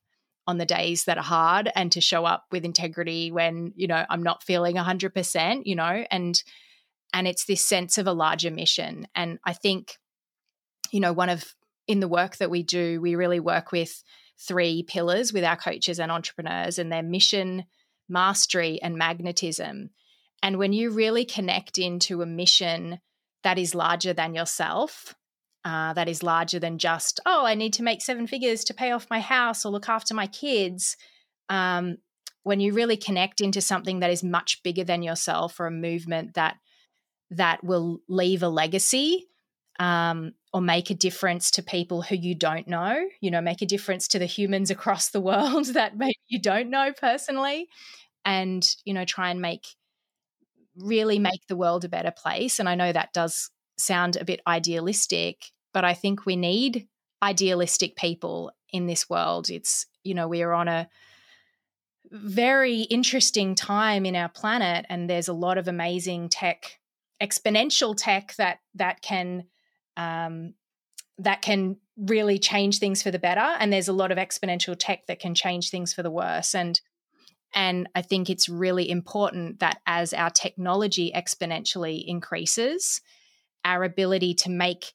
on 0.47 0.59
the 0.59 0.67
days 0.67 1.05
that 1.05 1.19
are 1.19 1.25
hard 1.25 1.71
and 1.75 1.91
to 1.93 2.01
show 2.01 2.25
up 2.25 2.45
with 2.51 2.65
integrity 2.65 3.31
when 3.31 3.73
you 3.77 3.87
know 3.87 4.05
i'm 4.11 4.23
not 4.23 4.43
feeling 4.43 4.77
100% 4.77 5.63
you 5.65 5.75
know 5.75 6.05
and 6.11 6.43
and 7.13 7.27
it's 7.27 7.47
this 7.47 7.65
sense 7.65 7.99
of 7.99 8.07
a 8.07 8.13
larger 8.13 8.51
mission 8.51 9.07
and 9.15 9.39
i 9.45 9.53
think 9.53 9.99
you 10.91 11.01
know 11.01 11.13
one 11.13 11.29
of 11.29 11.55
in 11.87 12.01
the 12.01 12.09
work 12.09 12.37
that 12.37 12.51
we 12.51 12.63
do 12.63 13.01
we 13.01 13.15
really 13.15 13.41
work 13.41 13.73
with 13.73 14.03
three 14.39 14.83
pillars 14.83 15.33
with 15.33 15.45
our 15.45 15.57
coaches 15.57 15.99
and 15.99 16.11
entrepreneurs 16.11 16.79
and 16.79 16.91
their 16.91 17.03
mission 17.03 17.65
mastery 18.09 18.81
and 18.83 18.97
magnetism. 18.97 19.91
And 20.43 20.59
when 20.59 20.73
you 20.73 20.91
really 20.91 21.25
connect 21.25 21.79
into 21.79 22.23
a 22.23 22.27
mission 22.27 23.01
that 23.43 23.59
is 23.59 23.75
larger 23.75 24.13
than 24.13 24.35
yourself 24.35 25.15
uh, 25.65 25.93
that 25.95 26.09
is 26.09 26.23
larger 26.23 26.59
than 26.59 26.79
just, 26.79 27.21
oh, 27.25 27.45
I 27.47 27.55
need 27.55 27.73
to 27.75 27.83
make 27.83 28.03
seven 28.03 28.27
figures 28.27 28.65
to 28.65 28.75
pay 28.75 28.93
off 28.93 29.11
my 29.11 29.21
house 29.21 29.65
or 29.65 29.73
look 29.73 29.89
after 29.89 30.15
my 30.15 30.27
kids. 30.27 30.97
Um, 31.49 31.99
when 32.43 32.61
you 32.61 32.75
really 32.75 32.97
connect 32.97 33.41
into 33.41 33.61
something 33.61 34.01
that 34.01 34.11
is 34.11 34.23
much 34.23 34.63
bigger 34.63 34.85
than 34.85 35.03
yourself 35.03 35.59
or 35.59 35.67
a 35.67 35.71
movement 35.71 36.35
that 36.35 36.57
that 37.31 37.65
will 37.65 38.01
leave 38.09 38.43
a 38.43 38.49
legacy 38.49 39.27
um, 39.81 40.33
or 40.53 40.61
make 40.61 40.91
a 40.91 40.95
difference 40.95 41.51
to 41.53 41.63
people 41.63 42.03
who 42.03 42.15
you 42.15 42.35
don't 42.35 42.69
know, 42.69 43.03
you 43.21 43.31
know, 43.31 43.41
make 43.41 43.63
a 43.63 43.67
difference 43.67 44.07
to 44.09 44.19
the 44.19 44.27
humans 44.27 44.71
across 44.71 45.09
the 45.09 45.21
world 45.21 45.67
that 45.67 45.97
maybe 45.97 46.19
you 46.29 46.41
don't 46.41 46.71
know 46.71 46.93
personally, 46.93 47.69
and 48.25 48.65
you 48.85 48.95
know, 48.95 49.05
try 49.05 49.31
and 49.31 49.41
make 49.41 49.65
really 50.77 51.19
make 51.19 51.47
the 51.49 51.57
world 51.57 51.85
a 51.85 51.89
better 51.89 52.11
place. 52.11 52.59
And 52.59 52.69
I 52.69 52.75
know 52.75 52.93
that 52.93 53.13
does 53.13 53.51
sound 53.79 54.17
a 54.17 54.25
bit 54.25 54.41
idealistic, 54.47 55.51
but 55.75 55.85
I 55.85 55.93
think 55.93 56.25
we 56.25 56.37
need 56.37 56.89
idealistic 57.23 57.97
people 57.97 58.53
in 58.73 58.87
this 58.87 59.11
world. 59.11 59.51
It's, 59.51 59.87
you 60.03 60.15
know, 60.15 60.29
we 60.29 60.43
are 60.43 60.55
on 60.55 60.69
a 60.69 60.89
very 62.11 62.83
interesting 62.83 63.55
time 63.55 64.07
in 64.07 64.17
our 64.17 64.29
planet 64.29 64.87
and 64.89 65.11
there's 65.11 65.29
a 65.29 65.33
lot 65.33 65.59
of 65.59 65.69
amazing 65.69 66.29
tech 66.29 66.79
exponential 67.23 67.95
tech 67.97 68.35
that 68.37 68.59
that 68.75 69.01
can 69.01 69.45
um, 69.97 70.55
that 71.19 71.43
can 71.43 71.77
really 71.97 72.39
change 72.39 72.79
things 72.79 73.03
for 73.03 73.11
the 73.11 73.19
better 73.19 73.55
and 73.59 73.73
there's 73.73 73.89
a 73.89 73.93
lot 73.93 74.13
of 74.13 74.19
exponential 74.19 74.77
tech 74.79 75.07
that 75.07 75.21
can 75.21 75.35
change 75.35 75.71
things 75.71 75.95
for 75.95 76.03
the 76.03 76.11
worse 76.11 76.55
and 76.55 76.81
and 77.55 77.89
i 77.95 78.03
think 78.03 78.29
it's 78.29 78.49
really 78.49 78.91
important 78.91 79.61
that 79.61 79.81
as 79.87 80.13
our 80.13 80.31
technology 80.31 81.13
exponentially 81.15 82.05
increases 82.05 83.01
our 83.65 83.85
ability 83.85 84.35
to 84.35 84.51
make 84.51 84.93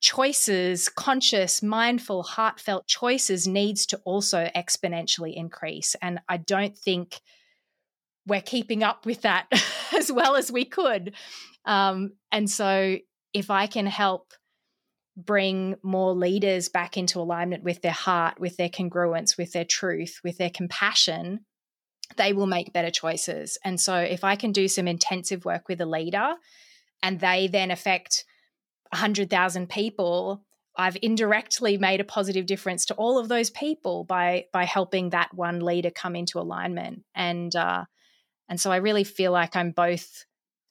choices, 0.00 0.88
conscious, 0.88 1.62
mindful, 1.62 2.22
heartfelt 2.22 2.86
choices 2.86 3.48
needs 3.48 3.86
to 3.86 4.00
also 4.04 4.48
exponentially 4.54 5.34
increase. 5.34 5.96
And 6.00 6.20
I 6.28 6.36
don't 6.36 6.76
think 6.76 7.20
we're 8.26 8.40
keeping 8.42 8.82
up 8.82 9.06
with 9.06 9.22
that 9.22 9.46
as 9.96 10.12
well 10.12 10.36
as 10.36 10.52
we 10.52 10.64
could. 10.64 11.14
Um, 11.64 12.12
and 12.30 12.48
so 12.48 12.96
if 13.32 13.50
I 13.50 13.66
can 13.66 13.86
help 13.86 14.32
bring 15.16 15.74
more 15.82 16.12
leaders 16.12 16.68
back 16.68 16.96
into 16.96 17.18
alignment 17.18 17.64
with 17.64 17.82
their 17.82 17.90
heart, 17.90 18.38
with 18.38 18.56
their 18.56 18.68
congruence, 18.68 19.36
with 19.36 19.52
their 19.52 19.64
truth, 19.64 20.20
with 20.22 20.38
their 20.38 20.50
compassion, 20.50 21.40
they 22.16 22.32
will 22.32 22.46
make 22.46 22.72
better 22.72 22.90
choices. 22.90 23.58
And 23.64 23.80
so 23.80 23.96
if 23.96 24.22
I 24.22 24.36
can 24.36 24.52
do 24.52 24.68
some 24.68 24.86
intensive 24.86 25.44
work 25.44 25.68
with 25.68 25.80
a 25.80 25.86
leader 25.86 26.34
and 27.02 27.18
they 27.18 27.48
then 27.48 27.70
affect 27.70 28.24
100,000 28.90 29.68
people, 29.68 30.42
I've 30.76 30.96
indirectly 31.02 31.76
made 31.76 32.00
a 32.00 32.04
positive 32.04 32.46
difference 32.46 32.86
to 32.86 32.94
all 32.94 33.18
of 33.18 33.28
those 33.28 33.50
people 33.50 34.04
by 34.04 34.46
by 34.52 34.64
helping 34.64 35.10
that 35.10 35.34
one 35.34 35.60
leader 35.60 35.90
come 35.90 36.14
into 36.14 36.38
alignment. 36.38 37.04
And 37.14 37.54
uh, 37.54 37.84
and 38.48 38.60
so 38.60 38.70
I 38.70 38.76
really 38.76 39.04
feel 39.04 39.32
like 39.32 39.56
I'm 39.56 39.72
both 39.72 40.24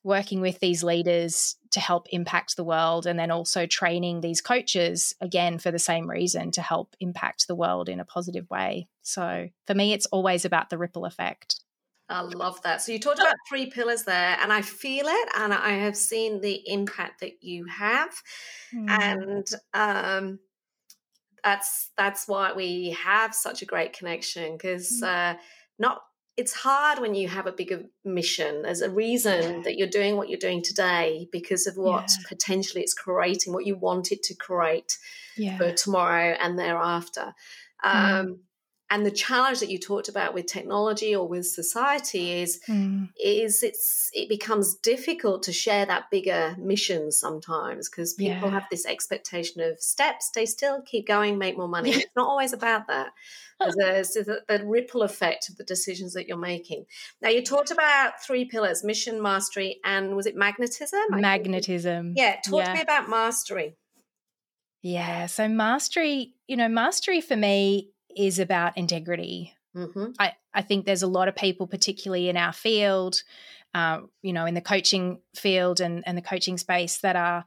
working 0.03 0.39
with 0.39 0.59
these 0.59 0.83
leaders 0.83 1.57
to 1.71 1.81
help 1.81 2.07
impact 2.11 2.55
the 2.55 2.63
world 2.63 3.05
and 3.05 3.19
then 3.19 3.29
also 3.29 3.65
training 3.65 4.21
these 4.21 4.39
coaches 4.39 5.13
again 5.19 5.59
for 5.59 5.69
the 5.69 5.77
same 5.77 6.09
reason 6.09 6.49
to 6.51 6.61
help 6.61 6.95
impact 7.01 7.45
the 7.47 7.55
world 7.55 7.89
in 7.89 7.99
a 7.99 8.05
positive 8.05 8.49
way. 8.49 8.87
So 9.01 9.49
for 9.65 9.73
me 9.73 9.91
it's 9.91 10.05
always 10.05 10.45
about 10.45 10.69
the 10.69 10.77
ripple 10.77 11.03
effect. 11.03 11.59
I 12.09 12.21
love 12.21 12.61
that. 12.61 12.81
So 12.81 12.91
you 12.91 12.99
talked 12.99 13.19
about 13.19 13.35
three 13.49 13.69
pillars 13.69 14.03
there, 14.03 14.37
and 14.41 14.51
I 14.53 14.61
feel 14.61 15.05
it, 15.07 15.29
and 15.35 15.53
I 15.53 15.71
have 15.71 15.97
seen 15.97 16.39
the 16.39 16.61
impact 16.65 17.19
that 17.19 17.43
you 17.43 17.65
have, 17.65 18.11
mm. 18.73 18.89
and 18.89 19.47
um, 19.73 20.39
that's 21.43 21.89
that's 21.97 22.27
why 22.27 22.53
we 22.53 22.91
have 22.91 23.35
such 23.35 23.61
a 23.61 23.65
great 23.65 23.93
connection 23.93 24.53
because 24.53 25.01
mm. 25.03 25.07
uh, 25.07 25.37
not 25.79 26.01
it's 26.37 26.53
hard 26.53 26.99
when 26.99 27.15
you 27.15 27.27
have 27.27 27.47
a 27.47 27.51
bigger 27.51 27.83
mission. 28.05 28.61
There's 28.61 28.81
a 28.81 28.91
reason 28.91 29.63
that 29.63 29.75
you're 29.75 29.87
doing 29.87 30.17
what 30.17 30.29
you're 30.29 30.37
doing 30.37 30.61
today 30.61 31.27
because 31.31 31.65
of 31.65 31.77
what 31.77 32.09
yeah. 32.09 32.27
potentially 32.29 32.83
it's 32.83 32.93
creating, 32.93 33.53
what 33.53 33.65
you 33.65 33.75
want 33.75 34.11
it 34.11 34.21
to 34.23 34.35
create 34.35 34.99
yeah. 35.35 35.57
for 35.57 35.73
tomorrow 35.73 36.37
and 36.39 36.57
thereafter. 36.57 37.33
Mm. 37.83 38.37
And 38.89 39.05
the 39.05 39.11
challenge 39.11 39.59
that 39.59 39.69
you 39.69 39.79
talked 39.79 40.07
about 40.07 40.33
with 40.33 40.45
technology 40.45 41.13
or 41.13 41.27
with 41.27 41.45
society 41.45 42.31
is 42.39 42.61
mm. 42.69 43.09
is 43.21 43.61
it's 43.61 44.09
it 44.13 44.29
becomes 44.29 44.75
difficult 44.75 45.43
to 45.43 45.51
share 45.51 45.85
that 45.85 46.09
bigger 46.09 46.55
mission 46.57 47.11
sometimes 47.11 47.89
because 47.89 48.13
people 48.13 48.47
yeah. 48.47 48.53
have 48.53 48.67
this 48.71 48.85
expectation 48.85 49.61
of 49.61 49.81
steps 49.81 50.27
stay 50.27 50.45
still 50.45 50.81
keep 50.81 51.05
going 51.05 51.37
make 51.37 51.57
more 51.57 51.67
money. 51.67 51.91
It's 51.91 52.15
not 52.15 52.27
always 52.27 52.53
about 52.53 52.87
that. 52.87 53.11
There's 53.59 54.09
the, 54.09 54.41
the 54.47 54.65
ripple 54.65 55.01
effect 55.01 55.49
of 55.49 55.57
the 55.57 55.63
decisions 55.63 56.13
that 56.13 56.27
you're 56.27 56.37
making. 56.37 56.85
Now 57.21 57.29
you 57.29 57.43
talked 57.43 57.71
about 57.71 58.23
three 58.25 58.45
pillars 58.45 58.85
mission 58.85 59.21
mastery 59.21 59.79
and 59.83 60.15
was 60.15 60.27
it 60.27 60.35
magnetism? 60.37 61.01
Magnetism. 61.09 62.13
Yeah 62.15 62.37
talk 62.45 62.59
yeah. 62.59 62.65
to 62.67 62.73
me 62.73 62.81
about 62.81 63.09
mastery. 63.09 63.75
Yeah 64.81 65.25
so 65.25 65.49
mastery 65.49 66.35
you 66.47 66.55
know 66.55 66.69
mastery 66.69 67.19
for 67.19 67.35
me 67.35 67.89
is 68.17 68.39
about 68.39 68.77
integrity. 68.77 69.53
Mm-hmm. 69.75 70.11
I, 70.19 70.33
I 70.53 70.61
think 70.61 70.85
there's 70.85 71.03
a 71.03 71.07
lot 71.07 71.27
of 71.27 71.35
people, 71.35 71.67
particularly 71.67 72.29
in 72.29 72.37
our 72.37 72.53
field, 72.53 73.21
uh, 73.75 73.99
you 74.21 74.33
know, 74.33 74.45
in 74.45 74.55
the 74.55 74.61
coaching 74.61 75.19
field 75.35 75.79
and, 75.79 76.03
and 76.07 76.17
the 76.17 76.21
coaching 76.21 76.57
space, 76.57 76.97
that 76.99 77.15
are 77.15 77.45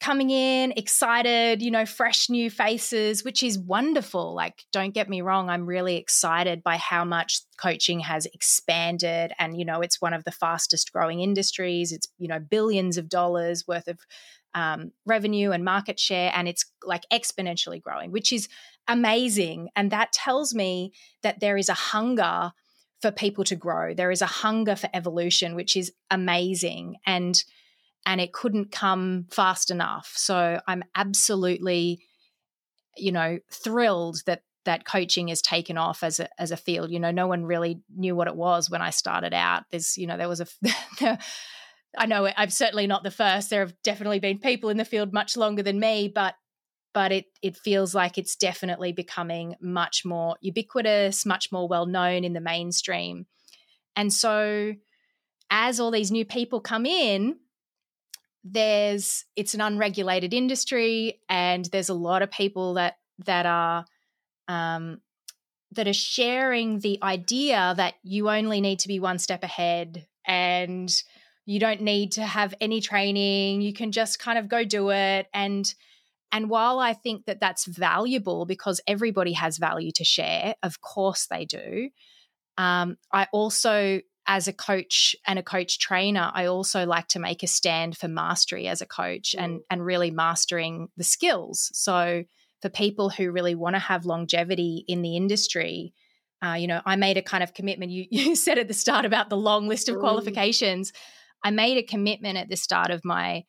coming 0.00 0.30
in 0.30 0.72
excited, 0.72 1.62
you 1.62 1.70
know, 1.70 1.86
fresh 1.86 2.28
new 2.28 2.50
faces, 2.50 3.24
which 3.24 3.42
is 3.42 3.56
wonderful. 3.56 4.34
Like, 4.34 4.64
don't 4.72 4.92
get 4.92 5.08
me 5.08 5.22
wrong, 5.22 5.48
I'm 5.48 5.64
really 5.64 5.96
excited 5.96 6.62
by 6.62 6.76
how 6.76 7.04
much 7.04 7.40
coaching 7.56 8.00
has 8.00 8.26
expanded. 8.26 9.32
And, 9.38 9.56
you 9.56 9.64
know, 9.64 9.80
it's 9.80 10.00
one 10.00 10.12
of 10.12 10.24
the 10.24 10.32
fastest 10.32 10.92
growing 10.92 11.20
industries. 11.20 11.92
It's, 11.92 12.08
you 12.18 12.26
know, 12.26 12.40
billions 12.40 12.98
of 12.98 13.08
dollars 13.08 13.64
worth 13.66 13.86
of 13.86 14.00
um, 14.54 14.90
revenue 15.06 15.52
and 15.52 15.64
market 15.64 15.98
share, 15.98 16.30
and 16.34 16.48
it's 16.48 16.66
like 16.84 17.04
exponentially 17.10 17.80
growing, 17.80 18.10
which 18.10 18.32
is 18.32 18.48
amazing. 18.88 19.68
And 19.76 19.90
that 19.90 20.12
tells 20.12 20.54
me 20.54 20.92
that 21.22 21.40
there 21.40 21.56
is 21.56 21.68
a 21.68 21.74
hunger 21.74 22.52
for 23.00 23.10
people 23.10 23.44
to 23.44 23.56
grow. 23.56 23.94
There 23.94 24.10
is 24.10 24.22
a 24.22 24.26
hunger 24.26 24.76
for 24.76 24.88
evolution, 24.94 25.54
which 25.54 25.76
is 25.76 25.92
amazing. 26.10 26.96
And 27.06 27.42
and 28.04 28.20
it 28.20 28.32
couldn't 28.32 28.72
come 28.72 29.26
fast 29.30 29.70
enough. 29.70 30.12
So 30.16 30.60
I'm 30.66 30.82
absolutely, 30.94 32.00
you 32.96 33.12
know, 33.12 33.38
thrilled 33.52 34.22
that 34.26 34.42
that 34.64 34.84
coaching 34.84 35.28
has 35.28 35.42
taken 35.42 35.76
off 35.76 36.02
as 36.02 36.20
a 36.20 36.28
as 36.40 36.50
a 36.50 36.56
field. 36.56 36.90
You 36.90 37.00
know, 37.00 37.10
no 37.10 37.26
one 37.26 37.44
really 37.44 37.80
knew 37.94 38.14
what 38.14 38.28
it 38.28 38.36
was 38.36 38.70
when 38.70 38.82
I 38.82 38.90
started 38.90 39.34
out. 39.34 39.64
There's, 39.70 39.96
you 39.96 40.06
know, 40.06 40.16
there 40.16 40.28
was 40.28 40.40
a 40.40 40.46
I 41.98 42.06
know 42.06 42.30
I'm 42.36 42.50
certainly 42.50 42.86
not 42.86 43.02
the 43.02 43.10
first. 43.10 43.50
There 43.50 43.60
have 43.60 43.74
definitely 43.82 44.20
been 44.20 44.38
people 44.38 44.70
in 44.70 44.76
the 44.76 44.84
field 44.84 45.12
much 45.12 45.36
longer 45.36 45.62
than 45.62 45.78
me, 45.78 46.10
but 46.12 46.34
but 46.94 47.12
it 47.12 47.26
it 47.42 47.56
feels 47.56 47.94
like 47.94 48.18
it's 48.18 48.36
definitely 48.36 48.92
becoming 48.92 49.56
much 49.60 50.04
more 50.04 50.36
ubiquitous, 50.40 51.24
much 51.26 51.50
more 51.52 51.68
well 51.68 51.86
known 51.86 52.24
in 52.24 52.32
the 52.32 52.40
mainstream. 52.40 53.26
And 53.96 54.12
so 54.12 54.74
as 55.50 55.80
all 55.80 55.90
these 55.90 56.10
new 56.10 56.24
people 56.24 56.60
come 56.60 56.86
in, 56.86 57.36
there's 58.44 59.24
it's 59.36 59.54
an 59.54 59.60
unregulated 59.60 60.34
industry 60.34 61.20
and 61.28 61.64
there's 61.66 61.88
a 61.88 61.94
lot 61.94 62.22
of 62.22 62.30
people 62.30 62.74
that 62.74 62.96
that 63.26 63.46
are 63.46 63.84
um, 64.48 65.00
that 65.72 65.86
are 65.86 65.92
sharing 65.92 66.80
the 66.80 66.98
idea 67.02 67.74
that 67.76 67.94
you 68.02 68.28
only 68.28 68.60
need 68.60 68.80
to 68.80 68.88
be 68.88 68.98
one 68.98 69.18
step 69.18 69.44
ahead 69.44 70.06
and 70.26 71.02
you 71.46 71.58
don't 71.58 71.80
need 71.80 72.12
to 72.12 72.22
have 72.22 72.54
any 72.60 72.80
training 72.80 73.60
you 73.60 73.72
can 73.72 73.92
just 73.92 74.18
kind 74.18 74.38
of 74.38 74.48
go 74.48 74.64
do 74.64 74.90
it 74.90 75.26
and 75.32 75.74
and 76.32 76.48
while 76.48 76.78
i 76.78 76.92
think 76.92 77.26
that 77.26 77.40
that's 77.40 77.66
valuable 77.66 78.44
because 78.44 78.80
everybody 78.86 79.32
has 79.32 79.58
value 79.58 79.92
to 79.92 80.04
share 80.04 80.54
of 80.62 80.80
course 80.80 81.26
they 81.26 81.44
do 81.44 81.90
um, 82.58 82.96
i 83.12 83.26
also 83.32 84.00
as 84.26 84.46
a 84.46 84.52
coach 84.52 85.16
and 85.26 85.38
a 85.38 85.42
coach 85.42 85.78
trainer 85.78 86.30
i 86.34 86.46
also 86.46 86.86
like 86.86 87.06
to 87.08 87.18
make 87.18 87.42
a 87.42 87.46
stand 87.46 87.96
for 87.96 88.08
mastery 88.08 88.66
as 88.66 88.80
a 88.80 88.86
coach 88.86 89.34
mm. 89.36 89.44
and 89.44 89.60
and 89.70 89.84
really 89.84 90.10
mastering 90.10 90.88
the 90.96 91.04
skills. 91.04 91.70
So 91.74 92.24
for 92.60 92.68
people 92.68 93.10
who 93.10 93.32
really 93.32 93.56
want 93.56 93.74
to 93.74 93.80
have 93.80 94.06
longevity 94.06 94.84
in 94.86 95.02
the 95.02 95.16
industry 95.16 95.92
uh, 96.44 96.54
you 96.54 96.66
know 96.66 96.80
i 96.86 96.94
made 96.94 97.16
a 97.16 97.22
kind 97.22 97.42
of 97.42 97.54
commitment 97.54 97.90
you, 97.90 98.06
you 98.10 98.36
said 98.36 98.58
at 98.58 98.68
the 98.68 98.74
start 98.74 99.04
about 99.04 99.28
the 99.28 99.36
long 99.36 99.68
list 99.68 99.88
of 99.88 99.98
qualifications. 99.98 100.92
I 101.44 101.50
made 101.50 101.76
a 101.76 101.82
commitment 101.82 102.38
at 102.38 102.48
the 102.48 102.56
start 102.56 102.90
of 102.90 103.04
my 103.04 103.44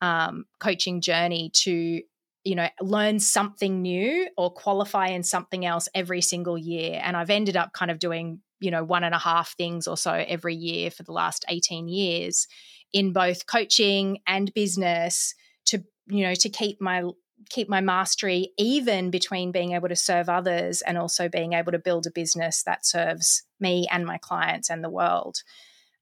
um, 0.00 0.44
coaching 0.60 1.00
journey 1.00 1.50
to 1.54 2.02
you 2.44 2.54
know 2.54 2.68
learn 2.80 3.18
something 3.18 3.82
new 3.82 4.28
or 4.36 4.52
qualify 4.52 5.08
in 5.08 5.22
something 5.22 5.64
else 5.64 5.88
every 5.94 6.20
single 6.20 6.58
year. 6.58 7.00
And 7.02 7.16
i've 7.16 7.30
ended 7.30 7.56
up 7.56 7.72
kind 7.72 7.90
of 7.90 7.98
doing 7.98 8.40
you 8.60 8.70
know 8.70 8.84
one 8.84 9.04
and 9.04 9.14
a 9.14 9.18
half 9.18 9.56
things 9.56 9.86
or 9.86 9.96
so 9.96 10.12
every 10.12 10.54
year 10.54 10.90
for 10.90 11.02
the 11.02 11.12
last 11.12 11.44
18 11.48 11.88
years 11.88 12.46
in 12.92 13.12
both 13.12 13.46
coaching 13.46 14.18
and 14.26 14.54
business 14.54 15.34
to 15.66 15.82
you 16.06 16.24
know 16.24 16.34
to 16.34 16.48
keep 16.48 16.80
my 16.80 17.02
keep 17.50 17.68
my 17.68 17.80
mastery 17.80 18.52
even 18.58 19.10
between 19.10 19.52
being 19.52 19.72
able 19.72 19.88
to 19.88 19.96
serve 19.96 20.28
others 20.28 20.82
and 20.82 20.96
also 20.96 21.28
being 21.28 21.52
able 21.52 21.72
to 21.72 21.78
build 21.78 22.06
a 22.06 22.10
business 22.10 22.62
that 22.62 22.86
serves 22.86 23.42
me 23.60 23.86
and 23.90 24.06
my 24.06 24.18
clients 24.18 24.70
and 24.70 24.82
the 24.82 24.90
world. 24.90 25.42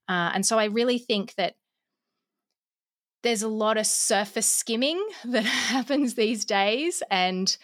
Uh, 0.07 0.31
and 0.33 0.45
so 0.45 0.57
I 0.57 0.65
really 0.65 0.97
think 0.99 1.33
that 1.35 1.55
there's 3.23 3.43
a 3.43 3.47
lot 3.47 3.77
of 3.77 3.85
surface 3.85 4.47
skimming 4.47 5.03
that 5.25 5.45
happens 5.45 6.13
these 6.13 6.45
days, 6.45 7.01
and 7.09 7.55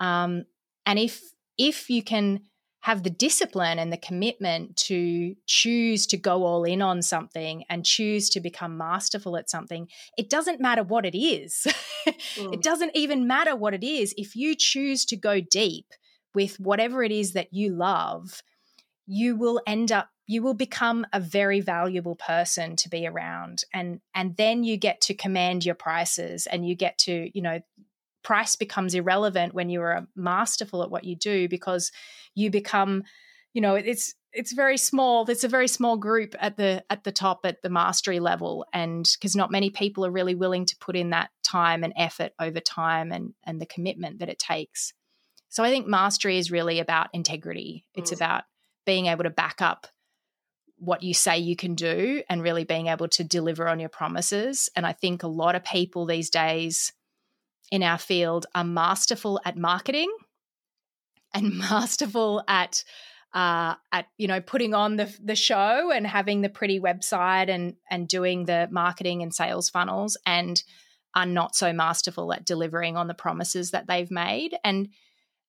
um, 0.00 0.44
and 0.84 0.98
if 0.98 1.22
if 1.56 1.88
you 1.88 2.02
can 2.02 2.40
have 2.80 3.02
the 3.02 3.10
discipline 3.10 3.78
and 3.78 3.90
the 3.90 3.96
commitment 3.96 4.76
to 4.76 5.34
choose 5.46 6.06
to 6.06 6.18
go 6.18 6.44
all 6.44 6.64
in 6.64 6.82
on 6.82 7.00
something 7.00 7.64
and 7.70 7.82
choose 7.82 8.28
to 8.28 8.40
become 8.40 8.76
masterful 8.76 9.38
at 9.38 9.48
something, 9.48 9.88
it 10.18 10.28
doesn't 10.28 10.60
matter 10.60 10.82
what 10.82 11.06
it 11.06 11.16
is. 11.16 11.66
mm. 12.06 12.52
It 12.52 12.62
doesn't 12.62 12.90
even 12.94 13.26
matter 13.26 13.56
what 13.56 13.72
it 13.72 13.82
is. 13.82 14.12
If 14.18 14.36
you 14.36 14.54
choose 14.54 15.06
to 15.06 15.16
go 15.16 15.40
deep 15.40 15.86
with 16.34 16.60
whatever 16.60 17.02
it 17.02 17.10
is 17.10 17.32
that 17.32 17.54
you 17.54 17.70
love, 17.70 18.42
you 19.06 19.34
will 19.34 19.62
end 19.66 19.90
up 19.90 20.10
you 20.26 20.42
will 20.42 20.54
become 20.54 21.06
a 21.12 21.20
very 21.20 21.60
valuable 21.60 22.16
person 22.16 22.76
to 22.76 22.88
be 22.88 23.06
around 23.06 23.64
and 23.72 24.00
and 24.14 24.36
then 24.36 24.64
you 24.64 24.76
get 24.76 25.00
to 25.00 25.14
command 25.14 25.64
your 25.64 25.74
prices 25.74 26.46
and 26.46 26.66
you 26.66 26.74
get 26.74 26.96
to 26.98 27.30
you 27.34 27.42
know 27.42 27.60
price 28.22 28.56
becomes 28.56 28.94
irrelevant 28.94 29.54
when 29.54 29.68
you 29.68 29.82
are 29.82 30.06
masterful 30.16 30.82
at 30.82 30.90
what 30.90 31.04
you 31.04 31.14
do 31.14 31.48
because 31.48 31.92
you 32.34 32.50
become 32.50 33.04
you 33.52 33.60
know 33.60 33.74
it's 33.74 34.14
it's 34.32 34.52
very 34.52 34.76
small 34.76 35.28
it's 35.30 35.44
a 35.44 35.48
very 35.48 35.68
small 35.68 35.96
group 35.96 36.34
at 36.40 36.56
the 36.56 36.82
at 36.90 37.04
the 37.04 37.12
top 37.12 37.40
at 37.44 37.62
the 37.62 37.70
mastery 37.70 38.18
level 38.18 38.66
and 38.72 39.08
because 39.14 39.36
not 39.36 39.50
many 39.50 39.70
people 39.70 40.04
are 40.04 40.10
really 40.10 40.34
willing 40.34 40.66
to 40.66 40.76
put 40.80 40.96
in 40.96 41.10
that 41.10 41.30
time 41.42 41.84
and 41.84 41.92
effort 41.96 42.32
over 42.40 42.60
time 42.60 43.12
and 43.12 43.34
and 43.44 43.60
the 43.60 43.66
commitment 43.66 44.18
that 44.18 44.28
it 44.28 44.38
takes 44.38 44.92
so 45.50 45.62
i 45.62 45.70
think 45.70 45.86
mastery 45.86 46.38
is 46.38 46.50
really 46.50 46.80
about 46.80 47.08
integrity 47.12 47.84
it's 47.94 48.10
mm. 48.10 48.16
about 48.16 48.44
being 48.86 49.06
able 49.06 49.24
to 49.24 49.30
back 49.30 49.62
up 49.62 49.86
what 50.84 51.02
you 51.02 51.14
say 51.14 51.38
you 51.38 51.56
can 51.56 51.74
do 51.74 52.22
and 52.28 52.42
really 52.42 52.64
being 52.64 52.88
able 52.88 53.08
to 53.08 53.24
deliver 53.24 53.68
on 53.68 53.80
your 53.80 53.88
promises. 53.88 54.68
And 54.76 54.86
I 54.86 54.92
think 54.92 55.22
a 55.22 55.28
lot 55.28 55.54
of 55.54 55.64
people 55.64 56.06
these 56.06 56.30
days 56.30 56.92
in 57.70 57.82
our 57.82 57.98
field 57.98 58.46
are 58.54 58.64
masterful 58.64 59.40
at 59.44 59.56
marketing 59.56 60.14
and 61.32 61.58
masterful 61.58 62.42
at 62.48 62.84
uh, 63.32 63.74
at 63.90 64.06
you 64.16 64.28
know 64.28 64.40
putting 64.40 64.74
on 64.74 64.96
the 64.96 65.12
the 65.22 65.34
show 65.34 65.90
and 65.90 66.06
having 66.06 66.40
the 66.40 66.48
pretty 66.48 66.78
website 66.78 67.48
and 67.48 67.74
and 67.90 68.06
doing 68.06 68.44
the 68.44 68.68
marketing 68.70 69.22
and 69.22 69.34
sales 69.34 69.68
funnels 69.68 70.16
and 70.24 70.62
are 71.16 71.26
not 71.26 71.56
so 71.56 71.72
masterful 71.72 72.32
at 72.32 72.44
delivering 72.44 72.96
on 72.96 73.08
the 73.08 73.14
promises 73.14 73.72
that 73.72 73.86
they've 73.88 74.10
made 74.10 74.56
and 74.62 74.88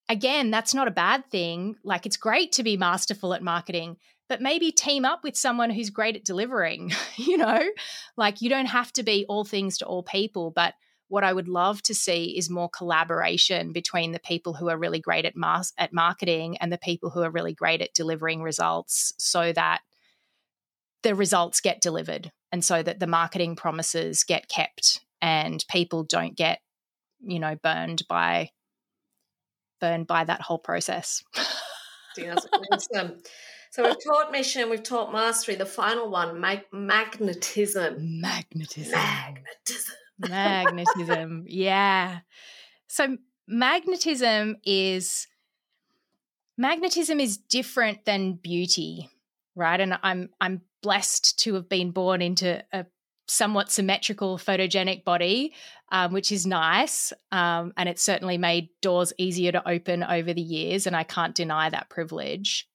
again 0.09 0.49
that's 0.49 0.73
not 0.73 0.87
a 0.87 0.91
bad 0.91 1.23
thing 1.29 1.75
like 1.83 2.05
it's 2.07 2.17
great 2.17 2.51
to 2.51 2.63
be 2.63 2.75
masterful 2.75 3.33
at 3.33 3.43
marketing 3.43 3.97
but 4.27 4.41
maybe 4.41 4.71
team 4.71 5.05
up 5.05 5.23
with 5.23 5.37
someone 5.37 5.69
who's 5.69 5.89
great 5.89 6.15
at 6.15 6.25
delivering, 6.25 6.91
you 7.15 7.37
know? 7.37 7.61
Like 8.17 8.41
you 8.41 8.49
don't 8.49 8.65
have 8.67 8.91
to 8.93 9.03
be 9.03 9.25
all 9.29 9.43
things 9.43 9.77
to 9.79 9.85
all 9.85 10.03
people, 10.03 10.51
but 10.51 10.73
what 11.07 11.23
I 11.23 11.33
would 11.33 11.47
love 11.47 11.81
to 11.83 11.93
see 11.93 12.35
is 12.37 12.49
more 12.49 12.69
collaboration 12.69 13.71
between 13.71 14.11
the 14.11 14.19
people 14.19 14.53
who 14.53 14.69
are 14.69 14.77
really 14.77 14.99
great 14.99 15.25
at 15.25 15.35
mas- 15.35 15.73
at 15.77 15.93
marketing 15.93 16.57
and 16.57 16.71
the 16.71 16.79
people 16.79 17.11
who 17.11 17.21
are 17.21 17.29
really 17.29 17.53
great 17.53 17.81
at 17.81 17.93
delivering 17.93 18.41
results 18.41 19.13
so 19.17 19.53
that 19.53 19.81
the 21.03 21.13
results 21.13 21.61
get 21.61 21.81
delivered 21.81 22.31
and 22.51 22.65
so 22.65 22.81
that 22.81 22.99
the 22.99 23.07
marketing 23.07 23.55
promises 23.55 24.23
get 24.23 24.49
kept 24.49 25.01
and 25.21 25.63
people 25.69 26.03
don't 26.03 26.35
get 26.35 26.59
you 27.21 27.39
know 27.39 27.55
burned 27.55 28.01
by 28.09 28.49
burned 29.79 30.07
by 30.07 30.23
that 30.23 30.41
whole 30.41 30.59
process. 30.59 31.23
awesome. 32.71 33.17
So 33.75 33.83
we've 33.83 34.01
taught 34.01 34.31
mission, 34.31 34.69
we've 34.69 34.81
taught 34.81 35.11
mastery. 35.11 35.55
The 35.55 35.65
final 35.65 36.09
one, 36.09 36.39
mag- 36.39 36.71
magnetism. 36.71 38.21
Magnetism. 38.21 38.93
Magnetism. 38.93 39.95
magnetism. 40.17 41.43
Yeah. 41.49 42.19
So 42.87 43.17
magnetism 43.49 44.55
is 44.63 45.27
magnetism 46.57 47.19
is 47.19 47.35
different 47.35 48.05
than 48.05 48.35
beauty, 48.35 49.09
right? 49.57 49.81
And 49.81 49.99
I'm 50.01 50.29
I'm 50.39 50.61
blessed 50.81 51.37
to 51.39 51.55
have 51.55 51.67
been 51.67 51.91
born 51.91 52.21
into 52.21 52.63
a 52.71 52.85
somewhat 53.27 53.73
symmetrical 53.73 54.37
photogenic 54.37 55.03
body, 55.03 55.51
um, 55.91 56.13
which 56.13 56.31
is 56.31 56.45
nice. 56.45 57.11
Um, 57.33 57.73
and 57.75 57.89
it's 57.89 58.03
certainly 58.03 58.37
made 58.37 58.69
doors 58.81 59.11
easier 59.17 59.51
to 59.51 59.67
open 59.67 60.01
over 60.01 60.33
the 60.33 60.41
years. 60.41 60.87
And 60.87 60.95
I 60.95 61.03
can't 61.03 61.35
deny 61.35 61.69
that 61.69 61.89
privilege. 61.89 62.69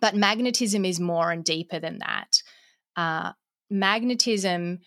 But 0.00 0.14
magnetism 0.14 0.84
is 0.84 1.00
more 1.00 1.30
and 1.30 1.44
deeper 1.44 1.78
than 1.78 1.98
that. 1.98 2.42
Uh, 2.96 3.32
magnetism, 3.70 4.80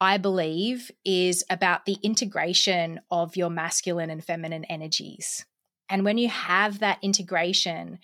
I 0.00 0.18
believe, 0.18 0.90
is 1.04 1.44
about 1.50 1.84
the 1.84 1.98
integration 2.02 3.00
of 3.10 3.36
your 3.36 3.50
masculine 3.50 4.10
and 4.10 4.24
feminine 4.24 4.64
energies. 4.64 5.44
And 5.88 6.04
when 6.04 6.18
you 6.18 6.28
have 6.28 6.80
that 6.80 6.98
integration, 7.02 7.98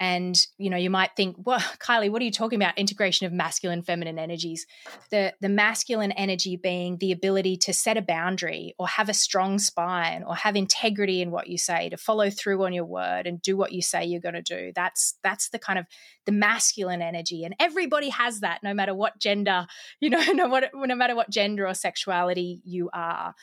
and 0.00 0.46
you 0.56 0.70
know 0.70 0.78
you 0.78 0.88
might 0.88 1.10
think 1.14 1.36
well 1.44 1.58
kylie 1.78 2.10
what 2.10 2.22
are 2.22 2.24
you 2.24 2.32
talking 2.32 2.58
about? 2.60 2.76
Integration 2.78 3.26
of 3.26 3.32
masculine 3.32 3.82
feminine 3.82 4.18
energies. 4.18 4.66
The 5.10 5.34
the 5.40 5.48
masculine 5.48 6.12
energy 6.12 6.56
being 6.56 6.96
the 6.96 7.12
ability 7.12 7.58
to 7.58 7.74
set 7.74 7.98
a 7.98 8.02
boundary 8.02 8.74
or 8.78 8.88
have 8.88 9.08
a 9.08 9.14
strong 9.14 9.58
spine 9.58 10.24
or 10.26 10.34
have 10.34 10.56
integrity 10.56 11.20
in 11.20 11.30
what 11.30 11.48
you 11.48 11.58
say 11.58 11.90
to 11.90 11.98
follow 11.98 12.30
through 12.30 12.64
on 12.64 12.72
your 12.72 12.86
word 12.86 13.26
and 13.26 13.42
do 13.42 13.56
what 13.56 13.72
you 13.72 13.82
say 13.82 14.04
you're 14.04 14.20
going 14.20 14.34
to 14.34 14.42
do. 14.42 14.72
That's 14.74 15.14
that's 15.22 15.50
the 15.50 15.58
kind 15.58 15.78
of 15.78 15.86
the 16.24 16.32
masculine 16.32 17.02
energy. 17.02 17.44
And 17.44 17.54
everybody 17.60 18.08
has 18.08 18.40
that 18.40 18.62
no 18.62 18.72
matter 18.72 18.94
what 18.94 19.18
gender 19.18 19.66
you 20.00 20.08
know 20.08 20.24
no, 20.32 20.48
what, 20.48 20.70
no 20.74 20.94
matter 20.94 21.14
what 21.14 21.30
gender 21.30 21.66
or 21.66 21.74
sexuality 21.74 22.62
you 22.64 22.88
are 22.94 23.34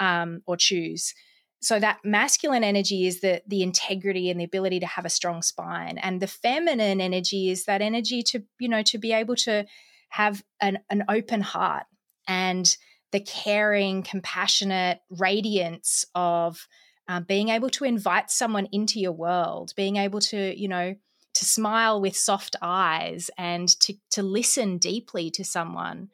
um, 0.00 0.42
or 0.46 0.56
choose 0.56 1.14
so 1.62 1.78
that 1.78 1.98
masculine 2.04 2.64
energy 2.64 3.06
is 3.06 3.20
the 3.20 3.42
the 3.46 3.62
integrity 3.62 4.30
and 4.30 4.40
the 4.40 4.44
ability 4.44 4.80
to 4.80 4.86
have 4.86 5.04
a 5.04 5.10
strong 5.10 5.42
spine 5.42 5.98
and 5.98 6.20
the 6.20 6.26
feminine 6.26 7.00
energy 7.00 7.50
is 7.50 7.64
that 7.64 7.82
energy 7.82 8.22
to 8.22 8.42
you 8.58 8.68
know 8.68 8.82
to 8.82 8.98
be 8.98 9.12
able 9.12 9.36
to 9.36 9.64
have 10.10 10.42
an, 10.60 10.78
an 10.90 11.04
open 11.08 11.40
heart 11.40 11.84
and 12.28 12.76
the 13.12 13.20
caring 13.20 14.02
compassionate 14.02 15.00
radiance 15.10 16.04
of 16.14 16.66
um, 17.08 17.24
being 17.24 17.48
able 17.48 17.70
to 17.70 17.84
invite 17.84 18.30
someone 18.30 18.68
into 18.70 19.00
your 19.00 19.12
world, 19.12 19.72
being 19.76 19.96
able 19.96 20.20
to, 20.20 20.58
you 20.58 20.68
know, 20.68 20.94
to 21.34 21.44
smile 21.44 22.00
with 22.00 22.16
soft 22.16 22.54
eyes 22.62 23.30
and 23.36 23.68
to, 23.80 23.94
to 24.10 24.22
listen 24.22 24.78
deeply 24.78 25.30
to 25.32 25.44
someone. 25.44 26.08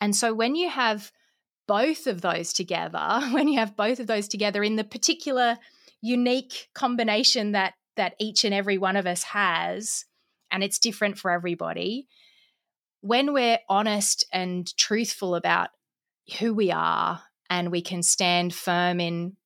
And 0.00 0.16
so 0.16 0.32
when 0.32 0.54
you 0.54 0.70
have 0.70 1.12
both 1.68 2.08
of 2.08 2.20
those 2.20 2.52
together, 2.52 3.20
when 3.30 3.46
you 3.46 3.60
have 3.60 3.76
both 3.76 4.00
of 4.00 4.08
those 4.08 4.26
together 4.26 4.64
in 4.64 4.74
the 4.74 4.84
particular 4.84 5.56
unique 6.00 6.68
combination 6.74 7.52
that 7.52 7.74
that 7.96 8.14
each 8.20 8.44
and 8.44 8.54
every 8.54 8.78
one 8.78 8.96
of 8.96 9.06
us 9.06 9.24
has, 9.24 10.04
and 10.52 10.62
it's 10.62 10.78
different 10.78 11.18
for 11.18 11.32
everybody, 11.32 12.06
when 13.00 13.32
we're 13.32 13.58
honest 13.68 14.24
and 14.32 14.76
truthful 14.76 15.34
about 15.34 15.70
who 16.38 16.54
we 16.54 16.70
are 16.70 17.22
and 17.50 17.70
we 17.70 17.82
can 17.82 18.02
stand 18.02 18.54
firm 18.54 19.00
in 19.00 19.36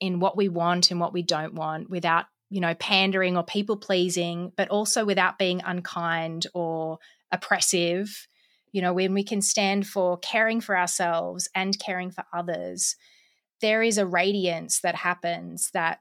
in 0.00 0.20
what 0.20 0.36
we 0.36 0.48
want 0.48 0.90
and 0.90 1.00
what 1.00 1.12
we 1.12 1.22
don't 1.22 1.54
want 1.54 1.88
without 1.88 2.26
you 2.50 2.60
know 2.60 2.74
pandering 2.74 3.36
or 3.36 3.42
people 3.42 3.76
pleasing 3.76 4.52
but 4.56 4.68
also 4.68 5.04
without 5.04 5.38
being 5.38 5.62
unkind 5.64 6.46
or 6.54 6.98
oppressive 7.30 8.26
you 8.74 8.82
know 8.82 8.92
when 8.92 9.14
we 9.14 9.22
can 9.22 9.40
stand 9.40 9.86
for 9.86 10.18
caring 10.18 10.60
for 10.60 10.76
ourselves 10.76 11.48
and 11.54 11.78
caring 11.78 12.10
for 12.10 12.24
others 12.34 12.96
there 13.60 13.82
is 13.82 13.96
a 13.96 14.06
radiance 14.06 14.80
that 14.80 14.96
happens 14.96 15.70
that 15.72 16.00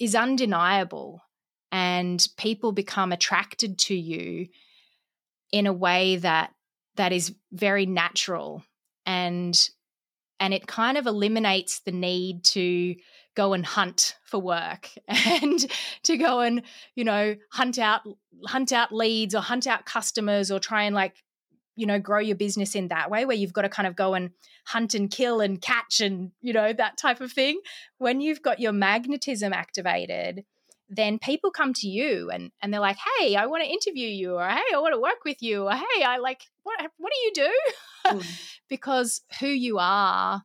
is 0.00 0.14
undeniable 0.14 1.20
and 1.70 2.26
people 2.38 2.72
become 2.72 3.12
attracted 3.12 3.78
to 3.78 3.94
you 3.94 4.48
in 5.52 5.66
a 5.66 5.72
way 5.72 6.16
that 6.16 6.52
that 6.96 7.12
is 7.12 7.34
very 7.52 7.86
natural 7.86 8.64
and 9.04 9.68
and 10.40 10.54
it 10.54 10.66
kind 10.66 10.98
of 10.98 11.06
eliminates 11.06 11.80
the 11.80 11.92
need 11.92 12.42
to 12.42 12.96
go 13.36 13.52
and 13.52 13.64
hunt 13.64 14.16
for 14.24 14.40
work 14.40 14.88
and 15.08 15.70
to 16.02 16.16
go 16.16 16.40
and 16.40 16.62
you 16.96 17.04
know 17.04 17.36
hunt 17.50 17.78
out 17.78 18.00
hunt 18.46 18.72
out 18.72 18.92
leads 18.92 19.34
or 19.34 19.42
hunt 19.42 19.66
out 19.66 19.84
customers 19.84 20.50
or 20.50 20.58
try 20.58 20.84
and 20.84 20.94
like 20.94 21.14
you 21.76 21.86
know 21.86 21.98
grow 21.98 22.18
your 22.18 22.36
business 22.36 22.74
in 22.74 22.88
that 22.88 23.10
way 23.10 23.24
where 23.24 23.36
you've 23.36 23.52
got 23.52 23.62
to 23.62 23.68
kind 23.68 23.86
of 23.86 23.96
go 23.96 24.14
and 24.14 24.30
hunt 24.66 24.94
and 24.94 25.10
kill 25.10 25.40
and 25.40 25.60
catch 25.60 26.00
and 26.00 26.30
you 26.40 26.52
know 26.52 26.72
that 26.72 26.96
type 26.96 27.20
of 27.20 27.32
thing. 27.32 27.60
When 27.98 28.20
you've 28.20 28.42
got 28.42 28.60
your 28.60 28.72
magnetism 28.72 29.52
activated 29.52 30.44
then 30.94 31.18
people 31.18 31.50
come 31.50 31.72
to 31.72 31.88
you 31.88 32.28
and 32.30 32.50
and 32.60 32.70
they're 32.70 32.80
like 32.80 32.98
hey 33.18 33.34
i 33.34 33.46
want 33.46 33.62
to 33.62 33.70
interview 33.70 34.06
you 34.06 34.34
or 34.34 34.46
hey 34.46 34.60
i 34.74 34.78
want 34.78 34.92
to 34.92 35.00
work 35.00 35.24
with 35.24 35.40
you 35.40 35.64
or 35.64 35.72
hey 35.72 36.02
i 36.04 36.18
like 36.18 36.42
what 36.64 36.78
what 36.98 37.12
do 37.12 37.20
you 37.20 37.32
do? 37.34 38.18
Mm. 38.18 38.40
because 38.68 39.22
who 39.40 39.46
you 39.46 39.78
are 39.78 40.42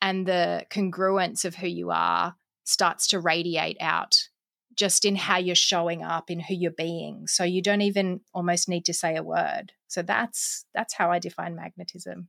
and 0.00 0.26
the 0.26 0.64
congruence 0.70 1.44
of 1.44 1.54
who 1.54 1.66
you 1.66 1.90
are 1.90 2.36
starts 2.64 3.08
to 3.08 3.20
radiate 3.20 3.76
out 3.80 4.16
just 4.74 5.04
in 5.04 5.16
how 5.16 5.36
you're 5.36 5.54
showing 5.54 6.02
up 6.02 6.30
in 6.30 6.40
who 6.40 6.54
you're 6.54 6.70
being. 6.70 7.26
So 7.26 7.44
you 7.44 7.60
don't 7.60 7.82
even 7.82 8.20
almost 8.32 8.68
need 8.68 8.84
to 8.86 8.94
say 8.94 9.16
a 9.16 9.22
word 9.22 9.72
so 9.90 10.02
that's 10.02 10.64
that's 10.74 10.94
how 10.94 11.10
i 11.10 11.18
define 11.18 11.54
magnetism 11.54 12.28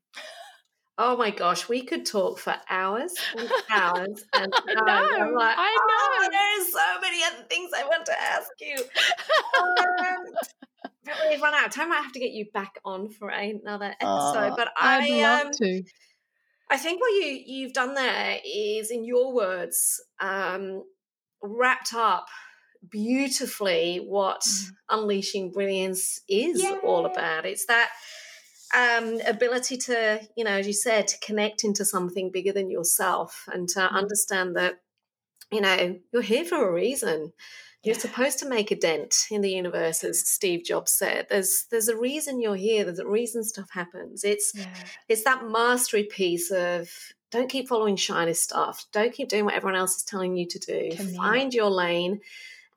Oh 1.03 1.17
my 1.17 1.31
gosh, 1.31 1.67
we 1.67 1.81
could 1.81 2.05
talk 2.05 2.37
for 2.37 2.53
hours 2.69 3.15
and 3.35 3.49
hours 3.71 4.25
and 4.33 4.53
hours. 4.53 4.63
I 4.67 5.17
know. 5.17 5.25
I'm 5.25 5.33
like, 5.33 5.55
I 5.57 5.77
know. 5.87 6.27
Oh, 6.27 6.29
there's 6.31 6.71
so 6.71 7.01
many 7.01 7.23
other 7.23 7.43
things 7.49 7.71
I 7.75 7.83
want 7.85 8.05
to 8.05 8.21
ask 8.21 8.49
you. 8.59 8.75
um, 9.59 10.33
but 11.05 11.15
we've 11.27 11.41
run 11.41 11.55
out 11.55 11.65
of 11.65 11.73
time. 11.73 11.91
I 11.91 11.95
have 11.95 12.11
to 12.11 12.19
get 12.19 12.33
you 12.33 12.45
back 12.53 12.77
on 12.85 13.09
for 13.09 13.29
another 13.29 13.95
episode. 13.99 14.51
Uh, 14.51 14.55
but 14.55 14.67
I, 14.77 14.99
I'd 14.99 15.21
love 15.21 15.45
um, 15.47 15.51
to. 15.53 15.83
I 16.69 16.77
think 16.77 17.01
what 17.01 17.09
you 17.13 17.41
you've 17.47 17.73
done 17.73 17.95
there 17.95 18.37
is, 18.45 18.91
in 18.91 19.03
your 19.03 19.33
words, 19.33 20.03
um, 20.19 20.83
wrapped 21.41 21.95
up 21.95 22.27
beautifully 22.89 23.97
what 23.97 24.41
mm. 24.41 24.71
unleashing 24.89 25.51
brilliance 25.51 26.21
is 26.27 26.61
Yay. 26.61 26.77
all 26.83 27.05
about. 27.05 27.45
It's 27.45 27.65
that 27.67 27.91
um, 28.75 29.19
ability 29.27 29.77
to, 29.77 30.21
you 30.35 30.43
know, 30.43 30.51
as 30.51 30.67
you 30.67 30.73
said, 30.73 31.07
to 31.09 31.19
connect 31.19 31.63
into 31.63 31.85
something 31.85 32.31
bigger 32.31 32.53
than 32.53 32.69
yourself 32.69 33.45
and 33.51 33.67
to 33.69 33.79
mm. 33.79 33.91
understand 33.91 34.55
that, 34.55 34.75
you 35.51 35.61
know, 35.61 35.99
you're 36.13 36.21
here 36.21 36.45
for 36.45 36.67
a 36.67 36.73
reason. 36.73 37.33
You're 37.83 37.95
supposed 37.95 38.37
to 38.39 38.47
make 38.47 38.69
a 38.69 38.75
dent 38.75 39.15
in 39.31 39.41
the 39.41 39.49
universe, 39.49 40.03
as 40.03 40.27
Steve 40.27 40.63
Jobs 40.63 40.91
said. 40.91 41.25
There's 41.31 41.65
there's 41.71 41.87
a 41.87 41.97
reason 41.97 42.39
you're 42.39 42.55
here. 42.55 42.83
There's 42.83 42.99
a 42.99 43.07
reason 43.07 43.43
stuff 43.43 43.71
happens. 43.71 44.23
It's 44.23 44.51
yeah. 44.53 44.67
it's 45.09 45.23
that 45.23 45.47
mastery 45.49 46.03
piece 46.03 46.51
of 46.51 46.91
don't 47.31 47.49
keep 47.49 47.67
following 47.67 47.95
shiny 47.95 48.35
stuff. 48.35 48.85
Don't 48.93 49.13
keep 49.13 49.29
doing 49.29 49.45
what 49.45 49.55
everyone 49.55 49.79
else 49.79 49.95
is 49.95 50.03
telling 50.03 50.35
you 50.35 50.47
to 50.47 50.59
do. 50.59 50.91
Find 51.15 51.55
your 51.55 51.71
lane 51.71 52.19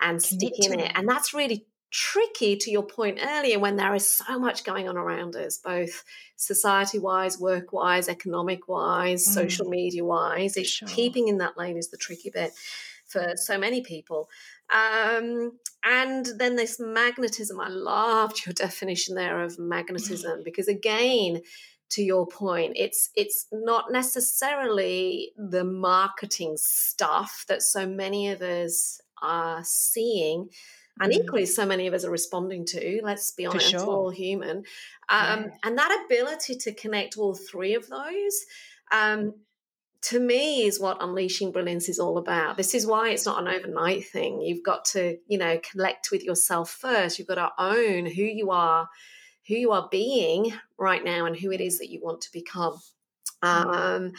and 0.00 0.22
stick 0.22 0.52
in 0.58 0.78
it. 0.80 0.92
And 0.94 1.08
that's 1.08 1.32
really 1.34 1.66
tricky 1.90 2.56
to 2.56 2.72
your 2.72 2.82
point 2.82 3.20
earlier 3.22 3.58
when 3.58 3.76
there 3.76 3.94
is 3.94 4.08
so 4.08 4.38
much 4.38 4.64
going 4.64 4.88
on 4.88 4.96
around 4.96 5.36
us, 5.36 5.58
both 5.58 6.02
society 6.36 6.98
wise, 6.98 7.38
work 7.38 7.72
wise, 7.72 8.08
economic 8.08 8.68
wise, 8.68 9.26
mm. 9.26 9.32
social 9.32 9.68
media 9.68 10.04
wise. 10.04 10.56
It's 10.56 10.70
sure. 10.70 10.88
keeping 10.88 11.28
in 11.28 11.38
that 11.38 11.56
lane 11.56 11.76
is 11.76 11.90
the 11.90 11.96
tricky 11.96 12.30
bit 12.30 12.52
for 13.06 13.34
so 13.36 13.56
many 13.56 13.80
people. 13.80 14.28
Um, 14.74 15.52
and 15.84 16.26
then 16.36 16.56
this 16.56 16.80
magnetism, 16.80 17.60
I 17.60 17.68
loved 17.68 18.44
your 18.44 18.52
definition 18.54 19.14
there 19.14 19.42
of 19.42 19.58
magnetism 19.58 20.42
because 20.44 20.68
again, 20.68 21.42
to 21.90 22.02
your 22.02 22.26
point, 22.26 22.72
it's 22.74 23.10
it's 23.14 23.46
not 23.52 23.92
necessarily 23.92 25.32
the 25.36 25.62
marketing 25.62 26.56
stuff 26.56 27.44
that 27.46 27.62
so 27.62 27.86
many 27.86 28.30
of 28.30 28.42
us 28.42 29.00
are 29.24 29.62
seeing 29.64 30.48
and 31.00 31.12
mm. 31.12 31.16
equally 31.16 31.46
so 31.46 31.66
many 31.66 31.86
of 31.86 31.94
us 31.94 32.04
are 32.04 32.10
responding 32.10 32.64
to 32.64 33.00
let's 33.02 33.32
be 33.32 33.46
honest 33.46 33.70
sure. 33.70 33.86
we're 33.86 33.94
all 33.94 34.10
human 34.10 34.58
um, 35.08 35.44
yeah. 35.44 35.48
and 35.64 35.78
that 35.78 36.04
ability 36.06 36.56
to 36.56 36.72
connect 36.72 37.16
all 37.18 37.34
three 37.34 37.74
of 37.74 37.88
those 37.88 38.44
um, 38.92 39.34
to 40.02 40.20
me 40.20 40.64
is 40.64 40.78
what 40.78 41.02
unleashing 41.02 41.50
brilliance 41.50 41.88
is 41.88 41.98
all 41.98 42.18
about 42.18 42.56
this 42.56 42.74
is 42.74 42.86
why 42.86 43.10
it's 43.10 43.26
not 43.26 43.40
an 43.40 43.48
overnight 43.48 44.06
thing 44.06 44.40
you've 44.40 44.62
got 44.62 44.84
to 44.84 45.16
you 45.26 45.38
know 45.38 45.58
connect 45.70 46.10
with 46.10 46.22
yourself 46.22 46.70
first 46.70 47.18
you've 47.18 47.28
got 47.28 47.36
to 47.36 47.50
own 47.58 48.06
who 48.06 48.22
you 48.22 48.50
are 48.50 48.88
who 49.48 49.54
you 49.54 49.72
are 49.72 49.88
being 49.90 50.52
right 50.78 51.04
now 51.04 51.26
and 51.26 51.36
who 51.36 51.50
it 51.50 51.60
is 51.60 51.78
that 51.78 51.90
you 51.90 52.00
want 52.02 52.20
to 52.20 52.32
become 52.32 52.78
mm. 53.42 53.48
um, 53.48 54.12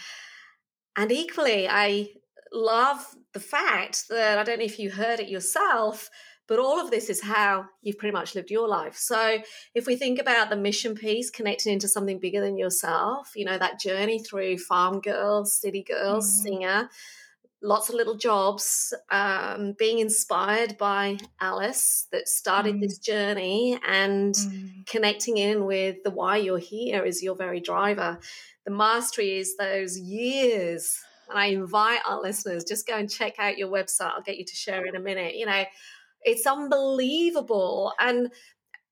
and 0.98 1.12
equally 1.12 1.68
i 1.70 2.10
love 2.52 3.06
the 3.36 3.40
fact 3.40 4.08
that 4.10 4.40
i 4.40 4.44
don't 4.44 4.58
know 4.58 4.66
if 4.66 4.80
you 4.80 4.90
heard 4.90 5.20
it 5.20 5.30
yourself 5.30 6.10
but 6.48 6.60
all 6.60 6.80
of 6.80 6.92
this 6.92 7.10
is 7.10 7.22
how 7.22 7.66
you've 7.82 7.98
pretty 7.98 8.14
much 8.14 8.36
lived 8.36 8.52
your 8.52 8.68
life. 8.68 8.96
So 8.96 9.40
if 9.74 9.88
we 9.88 9.96
think 9.96 10.20
about 10.20 10.50
the 10.50 10.56
mission 10.56 10.96
piece, 10.96 11.32
connecting 11.32 11.74
into 11.74 11.88
something 11.88 12.20
bigger 12.20 12.42
than 12.42 12.58
yourself, 12.58 13.32
you 13.36 13.46
know, 13.46 13.58
that 13.58 13.80
journey 13.80 14.20
through 14.20 14.60
farm 14.60 15.02
girl, 15.02 15.46
city 15.46 15.84
girl, 15.84 16.20
mm. 16.20 16.24
singer, 16.24 16.90
lots 17.64 17.90
of 17.90 17.96
little 17.96 18.16
jobs, 18.16 18.94
um, 19.10 19.74
being 19.78 19.98
inspired 20.00 20.78
by 20.78 21.18
Alice 21.42 22.08
that 22.12 22.28
started 22.28 22.76
mm. 22.76 22.82
this 22.82 23.00
journey 23.00 23.80
and 23.88 24.36
mm. 24.36 24.86
connecting 24.86 25.38
in 25.38 25.66
with 25.66 26.04
the 26.04 26.12
why 26.12 26.38
you're 26.38 26.60
here 26.60 27.04
is 27.04 27.24
your 27.24 27.36
very 27.36 27.60
driver. 27.60 28.20
The 28.66 28.72
mastery 28.72 29.40
is 29.40 29.58
those 29.58 29.98
years. 29.98 31.00
And 31.30 31.38
I 31.40 31.48
invite 31.48 32.00
our 32.06 32.22
listeners, 32.22 32.64
just 32.64 32.88
go 32.88 32.98
and 32.98 33.10
check 33.10 33.36
out 33.40 33.58
your 33.58 33.70
website. 33.70 34.12
I'll 34.16 34.22
get 34.22 34.38
you 34.38 34.46
to 34.46 34.56
share 34.56 34.86
in 34.86 34.96
a 34.96 35.00
minute. 35.00 35.36
You 35.36 35.46
know, 35.46 35.64
it's 36.24 36.46
unbelievable. 36.46 37.94
And 38.00 38.32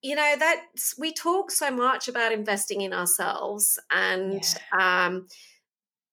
you 0.04 0.16
know 0.16 0.36
that 0.38 0.66
we 1.00 1.14
talk 1.14 1.50
so 1.50 1.72
much 1.72 2.08
about 2.08 2.34
investing 2.34 2.82
in 2.82 2.94
ourselves 2.94 3.80
and 3.90 4.44
yeah. 4.74 5.06
um, 5.08 5.28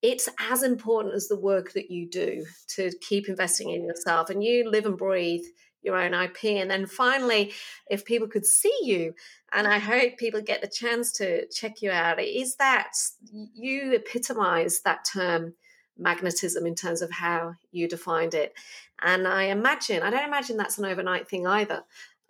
it's 0.00 0.28
as 0.38 0.62
important 0.62 1.14
as 1.14 1.28
the 1.28 1.38
work 1.38 1.72
that 1.72 1.90
you 1.90 2.08
do 2.08 2.46
to 2.68 2.90
keep 3.00 3.28
investing 3.28 3.70
in 3.70 3.84
yourself 3.84 4.30
and 4.30 4.42
you 4.42 4.70
live 4.70 4.86
and 4.86 4.96
breathe 4.96 5.44
your 5.82 5.96
own 5.96 6.14
ip 6.14 6.44
and 6.44 6.70
then 6.70 6.86
finally 6.86 7.52
if 7.90 8.04
people 8.04 8.28
could 8.28 8.46
see 8.46 8.74
you 8.82 9.12
and 9.52 9.66
i 9.66 9.78
hope 9.78 10.16
people 10.18 10.40
get 10.40 10.60
the 10.60 10.68
chance 10.68 11.10
to 11.10 11.46
check 11.48 11.82
you 11.82 11.90
out 11.90 12.20
is 12.20 12.56
that 12.56 12.92
you 13.32 13.94
epitomize 13.94 14.82
that 14.84 15.04
term 15.10 15.54
magnetism 16.00 16.66
in 16.66 16.74
terms 16.74 17.02
of 17.02 17.10
how 17.10 17.54
you 17.70 17.88
defined 17.88 18.34
it. 18.34 18.54
And 19.02 19.28
I 19.28 19.44
imagine, 19.44 20.02
I 20.02 20.10
don't 20.10 20.26
imagine 20.26 20.56
that's 20.56 20.78
an 20.78 20.86
overnight 20.86 21.28
thing 21.28 21.46
either. 21.46 21.84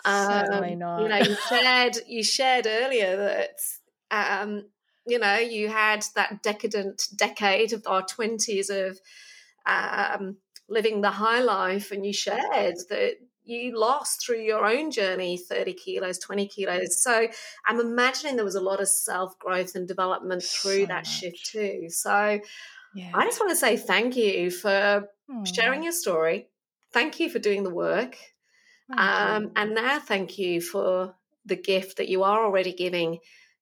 Certainly 0.05 0.73
um, 0.75 0.79
not. 0.79 1.03
You 1.03 1.09
know, 1.09 1.17
you 1.29 1.37
shared 1.49 1.97
you 2.07 2.25
shared 2.25 2.67
earlier 2.67 3.17
that 3.17 3.61
um, 4.11 4.67
you 5.07 5.19
know 5.19 5.37
you 5.37 5.69
had 5.69 6.05
that 6.15 6.43
decadent 6.43 7.03
decade 7.15 7.73
of 7.73 7.83
our 7.87 8.03
twenties 8.03 8.71
of 8.71 8.99
um, 9.67 10.37
living 10.69 11.01
the 11.01 11.11
high 11.11 11.41
life, 11.41 11.91
and 11.91 12.05
you 12.05 12.13
shared 12.13 12.77
that 12.89 13.17
you 13.45 13.79
lost 13.79 14.25
through 14.25 14.41
your 14.41 14.65
own 14.65 14.91
journey 14.91 15.37
30 15.37 15.73
kilos 15.73 16.19
20 16.19 16.47
kilos 16.47 17.03
so 17.03 17.27
i'm 17.67 17.81
imagining 17.81 18.37
there 18.37 18.45
was 18.45 18.55
a 18.55 18.61
lot 18.61 18.81
of 18.81 18.89
self 18.89 19.37
growth 19.39 19.75
and 19.75 19.89
development 19.89 20.43
through 20.43 20.83
so 20.83 20.87
that 20.87 21.07
much. 21.07 21.09
shift 21.09 21.47
too 21.47 21.87
so 21.89 22.39
yeah. 22.95 23.11
I 23.15 23.25
just 23.25 23.41
want 23.41 23.51
to 23.51 23.57
say 23.57 23.77
thank 23.77 24.17
you 24.17 24.51
for 24.51 25.09
Aww. 25.31 25.55
sharing 25.55 25.83
your 25.83 25.93
story. 25.93 26.49
Thank 26.93 27.21
you 27.21 27.31
for 27.31 27.39
doing 27.39 27.63
the 27.63 27.75
work. 27.75 28.17
Um, 28.97 29.53
and 29.55 29.75
now 29.75 30.01
thank 30.01 30.39
you 30.39 30.61
for 30.61 31.15
the 31.45 31.57
gift 31.57 31.99
that 31.99 32.09
you 32.09 32.25
are 32.25 32.45
already 32.45 32.73
giving 32.73 33.19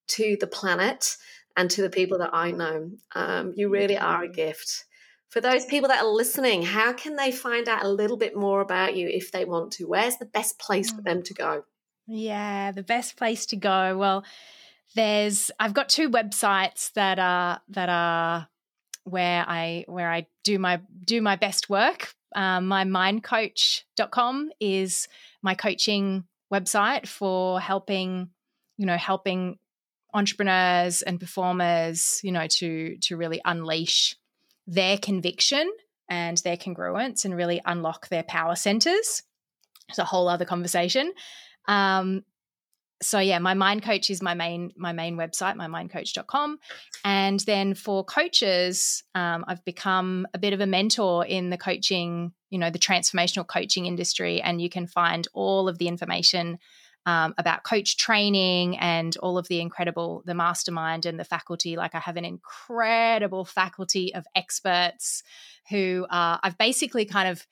to 0.09 0.37
the 0.41 0.47
planet 0.47 1.17
and 1.57 1.71
to 1.71 1.83
the 1.83 1.91
people 1.91 2.19
that 2.19 2.31
I 2.33 2.51
know. 2.51 2.91
Um, 3.15 3.53
you 3.57 3.69
really 3.69 3.99
are 3.99 4.25
a 4.25 4.29
gift. 4.29 4.87
For 5.29 5.43
those 5.43 5.67
people 5.67 5.89
that 5.89 6.03
are 6.03 6.11
listening, 6.11 6.63
how 6.63 6.95
can 6.95 7.17
they 7.17 7.31
find 7.31 7.69
out 7.69 7.85
a 7.85 7.89
little 7.89 8.17
bit 8.17 8.35
more 8.35 8.63
about 8.63 8.97
you 8.97 9.09
if 9.09 9.31
they 9.31 9.45
want 9.45 9.73
to? 9.73 9.85
Where's 9.85 10.17
the 10.17 10.25
best 10.25 10.59
place 10.59 10.91
for 10.91 11.03
mm. 11.03 11.05
them 11.05 11.23
to 11.25 11.35
go? 11.35 11.65
Yeah, 12.07 12.73
the 12.73 12.83
best 12.83 13.17
place 13.17 13.45
to 13.47 13.57
go. 13.57 13.99
Well, 13.99 14.25
there's 14.95 15.51
I've 15.61 15.75
got 15.75 15.91
two 15.91 16.09
websites 16.09 16.93
that 16.95 17.19
are 17.19 17.61
that 17.69 17.91
are 17.91 18.49
where 19.09 19.45
I 19.47 19.85
where 19.89 20.11
I 20.11 20.27
do 20.45 20.59
my 20.59 20.81
do 21.05 21.21
my 21.21 21.37
best 21.37 21.69
work. 21.69 22.13
Um, 22.37 22.67
my 22.67 22.85
mindcoach.com 22.85 24.51
is 24.61 25.09
my 25.43 25.55
coaching 25.55 26.25
website 26.53 27.07
for 27.07 27.61
helping 27.61 28.31
you 28.77 28.87
know 28.87 28.97
helping 28.97 29.59
entrepreneurs 30.15 31.03
and 31.03 31.21
performers 31.21 32.21
you 32.23 32.33
know 32.33 32.47
to 32.47 32.97
to 32.99 33.17
really 33.17 33.41
unleash 33.45 34.17
their 34.67 34.97
conviction 34.99 35.71
and 36.09 36.39
their 36.39 36.57
congruence 36.57 37.25
and 37.25 37.37
really 37.37 37.61
unlock 37.67 38.09
their 38.09 38.23
power 38.23 38.57
centers 38.57 39.23
it's 39.89 39.99
a 39.99 40.05
whole 40.05 40.29
other 40.29 40.47
conversation 40.47 41.13
um, 41.67 42.25
so 43.01 43.19
yeah 43.19 43.39
my 43.39 43.55
mind 43.55 43.83
coach 43.83 44.11
is 44.11 44.23
my 44.23 44.35
main 44.35 44.73
my 44.77 44.93
main 44.93 45.17
website 45.17 45.57
my 45.57 45.67
mindcoach.com 45.67 46.59
and 47.05 47.41
then 47.41 47.75
for 47.75 48.05
coaches 48.05 49.03
um, 49.15 49.45
i've 49.47 49.65
become 49.65 50.27
a 50.35 50.39
bit 50.39 50.53
of 50.53 50.61
a 50.61 50.67
mentor 50.67 51.25
in 51.25 51.51
the 51.51 51.59
coaching 51.59 52.33
you 52.51 52.59
know 52.59 52.71
the 52.71 52.79
transformational 52.79 53.47
coaching 53.47 53.87
industry 53.87 54.41
and 54.41 54.61
you 54.61 54.69
can 54.69 54.87
find 54.87 55.29
all 55.33 55.69
of 55.69 55.79
the 55.79 55.89
information 55.89 56.59
um, 57.07 57.33
about 57.39 57.65
coach 57.65 57.97
training 57.97 58.77
and 58.79 59.17
all 59.19 59.39
of 59.39 59.49
the 59.49 59.61
incredible 59.61 60.23
the 60.27 60.35
mastermind 60.35 61.07
and 61.07 61.19
the 61.19 61.25
faculty. 61.25 61.77
Like 61.77 61.95
i 61.95 62.01
have 62.01 62.17
an 62.17 62.25
incredible 62.25 63.45
faculty 63.45 64.15
of 64.15 64.27
experts 64.35 65.23
who 65.71 66.07
uh, 66.11 66.39
i've 66.43 66.59
basically 66.59 67.05
kind 67.05 67.29
of 67.29 67.47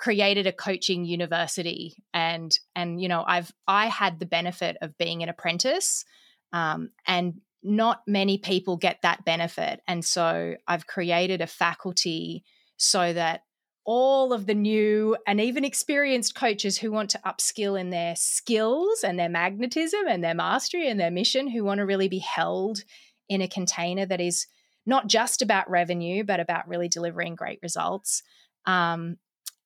created 0.00 0.46
a 0.46 0.52
coaching 0.52 1.04
university 1.04 2.02
and 2.14 2.58
and 2.74 3.02
you 3.02 3.06
know 3.06 3.22
i've 3.26 3.52
i 3.68 3.86
had 3.86 4.18
the 4.18 4.26
benefit 4.26 4.78
of 4.80 4.96
being 4.96 5.22
an 5.22 5.28
apprentice 5.28 6.04
um, 6.52 6.90
and 7.06 7.34
not 7.62 8.00
many 8.06 8.38
people 8.38 8.76
get 8.76 9.02
that 9.02 9.24
benefit. 9.24 9.80
And 9.86 10.04
so 10.04 10.54
i've 10.66 10.86
created 10.86 11.40
a 11.40 11.46
faculty 11.46 12.44
so 12.76 13.12
that 13.12 13.42
all 13.84 14.32
of 14.32 14.46
the 14.46 14.54
new 14.54 15.16
and 15.26 15.40
even 15.40 15.64
experienced 15.64 16.34
coaches 16.34 16.78
who 16.78 16.90
want 16.90 17.10
to 17.10 17.20
upskill 17.26 17.78
in 17.78 17.90
their 17.90 18.14
skills 18.16 19.04
and 19.04 19.18
their 19.18 19.28
magnetism 19.28 20.06
and 20.08 20.24
their 20.24 20.34
mastery 20.34 20.88
and 20.88 20.98
their 20.98 21.10
mission 21.10 21.48
who 21.48 21.64
want 21.64 21.78
to 21.78 21.86
really 21.86 22.08
be 22.08 22.18
held 22.18 22.84
in 23.28 23.42
a 23.42 23.48
container 23.48 24.06
that 24.06 24.20
is 24.20 24.46
not 24.86 25.08
just 25.08 25.42
about 25.42 25.68
revenue 25.68 26.24
but 26.24 26.40
about 26.40 26.68
really 26.68 26.88
delivering 26.88 27.34
great 27.34 27.58
results 27.62 28.22
um, 28.66 29.16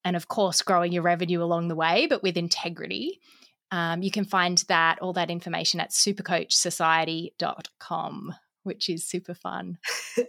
and 0.05 0.17
of 0.17 0.29
course 0.29 0.63
growing 0.63 0.93
your 0.93 1.03
revenue 1.03 1.43
along 1.43 1.69
the 1.69 1.75
way 1.75 2.07
but 2.07 2.23
with 2.23 2.37
integrity. 2.37 3.21
Um, 3.71 4.03
you 4.03 4.11
can 4.11 4.25
find 4.25 4.59
that 4.69 4.99
all 5.01 5.13
that 5.15 5.31
information 5.31 5.81
at 5.81 5.91
supercoachsociety.com 5.91 8.35
which 8.65 8.89
is 8.89 9.07
super 9.07 9.35
fun. 9.35 9.79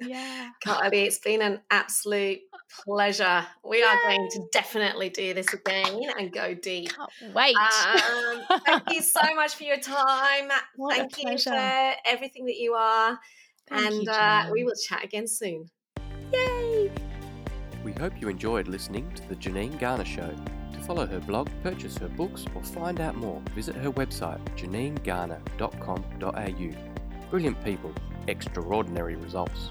Yeah. 0.01 0.49
Kylie 0.65 1.05
it's 1.05 1.19
been 1.19 1.41
an 1.41 1.61
absolute 1.71 2.39
pleasure. 2.83 3.45
We 3.63 3.79
Yay. 3.79 3.85
are 3.85 3.97
going 4.03 4.29
to 4.31 4.47
definitely 4.51 5.09
do 5.09 5.33
this 5.33 5.51
again 5.53 6.01
and 6.19 6.31
go 6.31 6.53
deep. 6.53 6.91
Can't 6.93 7.33
wait. 7.33 7.55
Um, 7.55 8.59
thank 8.65 8.83
you 8.91 9.01
so 9.01 9.21
much 9.35 9.55
for 9.55 9.63
your 9.63 9.79
time. 9.79 10.49
What 10.75 10.95
thank 10.95 11.17
you 11.17 11.37
for 11.37 11.93
everything 12.05 12.45
that 12.45 12.57
you 12.57 12.73
are. 12.73 13.17
Thank 13.69 13.85
and 13.85 14.03
you, 14.03 14.11
uh, 14.11 14.49
we 14.51 14.63
will 14.63 14.75
chat 14.75 15.03
again 15.03 15.27
soon. 15.27 15.69
Yay 16.33 16.74
we 17.95 18.01
hope 18.01 18.19
you 18.19 18.27
enjoyed 18.27 18.67
listening 18.67 19.09
to 19.13 19.27
The 19.29 19.35
Janine 19.35 19.79
Garner 19.79 20.05
Show. 20.05 20.35
To 20.73 20.79
follow 20.79 21.05
her 21.05 21.19
blog, 21.19 21.49
purchase 21.63 21.97
her 21.97 22.09
books, 22.09 22.45
or 22.53 22.61
find 22.63 22.99
out 22.99 23.15
more, 23.15 23.41
visit 23.53 23.75
her 23.77 23.91
website 23.91 24.43
janinegarner.com.au. 24.57 27.29
Brilliant 27.29 27.63
people, 27.63 27.93
extraordinary 28.27 29.15
results. 29.15 29.69